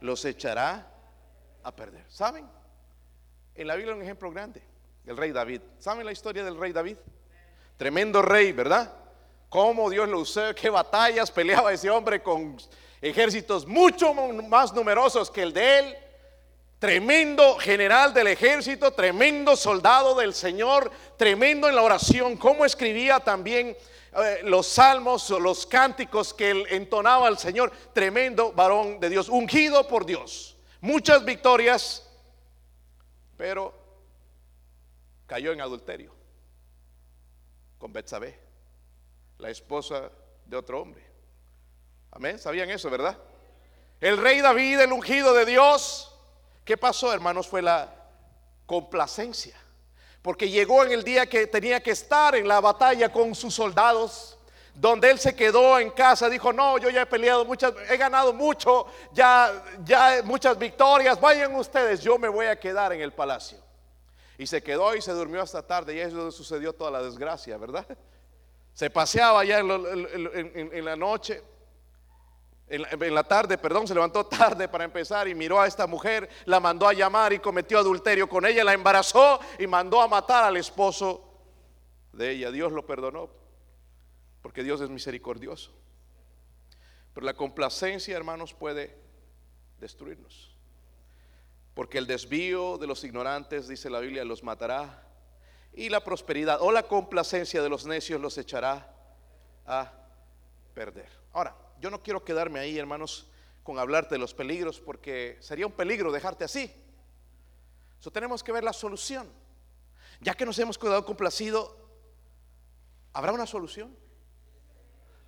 Los 0.01 0.23
echará 0.25 0.87
a 1.63 1.75
perder. 1.75 2.05
¿Saben? 2.09 2.45
En 3.55 3.67
la 3.67 3.75
Biblia 3.75 3.95
un 3.95 4.01
ejemplo 4.01 4.31
grande. 4.31 4.61
el 5.05 5.17
rey 5.17 5.31
David. 5.31 5.61
¿Saben 5.79 6.05
la 6.05 6.11
historia 6.11 6.43
del 6.43 6.59
rey 6.59 6.71
David? 6.71 6.97
Tremendo 7.77 8.21
rey, 8.21 8.51
¿verdad? 8.51 8.93
Cómo 9.49 9.89
Dios 9.89 10.09
lo 10.09 10.19
usó, 10.19 10.53
qué 10.53 10.69
batallas 10.69 11.31
peleaba 11.31 11.71
ese 11.71 11.89
hombre 11.89 12.21
con 12.21 12.57
ejércitos 13.01 13.65
mucho 13.65 14.13
más 14.13 14.73
numerosos 14.73 15.31
que 15.31 15.43
el 15.43 15.53
de 15.53 15.79
él. 15.79 15.97
Tremendo 16.79 17.57
general 17.57 18.13
del 18.13 18.27
ejército, 18.27 18.91
tremendo 18.91 19.55
soldado 19.55 20.13
del 20.15 20.33
Señor, 20.33 20.91
tremendo 21.17 21.67
en 21.67 21.75
la 21.75 21.81
oración. 21.81 22.37
Cómo 22.37 22.65
escribía 22.65 23.19
también 23.19 23.75
eh, 24.17 24.41
los 24.43 24.67
salmos, 24.67 25.29
los 25.29 25.65
cánticos 25.65 26.33
que 26.33 26.49
él 26.49 26.65
entonaba 26.69 27.27
al 27.27 27.37
Señor. 27.37 27.71
Tremendo 27.93 28.51
varón 28.51 28.99
de 28.99 29.09
Dios, 29.09 29.29
ungido 29.29 29.87
por 29.87 30.05
Dios. 30.05 30.57
Muchas 30.81 31.23
victorias, 31.23 32.09
pero 33.37 33.73
cayó 35.27 35.51
en 35.51 35.61
adulterio 35.61 36.15
con 37.77 37.93
Betsabé, 37.93 38.39
la 39.37 39.49
esposa 39.49 40.09
de 40.45 40.57
otro 40.57 40.81
hombre. 40.81 41.05
Amén, 42.11 42.39
sabían 42.39 42.71
eso, 42.71 42.89
¿verdad? 42.89 43.17
El 44.01 44.17
rey 44.17 44.41
David, 44.41 44.79
el 44.79 44.91
ungido 44.91 45.33
de 45.33 45.45
Dios, 45.45 46.15
¿qué 46.65 46.77
pasó, 46.77 47.13
hermanos? 47.13 47.47
Fue 47.47 47.61
la 47.61 47.93
complacencia. 48.65 49.55
Porque 50.21 50.49
llegó 50.49 50.83
en 50.83 50.91
el 50.91 51.03
día 51.03 51.27
que 51.27 51.47
tenía 51.47 51.81
que 51.81 51.91
estar 51.91 52.35
en 52.35 52.47
la 52.47 52.59
batalla 52.59 53.11
con 53.11 53.33
sus 53.35 53.53
soldados, 53.53 54.37
donde 54.73 55.09
él 55.09 55.19
se 55.19 55.35
quedó 55.35 55.79
en 55.79 55.89
casa, 55.89 56.29
dijo, 56.29 56.53
no, 56.53 56.77
yo 56.77 56.89
ya 56.89 57.01
he 57.01 57.05
peleado 57.05 57.45
muchas, 57.45 57.73
he 57.89 57.97
ganado 57.97 58.33
mucho, 58.33 58.85
ya, 59.11 59.63
ya 59.83 60.21
muchas 60.23 60.57
victorias, 60.57 61.19
vayan 61.19 61.55
ustedes, 61.55 62.01
yo 62.01 62.19
me 62.19 62.27
voy 62.27 62.45
a 62.45 62.59
quedar 62.59 62.93
en 62.93 63.01
el 63.01 63.11
palacio. 63.11 63.57
Y 64.37 64.45
se 64.45 64.61
quedó 64.61 64.95
y 64.95 65.01
se 65.01 65.11
durmió 65.13 65.41
hasta 65.41 65.65
tarde. 65.65 65.95
Y 65.95 65.99
eso 65.99 66.31
sucedió 66.31 66.73
toda 66.73 66.91
la 66.91 67.01
desgracia, 67.01 67.57
¿verdad? 67.57 67.85
Se 68.73 68.91
paseaba 68.91 69.43
ya 69.43 69.57
en, 69.59 70.85
la 70.85 70.95
noche, 70.95 71.41
en 72.69 73.15
la, 73.15 73.23
tarde, 73.23 73.57
perdón, 73.57 73.87
se 73.87 73.93
levantó 73.93 74.25
tarde 74.27 74.67
para 74.67 74.83
empezar 74.83 75.27
y 75.27 75.35
miró 75.35 75.59
a 75.61 75.67
esta 75.67 75.87
mujer, 75.87 76.29
la 76.45 76.59
mandó 76.59 76.87
a 76.87 76.93
llamar 76.93 77.31
y 77.31 77.39
cometió 77.39 77.79
adulterio 77.79 78.27
con 78.27 78.45
ella, 78.45 78.63
la 78.63 78.73
embarazó 78.73 79.39
y 79.57 79.67
mandó 79.67 80.01
a 80.01 80.07
matar 80.07 80.43
al 80.43 80.57
esposo 80.57 81.23
de 82.11 82.31
ella. 82.31 82.51
Dios 82.51 82.73
lo 82.73 82.85
perdonó, 82.85 83.29
porque 84.41 84.63
Dios 84.63 84.81
es 84.81 84.89
misericordioso. 84.89 85.71
Pero 87.13 87.25
la 87.25 87.35
complacencia, 87.35 88.17
hermanos, 88.17 88.53
puede 88.53 88.97
destruirnos. 89.79 90.53
Porque 91.73 91.99
el 91.99 92.07
desvío 92.07 92.77
de 92.77 92.87
los 92.87 93.03
ignorantes, 93.03 93.67
dice 93.67 93.89
la 93.89 93.99
Biblia, 93.99 94.25
los 94.25 94.43
matará. 94.43 95.03
Y 95.73 95.89
la 95.89 96.03
prosperidad 96.03 96.59
o 96.61 96.71
la 96.71 96.83
complacencia 96.83 97.61
de 97.61 97.69
los 97.69 97.85
necios 97.85 98.19
los 98.19 98.37
echará 98.37 98.93
a 99.65 99.93
perder. 100.73 101.09
Ahora, 101.33 101.55
yo 101.79 101.89
no 101.89 102.01
quiero 102.01 102.23
quedarme 102.23 102.59
ahí, 102.59 102.77
hermanos, 102.77 103.27
con 103.63 103.79
hablarte 103.79 104.15
de 104.15 104.19
los 104.19 104.33
peligros, 104.33 104.79
porque 104.79 105.37
sería 105.41 105.67
un 105.67 105.73
peligro 105.73 106.11
dejarte 106.11 106.43
así. 106.43 106.71
Eso 107.99 108.11
tenemos 108.11 108.43
que 108.43 108.51
ver 108.51 108.63
la 108.63 108.73
solución. 108.73 109.27
Ya 110.21 110.33
que 110.33 110.45
nos 110.45 110.57
hemos 110.59 110.77
quedado 110.77 111.05
complacido, 111.05 111.75
¿habrá 113.13 113.31
una 113.31 113.45
solución? 113.45 113.95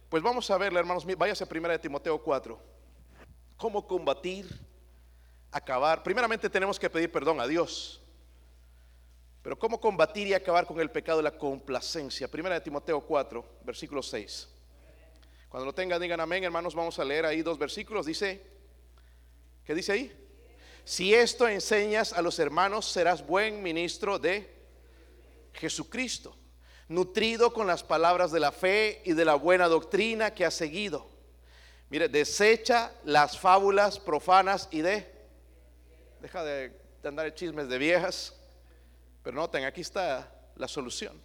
Pues 0.09 0.23
vamos 0.23 0.49
a 0.49 0.57
verla, 0.57 0.79
hermanos. 0.79 1.05
Váyase 1.05 1.43
a 1.43 1.49
primera 1.49 1.73
de 1.73 1.79
Timoteo 1.79 2.21
4. 2.21 2.59
¿Cómo 3.57 3.85
combatir 3.87 4.69
acabar, 5.51 6.03
primeramente 6.03 6.49
tenemos 6.49 6.79
que 6.79 6.89
pedir 6.89 7.11
perdón 7.11 7.39
a 7.39 7.47
Dios. 7.47 8.01
Pero 9.41 9.57
¿cómo 9.57 9.79
combatir 9.79 10.27
y 10.27 10.33
acabar 10.33 10.65
con 10.65 10.79
el 10.79 10.91
pecado 10.91 11.19
de 11.19 11.23
la 11.23 11.37
complacencia? 11.37 12.29
Primera 12.29 12.55
de 12.55 12.61
Timoteo 12.61 13.01
4, 13.01 13.45
versículo 13.63 14.03
6. 14.03 14.49
Cuando 15.49 15.65
lo 15.65 15.73
tengan, 15.73 15.99
digan 15.99 16.19
amén, 16.19 16.43
hermanos, 16.43 16.75
vamos 16.75 16.99
a 16.99 17.03
leer 17.03 17.25
ahí 17.25 17.41
dos 17.41 17.57
versículos. 17.57 18.05
Dice, 18.05 18.41
¿qué 19.65 19.73
dice 19.73 19.91
ahí? 19.91 20.29
Si 20.85 21.13
esto 21.13 21.47
enseñas 21.47 22.13
a 22.13 22.21
los 22.21 22.39
hermanos, 22.39 22.85
serás 22.85 23.25
buen 23.25 23.61
ministro 23.61 24.19
de 24.19 24.47
Jesucristo, 25.53 26.35
nutrido 26.87 27.51
con 27.51 27.67
las 27.67 27.83
palabras 27.83 28.31
de 28.31 28.39
la 28.39 28.51
fe 28.51 29.01
y 29.05 29.13
de 29.13 29.25
la 29.25 29.35
buena 29.35 29.67
doctrina 29.67 30.33
que 30.33 30.45
has 30.45 30.53
seguido. 30.53 31.09
Mire, 31.89 32.07
desecha 32.07 32.93
las 33.03 33.37
fábulas 33.39 33.99
profanas 33.99 34.67
y 34.71 34.81
de 34.81 35.19
deja 36.21 36.43
de, 36.43 36.71
andar 37.03 37.25
en 37.25 37.33
chismes 37.33 37.67
de 37.69 37.77
viejas. 37.77 38.35
Pero 39.23 39.35
noten, 39.35 39.65
aquí 39.65 39.81
está 39.81 40.31
la 40.55 40.67
solución. 40.67 41.19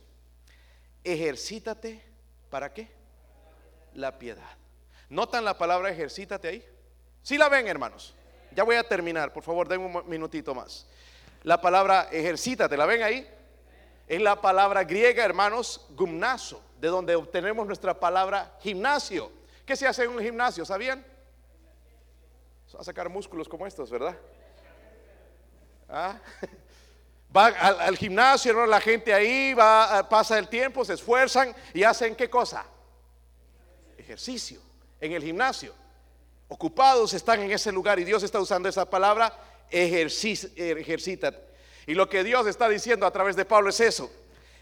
Ejercítate, 1.02 2.02
¿para 2.48 2.72
qué? 2.72 3.03
La 3.94 4.18
piedad. 4.18 4.56
¿Notan 5.08 5.44
la 5.44 5.56
palabra 5.56 5.90
ejercítate 5.90 6.48
ahí? 6.48 6.64
Si 7.22 7.38
la 7.38 7.48
ven, 7.48 7.68
hermanos. 7.68 8.14
Ya 8.52 8.64
voy 8.64 8.76
a 8.76 8.84
terminar, 8.84 9.32
por 9.32 9.42
favor, 9.42 9.68
den 9.68 9.80
un 9.80 10.08
minutito 10.08 10.54
más. 10.54 10.86
La 11.42 11.60
palabra 11.60 12.08
ejercítate, 12.10 12.76
¿la 12.76 12.86
ven 12.86 13.02
ahí? 13.02 13.28
Es 14.06 14.20
la 14.20 14.40
palabra 14.40 14.84
griega, 14.84 15.24
hermanos, 15.24 15.86
gumnaso, 15.90 16.62
de 16.78 16.88
donde 16.88 17.16
obtenemos 17.16 17.66
nuestra 17.66 17.98
palabra 17.98 18.56
gimnasio. 18.60 19.30
¿Qué 19.64 19.76
se 19.76 19.86
hace 19.86 20.04
en 20.04 20.10
un 20.10 20.20
gimnasio? 20.20 20.64
¿Sabían? 20.64 21.04
a 22.78 22.82
sacar 22.82 23.08
músculos 23.08 23.48
como 23.48 23.66
estos, 23.66 23.90
¿verdad? 23.90 24.16
¿Ah? 25.88 26.18
Va 27.36 27.46
al, 27.46 27.96
gimnasio, 27.96 28.64
la 28.64 28.80
gente 28.80 29.12
ahí 29.12 29.54
va, 29.54 30.08
pasa 30.08 30.38
el 30.38 30.48
tiempo, 30.48 30.84
se 30.84 30.94
esfuerzan 30.94 31.52
y 31.72 31.82
hacen 31.82 32.14
qué 32.14 32.30
cosa? 32.30 32.64
Ejercicio 33.98 34.60
en 35.00 35.12
el 35.12 35.22
gimnasio. 35.22 35.74
Ocupados 36.48 37.14
están 37.14 37.40
en 37.40 37.50
ese 37.50 37.72
lugar 37.72 37.98
y 37.98 38.04
Dios 38.04 38.22
está 38.22 38.40
usando 38.40 38.68
esa 38.68 38.88
palabra, 38.88 39.32
ejercítate. 39.70 41.38
Y 41.86 41.94
lo 41.94 42.08
que 42.08 42.24
Dios 42.24 42.46
está 42.46 42.68
diciendo 42.68 43.06
a 43.06 43.10
través 43.10 43.36
de 43.36 43.44
Pablo 43.44 43.70
es 43.70 43.80
eso, 43.80 44.10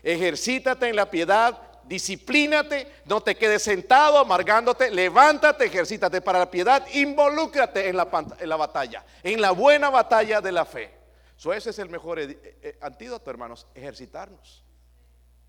ejercítate 0.03 0.89
en 0.89 0.97
la 0.97 1.11
piedad, 1.11 1.59
disciplínate, 1.85 2.87
no 3.05 3.21
te 3.21 3.37
quedes 3.37 3.63
sentado 3.63 4.19
amargándote, 4.19 4.91
levántate, 4.91 5.67
ejercítate 5.67 6.21
para 6.21 6.41
la 6.41 6.51
piedad, 6.51 6.87
involúcrate 6.95 7.89
en 7.89 7.97
la, 7.97 8.09
en 8.39 8.49
la 8.49 8.57
batalla, 8.57 9.05
en 9.23 9.41
la 9.41 9.51
buena 9.51 9.91
batalla 9.91 10.41
de 10.41 10.53
la 10.53 10.65
fe 10.65 11.03
ese 11.51 11.71
es 11.71 11.79
el 11.81 11.89
mejor 11.89 12.21
eh, 12.21 12.39
eh, 12.63 12.79
antídoto, 12.81 13.29
hermanos, 13.31 13.67
ejercitarnos. 13.75 14.63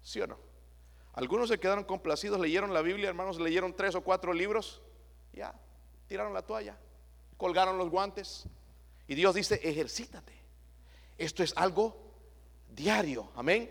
¿Sí 0.01 0.19
o 0.21 0.25
no? 0.25 0.39
Algunos 1.13 1.49
se 1.49 1.59
quedaron 1.59 1.83
complacidos, 1.83 2.39
leyeron 2.39 2.73
la 2.73 2.81
Biblia, 2.81 3.09
hermanos, 3.09 3.39
leyeron 3.39 3.75
tres 3.75 3.93
o 3.95 4.01
cuatro 4.01 4.33
libros, 4.33 4.81
ya, 5.31 5.53
tiraron 6.07 6.33
la 6.33 6.41
toalla, 6.41 6.77
colgaron 7.37 7.77
los 7.77 7.89
guantes. 7.89 8.45
Y 9.07 9.15
Dios 9.15 9.35
dice, 9.35 9.59
ejercítate. 9.63 10.33
Esto 11.17 11.43
es 11.43 11.53
algo 11.55 11.95
diario, 12.69 13.31
amén. 13.35 13.69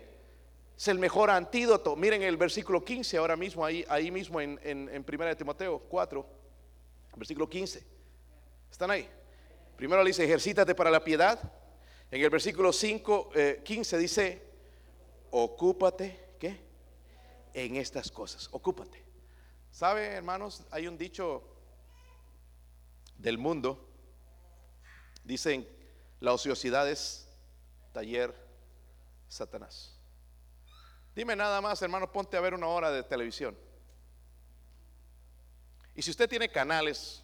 Es 0.77 0.87
el 0.87 0.99
mejor 0.99 1.29
antídoto. 1.29 1.95
Miren 1.95 2.23
el 2.23 2.37
versículo 2.37 2.83
15 2.83 3.17
ahora 3.17 3.35
mismo, 3.35 3.65
ahí, 3.65 3.85
ahí 3.89 4.09
mismo 4.09 4.39
en, 4.39 4.59
en, 4.63 4.89
en 4.89 5.05
1 5.07 5.37
Timoteo 5.37 5.79
4, 5.79 6.25
versículo 7.17 7.49
15. 7.49 7.83
¿Están 8.71 8.89
ahí? 8.89 9.07
Primero 9.75 10.01
le 10.01 10.09
dice, 10.09 10.23
ejercítate 10.23 10.75
para 10.75 10.89
la 10.89 11.03
piedad. 11.03 11.39
En 12.09 12.21
el 12.21 12.29
versículo 12.29 12.71
5, 12.71 13.31
15 13.63 13.95
eh, 13.95 13.99
dice, 13.99 14.41
ocúpate, 15.31 16.35
¿qué? 16.39 16.72
En 17.53 17.75
estas 17.75 18.11
cosas, 18.11 18.49
ocúpate. 18.51 19.03
¿Sabe, 19.71 20.07
hermanos? 20.07 20.63
Hay 20.71 20.87
un 20.87 20.97
dicho 20.97 21.43
del 23.17 23.37
mundo, 23.37 23.89
dicen, 25.23 25.67
la 26.19 26.33
ociosidad 26.33 26.89
es 26.89 27.27
taller 27.91 28.35
Satanás. 29.27 29.97
Dime 31.15 31.35
nada 31.35 31.61
más, 31.61 31.81
hermano, 31.81 32.11
ponte 32.11 32.37
a 32.37 32.41
ver 32.41 32.53
una 32.53 32.67
hora 32.67 32.91
de 32.91 33.03
televisión. 33.03 33.57
Y 35.95 36.01
si 36.01 36.11
usted 36.11 36.27
tiene 36.27 36.49
canales 36.49 37.23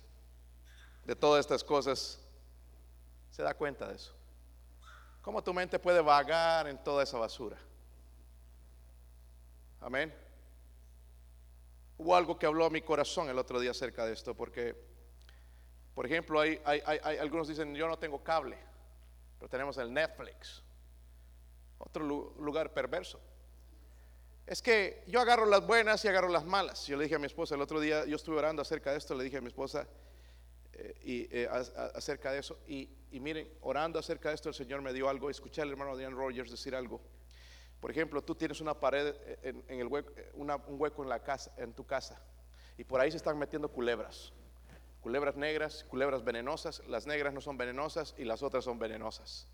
de 1.05 1.15
todas 1.15 1.39
estas 1.39 1.63
cosas, 1.63 2.19
se 3.31 3.41
da 3.41 3.53
cuenta 3.53 3.87
de 3.87 3.95
eso. 3.95 4.13
¿Cómo 5.21 5.43
tu 5.43 5.53
mente 5.53 5.79
puede 5.79 6.01
vagar 6.01 6.67
en 6.67 6.81
toda 6.83 7.03
esa 7.03 7.17
basura? 7.17 7.57
Amén. 9.81 10.13
Hubo 11.97 12.15
algo 12.15 12.37
que 12.37 12.45
habló 12.45 12.65
a 12.65 12.69
mi 12.69 12.81
corazón 12.81 13.29
el 13.29 13.37
otro 13.37 13.59
día 13.59 13.71
acerca 13.71 14.05
de 14.05 14.13
esto, 14.13 14.35
porque, 14.35 14.75
por 15.93 16.05
ejemplo, 16.05 16.39
hay, 16.39 16.61
algunos 17.19 17.47
dicen, 17.47 17.75
yo 17.75 17.87
no 17.87 17.97
tengo 17.97 18.23
cable, 18.23 18.57
pero 19.37 19.49
tenemos 19.49 19.77
el 19.77 19.93
Netflix, 19.93 20.63
otro 21.77 22.03
lugar 22.03 22.73
perverso. 22.73 23.19
Es 24.45 24.61
que 24.61 25.03
yo 25.07 25.19
agarro 25.19 25.45
las 25.45 25.65
buenas 25.65 26.03
y 26.05 26.07
agarro 26.07 26.29
las 26.29 26.45
malas. 26.45 26.87
Yo 26.87 26.97
le 26.97 27.03
dije 27.03 27.15
a 27.15 27.19
mi 27.19 27.27
esposa 27.27 27.55
el 27.55 27.61
otro 27.61 27.79
día, 27.79 28.05
yo 28.05 28.15
estuve 28.15 28.37
orando 28.37 28.61
acerca 28.61 28.91
de 28.91 28.97
esto, 28.97 29.13
le 29.13 29.23
dije 29.23 29.37
a 29.37 29.41
mi 29.41 29.47
esposa 29.47 29.87
eh, 30.73 30.95
y, 31.03 31.27
eh, 31.31 31.47
de 31.47 32.39
eso, 32.39 32.59
y 32.67 32.89
y 33.11 33.19
miren, 33.19 33.49
orando 33.61 33.97
acerca 33.97 34.29
de 34.29 34.35
esto, 34.35 34.49
el 34.49 34.55
Señor 34.55 34.81
me 34.81 34.93
dio 34.93 35.09
algo. 35.09 35.29
Escuché 35.29 35.61
al 35.61 35.71
hermano 35.71 35.97
Dan 35.97 36.15
Rogers 36.15 36.51
decir 36.51 36.75
algo. 36.75 37.01
Por 37.79 37.91
ejemplo, 37.91 38.21
tú 38.21 38.35
tienes 38.35 38.59
una 38.61 38.73
pared 38.73 39.15
en, 39.41 39.63
el 39.67 39.87
hueco, 39.87 40.11
un 40.35 40.51
hueco 40.79 41.03
en 41.03 41.19
casa, 41.19 41.51
en 41.57 41.73
tu 41.73 41.85
casa, 41.85 42.19
y 42.77 42.83
por 42.83 42.99
ahí 42.99 43.11
se 43.11 43.17
están 43.17 43.37
metiendo 43.37 43.69
culebras. 43.69 44.33
Culebras 45.01 45.37
negras, 45.37 45.85
culebras 45.89 46.23
venenosas. 46.23 46.81
Las 46.87 47.07
negras 47.07 47.33
no 47.33 47.39
son 47.39 47.57
venenosas 47.57 48.13
y 48.17 48.25
las 48.25 48.43
otras 48.43 48.65
son 48.65 48.79
venenosas. 48.79 49.47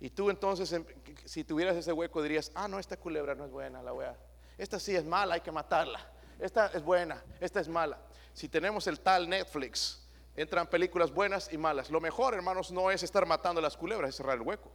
Y 0.00 0.10
tú 0.10 0.30
entonces, 0.30 0.72
em, 0.72 0.84
si 1.24 1.44
tuvieras 1.44 1.76
ese 1.76 1.92
hueco, 1.92 2.22
dirías, 2.22 2.52
ah, 2.54 2.68
no, 2.68 2.78
esta 2.78 2.96
culebra 2.96 3.34
no 3.34 3.44
es 3.44 3.50
buena, 3.50 3.82
la 3.82 3.92
voy 3.92 4.04
a... 4.04 4.16
Esta 4.56 4.78
sí 4.78 4.94
es 4.94 5.04
mala, 5.04 5.34
hay 5.34 5.40
que 5.40 5.50
matarla. 5.50 6.00
Esta 6.38 6.66
es 6.68 6.82
buena, 6.82 7.22
esta 7.40 7.60
es 7.60 7.68
mala. 7.68 7.98
Si 8.32 8.48
tenemos 8.48 8.86
el 8.86 9.00
tal 9.00 9.28
Netflix, 9.28 10.06
entran 10.36 10.66
películas 10.66 11.12
buenas 11.12 11.52
y 11.52 11.58
malas. 11.58 11.90
Lo 11.90 12.00
mejor, 12.00 12.34
hermanos, 12.34 12.70
no 12.70 12.90
es 12.90 13.02
estar 13.02 13.26
matando 13.26 13.60
las 13.60 13.76
culebras, 13.76 14.10
es 14.10 14.16
cerrar 14.16 14.36
el 14.36 14.42
hueco. 14.42 14.70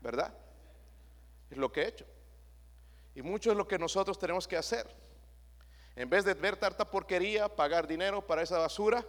¿Verdad? 0.00 0.32
Es 1.50 1.58
lo 1.58 1.70
que 1.70 1.82
he 1.82 1.88
hecho. 1.88 2.06
Y 3.14 3.22
mucho 3.22 3.50
es 3.50 3.56
lo 3.56 3.66
que 3.66 3.78
nosotros 3.78 4.18
tenemos 4.18 4.46
que 4.46 4.56
hacer. 4.56 4.88
En 5.96 6.08
vez 6.08 6.24
de 6.24 6.34
ver 6.34 6.56
tanta 6.56 6.88
porquería, 6.90 7.48
pagar 7.54 7.86
dinero 7.86 8.26
para 8.26 8.42
esa 8.42 8.58
basura. 8.58 9.04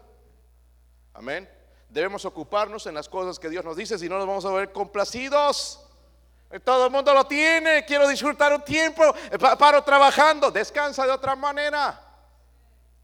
Amén. 1.13 1.49
Debemos 1.89 2.25
ocuparnos 2.25 2.85
en 2.87 2.95
las 2.95 3.07
cosas 3.07 3.37
que 3.37 3.49
Dios 3.49 3.63
nos 3.63 3.75
dice, 3.75 3.99
si 3.99 4.09
no 4.09 4.17
nos 4.17 4.27
vamos 4.27 4.45
a 4.45 4.51
ver 4.51 4.71
complacidos. 4.71 5.85
Todo 6.63 6.87
el 6.87 6.91
mundo 6.91 7.13
lo 7.13 7.25
tiene, 7.25 7.85
quiero 7.85 8.07
disfrutar 8.07 8.53
un 8.53 8.61
tiempo, 8.61 9.03
paro 9.57 9.83
trabajando, 9.83 10.51
descansa 10.51 11.05
de 11.05 11.11
otra 11.11 11.35
manera. 11.35 12.11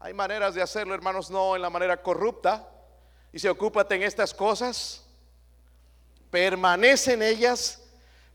Hay 0.00 0.12
maneras 0.12 0.54
de 0.54 0.60
hacerlo, 0.60 0.94
hermanos, 0.94 1.30
no 1.30 1.56
en 1.56 1.62
la 1.62 1.70
manera 1.70 2.02
corrupta. 2.02 2.68
Y 3.32 3.38
se 3.38 3.48
ocúpate 3.48 3.94
en 3.94 4.02
estas 4.02 4.34
cosas, 4.34 5.07
permanece 6.30 7.14
en 7.14 7.22
ellas 7.22 7.82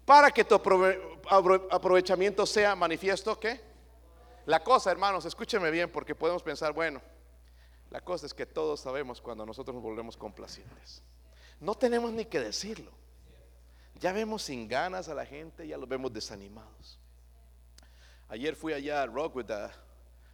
para 0.06 0.32
que 0.32 0.44
tu 0.44 0.56
aprovechamiento 0.56 2.46
sea 2.46 2.76
manifiesto. 2.76 3.40
¿Qué? 3.40 3.62
La 4.46 4.62
cosa, 4.62 4.92
hermanos, 4.92 5.26
escúcheme 5.26 5.72
bien 5.72 5.90
porque 5.90 6.16
podemos 6.16 6.44
pensar, 6.44 6.74
bueno, 6.74 7.02
la 7.90 8.02
cosa 8.02 8.26
es 8.26 8.34
que 8.34 8.46
todos 8.46 8.82
sabemos 8.82 9.22
cuando 9.22 9.46
nosotros 9.46 9.74
nos 9.74 9.84
volvemos 9.84 10.18
complacientes. 10.18 11.02
No 11.60 11.76
tenemos 11.76 12.12
ni 12.12 12.26
que 12.26 12.40
decirlo. 12.40 12.92
Ya 13.96 14.12
vemos 14.12 14.42
sin 14.44 14.68
ganas 14.68 15.08
a 15.08 15.14
la 15.14 15.26
gente, 15.26 15.68
ya 15.68 15.78
los 15.78 15.88
vemos 15.88 16.12
desanimados. 16.12 17.00
Ayer 18.28 18.56
fui 18.56 18.74
allá 18.74 19.04
a 19.04 19.06
Rockwood 19.06 19.50
a 19.52 19.72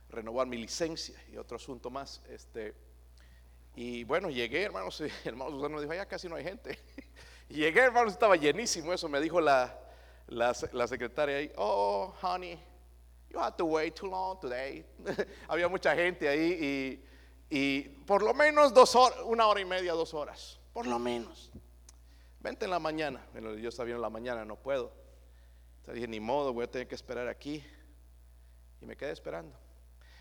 renovar 0.10 0.48
mi 0.48 0.58
licencia 0.58 1.22
y 1.32 1.38
otro 1.38 1.58
asunto 1.58 1.90
más. 1.90 2.22
Este, 2.30 2.74
y 3.76 4.04
bueno, 4.06 4.30
llegué, 4.30 4.64
hermanos, 4.64 5.02
hermano 5.26 5.52
Susano 5.52 5.82
dijo, 5.82 5.94
ya 5.94 6.08
casi 6.08 6.28
no 6.28 6.36
hay 6.36 6.44
gente. 6.44 6.80
Llegué, 7.50 7.82
hermanos, 7.82 8.14
estaba 8.14 8.36
llenísimo 8.36 8.94
eso. 8.94 9.10
Me 9.10 9.20
dijo 9.20 9.42
la, 9.42 9.78
la, 10.28 10.54
secretaria 10.54 11.38
ahí, 11.38 11.52
oh, 11.58 12.14
honey, 12.22 12.60
You 13.30 13.40
have 13.40 13.58
to 13.58 13.66
wait 13.66 13.96
too 13.96 14.08
long 14.08 14.40
today. 14.40 14.84
Había 15.48 15.68
mucha 15.68 15.96
gente 15.96 16.28
ahí 16.28 17.00
y, 17.50 17.56
y, 17.56 17.82
por 18.06 18.24
lo 18.24 18.34
menos 18.34 18.74
dos 18.74 18.96
horas, 18.96 19.20
una 19.26 19.46
hora 19.46 19.62
y 19.62 19.66
media, 19.66 19.94
dos 19.94 20.14
horas. 20.14 20.60
Por 20.74 20.88
lo 20.88 20.98
menos. 20.98 21.52
Vente 22.40 22.66
en 22.66 22.72
la 22.72 22.80
mañana. 22.80 23.24
Bueno, 23.32 23.54
yo 23.56 23.70
bien 23.84 23.98
en 23.98 24.02
la 24.02 24.10
mañana, 24.10 24.46
no 24.46 24.56
puedo. 24.56 24.92
Entonces 25.78 25.96
dije, 25.96 26.08
ni 26.08 26.20
modo, 26.20 26.54
voy 26.54 26.64
a 26.64 26.72
tener 26.72 26.88
que 26.88 26.96
esperar 26.96 27.28
aquí. 27.28 27.64
Y 28.82 28.86
me 28.86 28.96
quedé 28.96 29.12
esperando. 29.12 29.56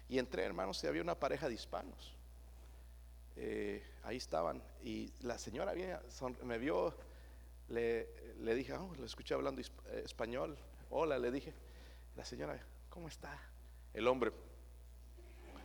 Y 0.09 0.19
entré, 0.19 0.45
hermanos, 0.45 0.83
y 0.85 0.87
había 0.87 1.03
una 1.03 1.19
pareja 1.19 1.49
de 1.49 1.55
hispanos. 1.55 2.15
Eh, 3.37 3.83
ahí 4.03 4.17
estaban. 4.17 4.63
Y 4.83 5.13
la 5.21 5.39
señora 5.39 5.73
me 6.43 6.59
vio, 6.59 6.95
le, 7.69 8.55
dije, 8.55 8.75
oh, 8.75 8.95
le 8.97 9.07
escuché 9.07 9.35
hablando 9.35 9.61
eh, 9.61 10.03
español. 10.05 10.57
Hola, 10.91 11.19
le 11.19 11.31
dije. 11.31 11.55
La 12.17 12.25
señora, 12.25 12.59
¿cómo 12.89 13.09
está? 13.09 13.39
El 13.95 14.09
hombre 14.09 14.33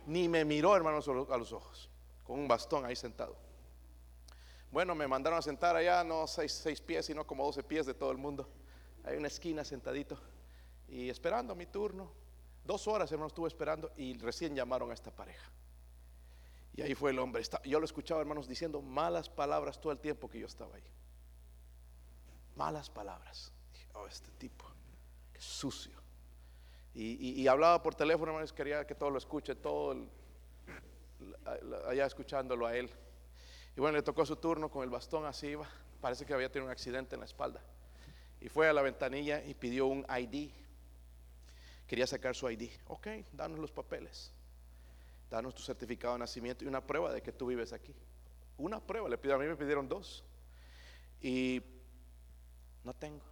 ni 0.06 0.28
me 0.28 0.44
miró, 0.44 0.76
hermanos, 0.76 1.08
a 1.08 1.36
los 1.38 1.52
ojos, 1.52 1.88
con 2.22 2.38
un 2.38 2.48
bastón 2.48 2.84
ahí 2.84 2.96
sentado. 2.96 3.36
Bueno, 4.70 4.94
me 4.94 5.06
mandaron 5.06 5.38
a 5.38 5.42
sentar 5.42 5.76
allá, 5.76 6.02
no 6.04 6.26
seis, 6.26 6.52
seis 6.52 6.80
pies, 6.80 7.06
sino 7.06 7.26
como 7.26 7.44
doce 7.44 7.62
pies 7.62 7.86
de 7.86 7.94
todo 7.94 8.10
el 8.10 8.18
mundo. 8.18 8.48
Hay 9.04 9.16
una 9.16 9.28
esquina 9.28 9.64
sentadito 9.64 10.18
y 10.88 11.08
esperando 11.08 11.54
mi 11.54 11.66
turno. 11.66 12.10
Dos 12.64 12.88
horas, 12.88 13.10
hermanos, 13.12 13.32
estuve 13.32 13.48
esperando 13.48 13.92
y 13.96 14.16
recién 14.18 14.54
llamaron 14.54 14.90
a 14.90 14.94
esta 14.94 15.10
pareja. 15.10 15.50
Y 16.74 16.82
ahí 16.82 16.94
fue 16.94 17.12
el 17.12 17.18
hombre. 17.18 17.42
Yo 17.64 17.78
lo 17.78 17.84
escuchaba, 17.84 18.20
hermanos, 18.20 18.48
diciendo 18.48 18.82
malas 18.82 19.28
palabras 19.28 19.80
todo 19.80 19.92
el 19.92 20.00
tiempo 20.00 20.28
que 20.28 20.40
yo 20.40 20.46
estaba 20.46 20.74
ahí. 20.74 20.84
Malas 22.56 22.90
palabras. 22.90 23.52
Dije, 23.72 23.88
oh, 23.94 24.06
este 24.06 24.30
tipo, 24.32 24.64
qué 25.32 25.40
sucio. 25.40 26.04
Y, 26.96 27.48
hablaba 27.48 27.82
por 27.82 27.96
teléfono, 27.96 28.30
hermanos, 28.30 28.52
quería 28.52 28.86
que 28.86 28.94
todo 28.94 29.10
lo 29.10 29.18
escuche, 29.18 29.56
todo 29.56 29.96
allá 31.88 32.06
escuchándolo 32.06 32.66
a 32.66 32.76
él. 32.76 32.88
Y 33.76 33.80
bueno, 33.80 33.96
le 33.96 34.02
tocó 34.02 34.24
su 34.24 34.36
turno 34.36 34.70
con 34.70 34.84
el 34.84 34.90
bastón, 34.90 35.24
así 35.26 35.48
iba. 35.48 35.68
Parece 36.00 36.24
que 36.24 36.34
había 36.34 36.50
tenido 36.52 36.66
un 36.66 36.70
accidente 36.70 37.16
en 37.16 37.20
la 37.20 37.26
espalda. 37.26 37.60
Y 38.40 38.48
fue 38.48 38.68
a 38.68 38.72
la 38.72 38.82
ventanilla 38.82 39.42
y 39.44 39.54
pidió 39.54 39.86
un 39.86 40.06
ID. 40.08 40.50
Quería 41.88 42.06
sacar 42.06 42.36
su 42.36 42.48
ID. 42.48 42.70
Ok, 42.86 43.08
danos 43.32 43.58
los 43.58 43.72
papeles. 43.72 44.32
Danos 45.28 45.54
tu 45.54 45.62
certificado 45.62 46.12
de 46.14 46.20
nacimiento 46.20 46.64
y 46.64 46.68
una 46.68 46.86
prueba 46.86 47.12
de 47.12 47.22
que 47.22 47.32
tú 47.32 47.46
vives 47.46 47.72
aquí. 47.72 47.94
Una 48.56 48.78
prueba, 48.78 49.08
le 49.08 49.18
pidió, 49.18 49.34
a 49.34 49.38
mí 49.38 49.46
me 49.46 49.56
pidieron 49.56 49.88
dos. 49.88 50.24
Y 51.20 51.60
no 52.84 52.94
tengo. 52.94 53.24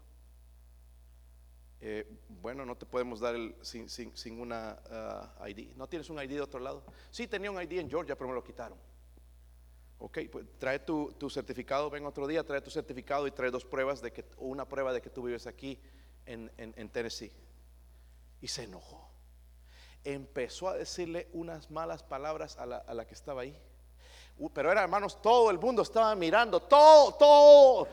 Eh, 1.84 2.07
bueno, 2.28 2.64
no 2.64 2.76
te 2.76 2.86
podemos 2.86 3.20
dar 3.20 3.34
el, 3.34 3.57
sin, 3.61 3.88
sin, 3.88 4.40
una 4.40 4.78
ah, 4.88 5.48
ID. 5.48 5.74
¿No 5.76 5.88
tienes 5.88 6.09
un 6.11 6.22
ID 6.22 6.30
de 6.30 6.40
otro 6.40 6.61
lado? 6.61 6.84
Sí, 7.11 7.26
tenía 7.26 7.50
un 7.50 7.61
ID 7.61 7.72
en 7.80 7.90
Georgia, 7.90 8.16
pero 8.16 8.28
me 8.28 8.34
lo 8.34 8.44
quitaron. 8.44 8.78
Ok, 9.98 10.18
pues 10.30 10.46
trae 10.59 10.78
tu, 10.78 11.14
certificado, 11.28 11.90
ven 11.90 12.07
otro 12.07 12.26
día, 12.26 12.44
trae 12.44 12.61
tu 12.61 12.70
certificado 12.70 13.26
y 13.26 13.32
trae 13.32 13.50
dos 13.50 13.64
pruebas 13.64 14.00
de 14.00 14.12
que, 14.12 14.24
una 14.36 14.68
prueba 14.68 14.92
de 14.92 15.00
que 15.00 15.11
tú 15.11 15.24
vives 15.24 15.46
aquí 15.46 15.80
en, 16.24 16.50
en 16.57 16.88
Tennessee. 16.88 17.32
Y 18.40 18.48
se 18.48 18.64
enojó. 18.64 19.11
Empezó 20.05 20.68
a 20.68 20.76
decirle 20.76 21.28
unas 21.32 21.70
malas 21.70 22.03
palabras 22.03 22.59
a 22.59 22.66
la, 22.66 22.78
a 22.78 22.94
la 22.94 23.07
que 23.07 23.14
estaba 23.14 23.42
ahí. 23.42 23.57
Pero 24.53 24.72
era, 24.72 24.83
hermanos, 24.83 25.20
todo 25.20 25.51
el 25.51 25.59
mundo 25.59 25.83
estaba 25.83 26.14
mirando, 26.14 26.61
todo, 26.61 27.14
todo, 27.14 27.89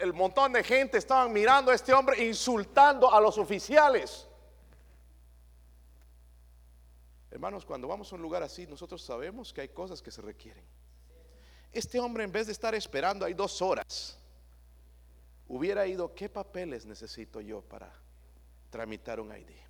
el, 0.00 0.12
montón 0.12 0.52
de 0.52 0.64
gente 0.64 0.98
estaban 0.98 1.32
mirando 1.32 1.70
a 1.70 1.74
este 1.74 1.92
hombre, 1.92 2.24
insultando 2.24 3.12
a 3.12 3.20
los 3.20 3.36
oficiales. 3.36 4.26
Hermanos, 7.30 7.64
cuando 7.64 7.86
vamos 7.88 8.10
a 8.12 8.16
un 8.16 8.22
lugar 8.22 8.42
así, 8.42 8.66
nosotros 8.66 9.02
sabemos 9.02 9.52
que 9.52 9.60
hay 9.60 9.68
cosas 9.68 10.00
que 10.00 10.10
se 10.10 10.22
requieren. 10.22 10.64
Este 11.72 12.00
hombre, 12.00 12.24
en 12.24 12.32
vez 12.32 12.46
de 12.46 12.52
estar 12.52 12.74
esperando 12.74 13.24
ahí 13.24 13.34
dos 13.34 13.62
horas, 13.62 14.18
hubiera 15.46 15.86
ido, 15.86 16.14
¿qué 16.14 16.28
papeles 16.28 16.86
necesito 16.86 17.40
yo 17.40 17.60
para 17.62 17.92
tramitar 18.70 19.20
un 19.20 19.30
ID? 19.36 19.69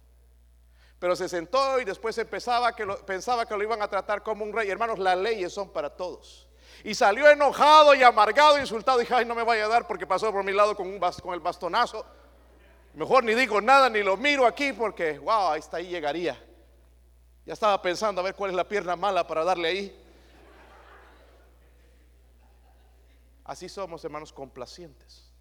Pero 1.01 1.16
se 1.16 1.30
sentó 1.30 1.80
y 1.80 1.84
después 1.86 2.16
empezaba 2.18 2.76
que 2.76 2.86
pensaba 3.07 3.46
que 3.46 3.57
lo 3.57 3.62
iban 3.62 3.80
a 3.80 3.88
tratar 3.88 4.22
como 4.22 4.44
un 4.44 4.53
rey. 4.53 4.70
Hermanos, 4.70 4.98
las 4.98 5.16
leyes 5.16 5.51
son 5.51 5.70
para 5.70 5.88
todos. 5.88 6.46
Y 6.84 6.94
salió 6.94 7.28
enojado 7.28 7.94
y 7.94 8.03
amargado, 8.03 8.59
insultado. 8.59 8.98
Dije, 8.98 9.14
ay, 9.14 9.24
no 9.24 9.34
me 9.34 9.42
vaya 9.42 9.64
a 9.64 9.68
dar 9.68 9.86
porque 9.86 10.07
pasó 10.07 10.30
por 10.30 10.44
mi 10.44 10.53
lado 10.53 10.76
con, 10.76 10.86
un 10.86 11.01
el 11.32 11.40
bastonazo. 11.40 12.05
Mejor 12.92 13.24
ni 13.24 13.34
digo 13.34 13.62
nada 13.62 13.88
ni 13.88 14.03
lo 14.03 14.18
miro 14.18 14.46
aquí 14.46 14.74
porque, 14.74 15.18
wow, 15.18 15.55
está, 15.55 15.78
ahí 15.78 15.88
llegaría. 15.88 16.38
Ya 17.46 17.55
estaba 17.55 17.80
pensando 17.80 18.20
a 18.20 18.24
ver 18.24 18.34
cuál 18.34 18.51
es 18.51 18.57
la 18.57 18.68
pierna 18.68 18.94
mala 18.94 19.26
para 19.26 19.42
darle 19.42 19.68
ahí. 19.68 20.05
Así 23.44 23.70
somos, 23.70 24.05
hermanos, 24.05 24.34
complacientes. 24.34 25.32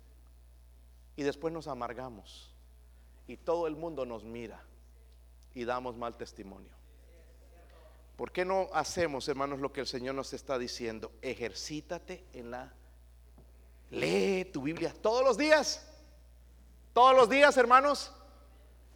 Y 1.18 1.24
después 1.24 1.54
nos 1.54 1.68
amargamos. 1.68 2.56
Y 3.28 3.36
todo 3.36 3.68
el 3.68 3.76
mundo 3.76 4.06
nos 4.06 4.24
mira 4.24 4.69
y 5.54 5.66
damos 5.66 5.96
mal 5.96 6.16
testimonio. 6.16 6.72
¿Por 8.16 8.32
qué 8.32 8.44
no 8.44 8.68
hacemos, 8.74 9.28
hermanos, 9.30 9.60
lo 9.60 9.72
que 9.72 9.80
el 9.80 9.88
Señor 9.88 10.14
nos 10.14 10.34
está 10.34 10.58
diciendo? 10.58 11.12
Ejercítate 11.22 12.26
en 12.34 12.52
la... 12.52 12.74
Lee 13.92 14.46
tu 14.52 14.62
Biblia 14.62 14.94
todos 15.02 15.24
los 15.24 15.38
días. 15.38 15.88
Todos 16.94 17.16
los 17.16 17.30
días, 17.30 17.56
hermanos. 17.56 18.12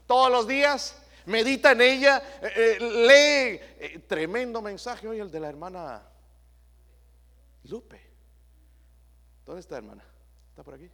Todos 0.07 0.29
los 0.29 0.45
días. 0.45 1.01
Medita 1.25 1.71
en 1.71 1.81
ella. 1.81 2.21
Eh, 2.41 2.51
eh, 2.55 2.79
lee. 2.79 3.85
Eh, 3.85 3.99
tremendo 4.07 4.61
mensaje 4.61 5.07
hoy 5.07 5.19
el 5.19 5.31
de 5.31 5.39
la 5.39 5.47
hermana 5.47 6.03
Lupe. 7.63 8.01
¿Dónde 9.45 9.61
está, 9.61 9.77
hermana? 9.77 10.03
¿Está 10.49 10.63
por 10.63 10.73
aquí? 10.73 10.89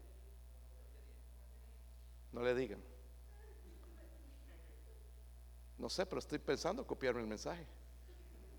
No 2.32 2.44
le 2.44 2.54
digan. 2.54 2.89
No 5.80 5.90
sé, 5.90 6.06
pero 6.06 6.20
estoy 6.20 6.40
pensando 6.40 6.86
copiarme 6.86 7.22
el 7.22 7.28
mensaje. 7.28 7.66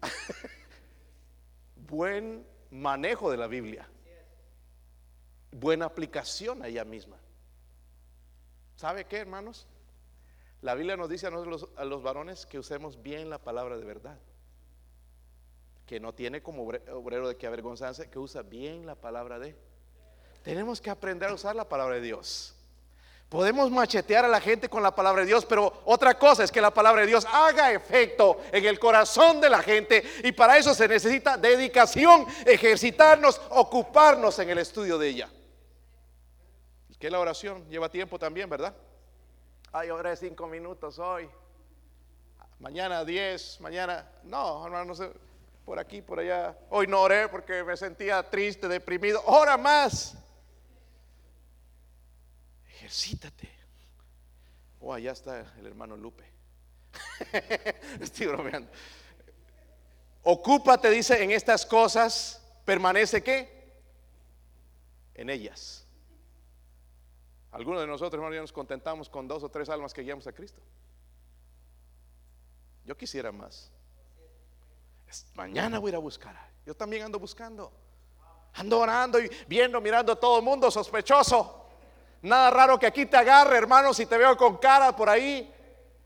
Buen 1.77 2.47
manejo 2.71 3.31
de 3.31 3.37
la 3.37 3.47
Biblia. 3.47 3.87
Buena 5.53 5.85
aplicación 5.85 6.63
a 6.63 6.69
ella 6.69 6.85
misma. 6.85 7.19
¿Sabe 8.77 9.05
qué, 9.05 9.19
hermanos? 9.19 9.67
La 10.63 10.75
Biblia 10.75 10.97
nos 10.97 11.11
dice 11.11 11.27
a 11.27 11.31
nosotros 11.31 11.69
los 11.87 12.03
varones 12.03 12.47
que 12.47 12.59
usemos 12.59 13.03
bien 13.03 13.29
la 13.29 13.39
palabra 13.39 13.77
de 13.77 13.85
verdad. 13.85 14.19
Que 15.85 16.01
no 16.01 16.15
tiene 16.15 16.43
como 16.43 16.63
obrero 16.63 17.29
de 17.29 17.37
que 17.37 17.47
avergonzarse, 17.47 18.09
que 18.09 18.19
usa 18.19 18.41
bien 18.41 18.87
la 18.87 18.95
palabra 18.95 19.39
de. 19.39 19.59
Tenemos 20.43 20.81
que 20.81 20.89
aprender 20.89 21.29
a 21.29 21.35
usar 21.35 21.55
la 21.55 21.69
palabra 21.69 21.97
de 21.97 22.01
Dios. 22.01 22.57
Podemos 23.31 23.71
machetear 23.71 24.25
a 24.25 24.29
la 24.29 24.41
gente 24.41 24.69
con 24.69 24.83
la 24.83 24.93
palabra 24.93 25.23
de 25.23 25.29
Dios, 25.29 25.47
pero 25.47 25.83
otra 25.85 26.19
cosa 26.19 26.43
es 26.43 26.51
que 26.51 26.61
la 26.61 26.75
palabra 26.75 27.03
de 27.03 27.07
Dios 27.07 27.25
haga 27.33 27.73
efecto 27.73 28.41
en 28.51 28.65
el 28.65 28.81
corazón 28.81 29.41
de 29.41 29.49
la 29.49 29.63
gente 29.63 30.03
y 30.25 30.33
para 30.33 30.59
eso 30.59 30.75
se 30.75 30.89
necesita 30.89 31.37
dedicación, 31.37 32.27
ejercitarnos, 32.45 33.41
ocuparnos 33.51 34.37
en 34.41 34.51
el 34.51 34.59
estudio 34.59 34.99
de 34.99 35.09
ella. 35.09 35.31
Que 36.99 37.09
la 37.09 37.21
oración 37.21 37.67
lleva 37.71 37.89
tiempo 37.89 38.19
también, 38.19 38.51
¿verdad? 38.51 38.75
Ay, 39.73 39.91
oré 39.91 40.17
cinco 40.17 40.49
minutos 40.49 40.99
hoy. 40.99 41.31
Mañana 42.59 43.05
diez, 43.05 43.59
mañana. 43.61 44.11
No, 44.25 44.67
hermano, 44.67 44.87
no 44.87 44.95
sé. 44.97 45.11
Por 45.65 45.79
aquí, 45.79 46.03
por 46.03 46.19
allá. 46.19 46.59
Hoy 46.69 46.89
no 46.89 47.01
oré 47.01 47.29
porque 47.29 47.63
me 47.63 47.77
sentía 47.77 48.29
triste, 48.29 48.67
deprimido. 48.67 49.23
Ora 49.25 49.57
más. 49.57 50.15
Ejercítate. 52.81 53.47
Oh, 54.81 54.95
allá 54.95 55.13
está 55.13 55.41
el 55.59 55.67
hermano 55.67 55.99
Lupe. 55.99 56.25
Estoy 58.01 58.27
bromeando. 58.27 58.71
Ocúpate, 60.23 60.89
dice, 60.89 61.23
en 61.23 61.31
estas 61.31 61.67
cosas. 61.67 62.43
Permanece 62.65 63.23
qué? 63.23 63.83
En 65.13 65.29
ellas. 65.29 65.87
Algunos 67.51 67.83
de 67.83 67.87
nosotros, 67.87 68.15
hermano, 68.15 68.35
ya 68.35 68.41
nos 68.41 68.53
contentamos 68.53 69.11
con 69.11 69.29
dos 69.29 69.43
o 69.43 69.51
tres 69.51 69.69
almas 69.69 69.93
que 69.93 70.01
guiamos 70.01 70.27
a 70.27 70.33
Cristo. 70.33 70.63
Yo 72.87 72.97
quisiera 72.97 73.31
más. 73.31 73.71
Mañana 75.35 75.79
voy 75.79 75.91
a 75.91 75.93
ir 75.93 75.97
a 75.97 75.99
buscar. 75.99 76.51
Yo 76.65 76.75
también 76.75 77.03
ando 77.03 77.19
buscando. 77.19 77.71
Ando 78.55 78.79
orando 78.79 79.21
y 79.21 79.31
viendo, 79.47 79.83
mirando 79.83 80.13
a 80.13 80.17
todo 80.17 80.39
el 80.39 80.45
mundo 80.45 80.71
sospechoso. 80.71 81.60
Nada 82.23 82.51
raro 82.51 82.79
que 82.79 82.87
aquí 82.87 83.07
te 83.07 83.17
agarre, 83.17 83.57
hermano, 83.57 83.95
si 83.95 84.07
te 84.07 84.19
veo 84.19 84.37
con 84.37 84.59
cara 84.59 84.95
por 84.95 85.09
ahí. 85.09 85.55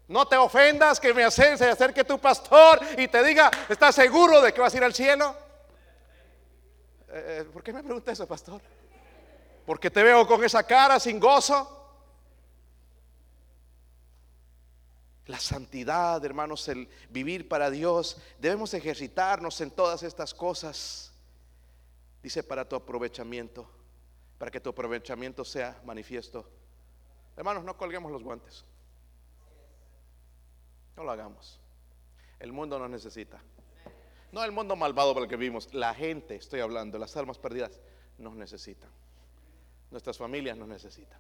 No 0.07 0.27
te 0.29 0.37
ofendas 0.37 1.01
que 1.01 1.15
me 1.15 1.29
se 1.31 1.53
acerque 1.53 2.05
tu 2.05 2.19
pastor 2.19 2.79
y 2.99 3.09
te 3.09 3.23
diga, 3.25 3.51
¿estás 3.69 3.95
seguro 3.95 4.43
de 4.43 4.53
que 4.53 4.61
vas 4.61 4.75
a 4.75 4.77
ir 4.77 4.85
al 4.85 4.95
cielo? 4.95 5.35
Eh, 7.09 7.39
eh, 7.41 7.45
¿Por 7.51 7.63
qué 7.63 7.73
me 7.73 7.83
pregunta 7.83 8.13
eso, 8.13 8.27
pastor? 8.27 8.61
Porque 9.65 9.91
te 9.91 10.03
veo 10.03 10.27
con 10.27 10.45
esa 10.45 10.63
cara 10.63 11.01
sin 11.01 11.19
gozo. 11.19 11.71
La 15.27 15.41
santidad, 15.41 16.23
hermanos, 16.23 16.69
el 16.69 16.87
vivir 17.09 17.49
para 17.49 17.71
Dios. 17.71 18.19
Debemos 18.39 18.75
ejercitarnos 18.75 19.59
en 19.63 19.71
todas 19.71 20.03
estas 20.03 20.35
cosas. 20.35 21.13
Dice 22.23 22.43
para 22.43 22.69
tu 22.69 22.77
aprovechamiento, 22.77 23.71
para 24.39 24.51
que 24.51 24.61
tu 24.61 24.71
aprovechamiento 24.71 25.45
sea 25.45 25.81
manifiesto. 25.85 26.49
Hermanos, 27.37 27.65
no 27.65 27.77
colguemos 27.77 28.11
los 28.13 28.23
guantes. 28.23 28.65
No 30.97 31.05
lo 31.05 31.11
hagamos. 31.11 31.61
El 32.39 32.53
mundo 32.53 32.79
nos 32.79 32.91
necesita. 32.91 33.41
No 34.33 34.45
el 34.45 34.53
mundo 34.53 34.77
malvado 34.77 35.15
por 35.15 35.23
el 35.23 35.29
que 35.29 35.37
vivimos. 35.37 35.73
La 35.73 35.95
gente, 35.95 36.37
estoy 36.37 36.61
hablando, 36.61 36.99
las 36.99 37.17
almas 37.17 37.39
perdidas, 37.39 37.81
nos 38.19 38.35
necesitan. 38.35 38.91
Nuestras 39.91 40.19
familias 40.19 40.57
nos 40.57 40.69
necesitan. 40.69 41.19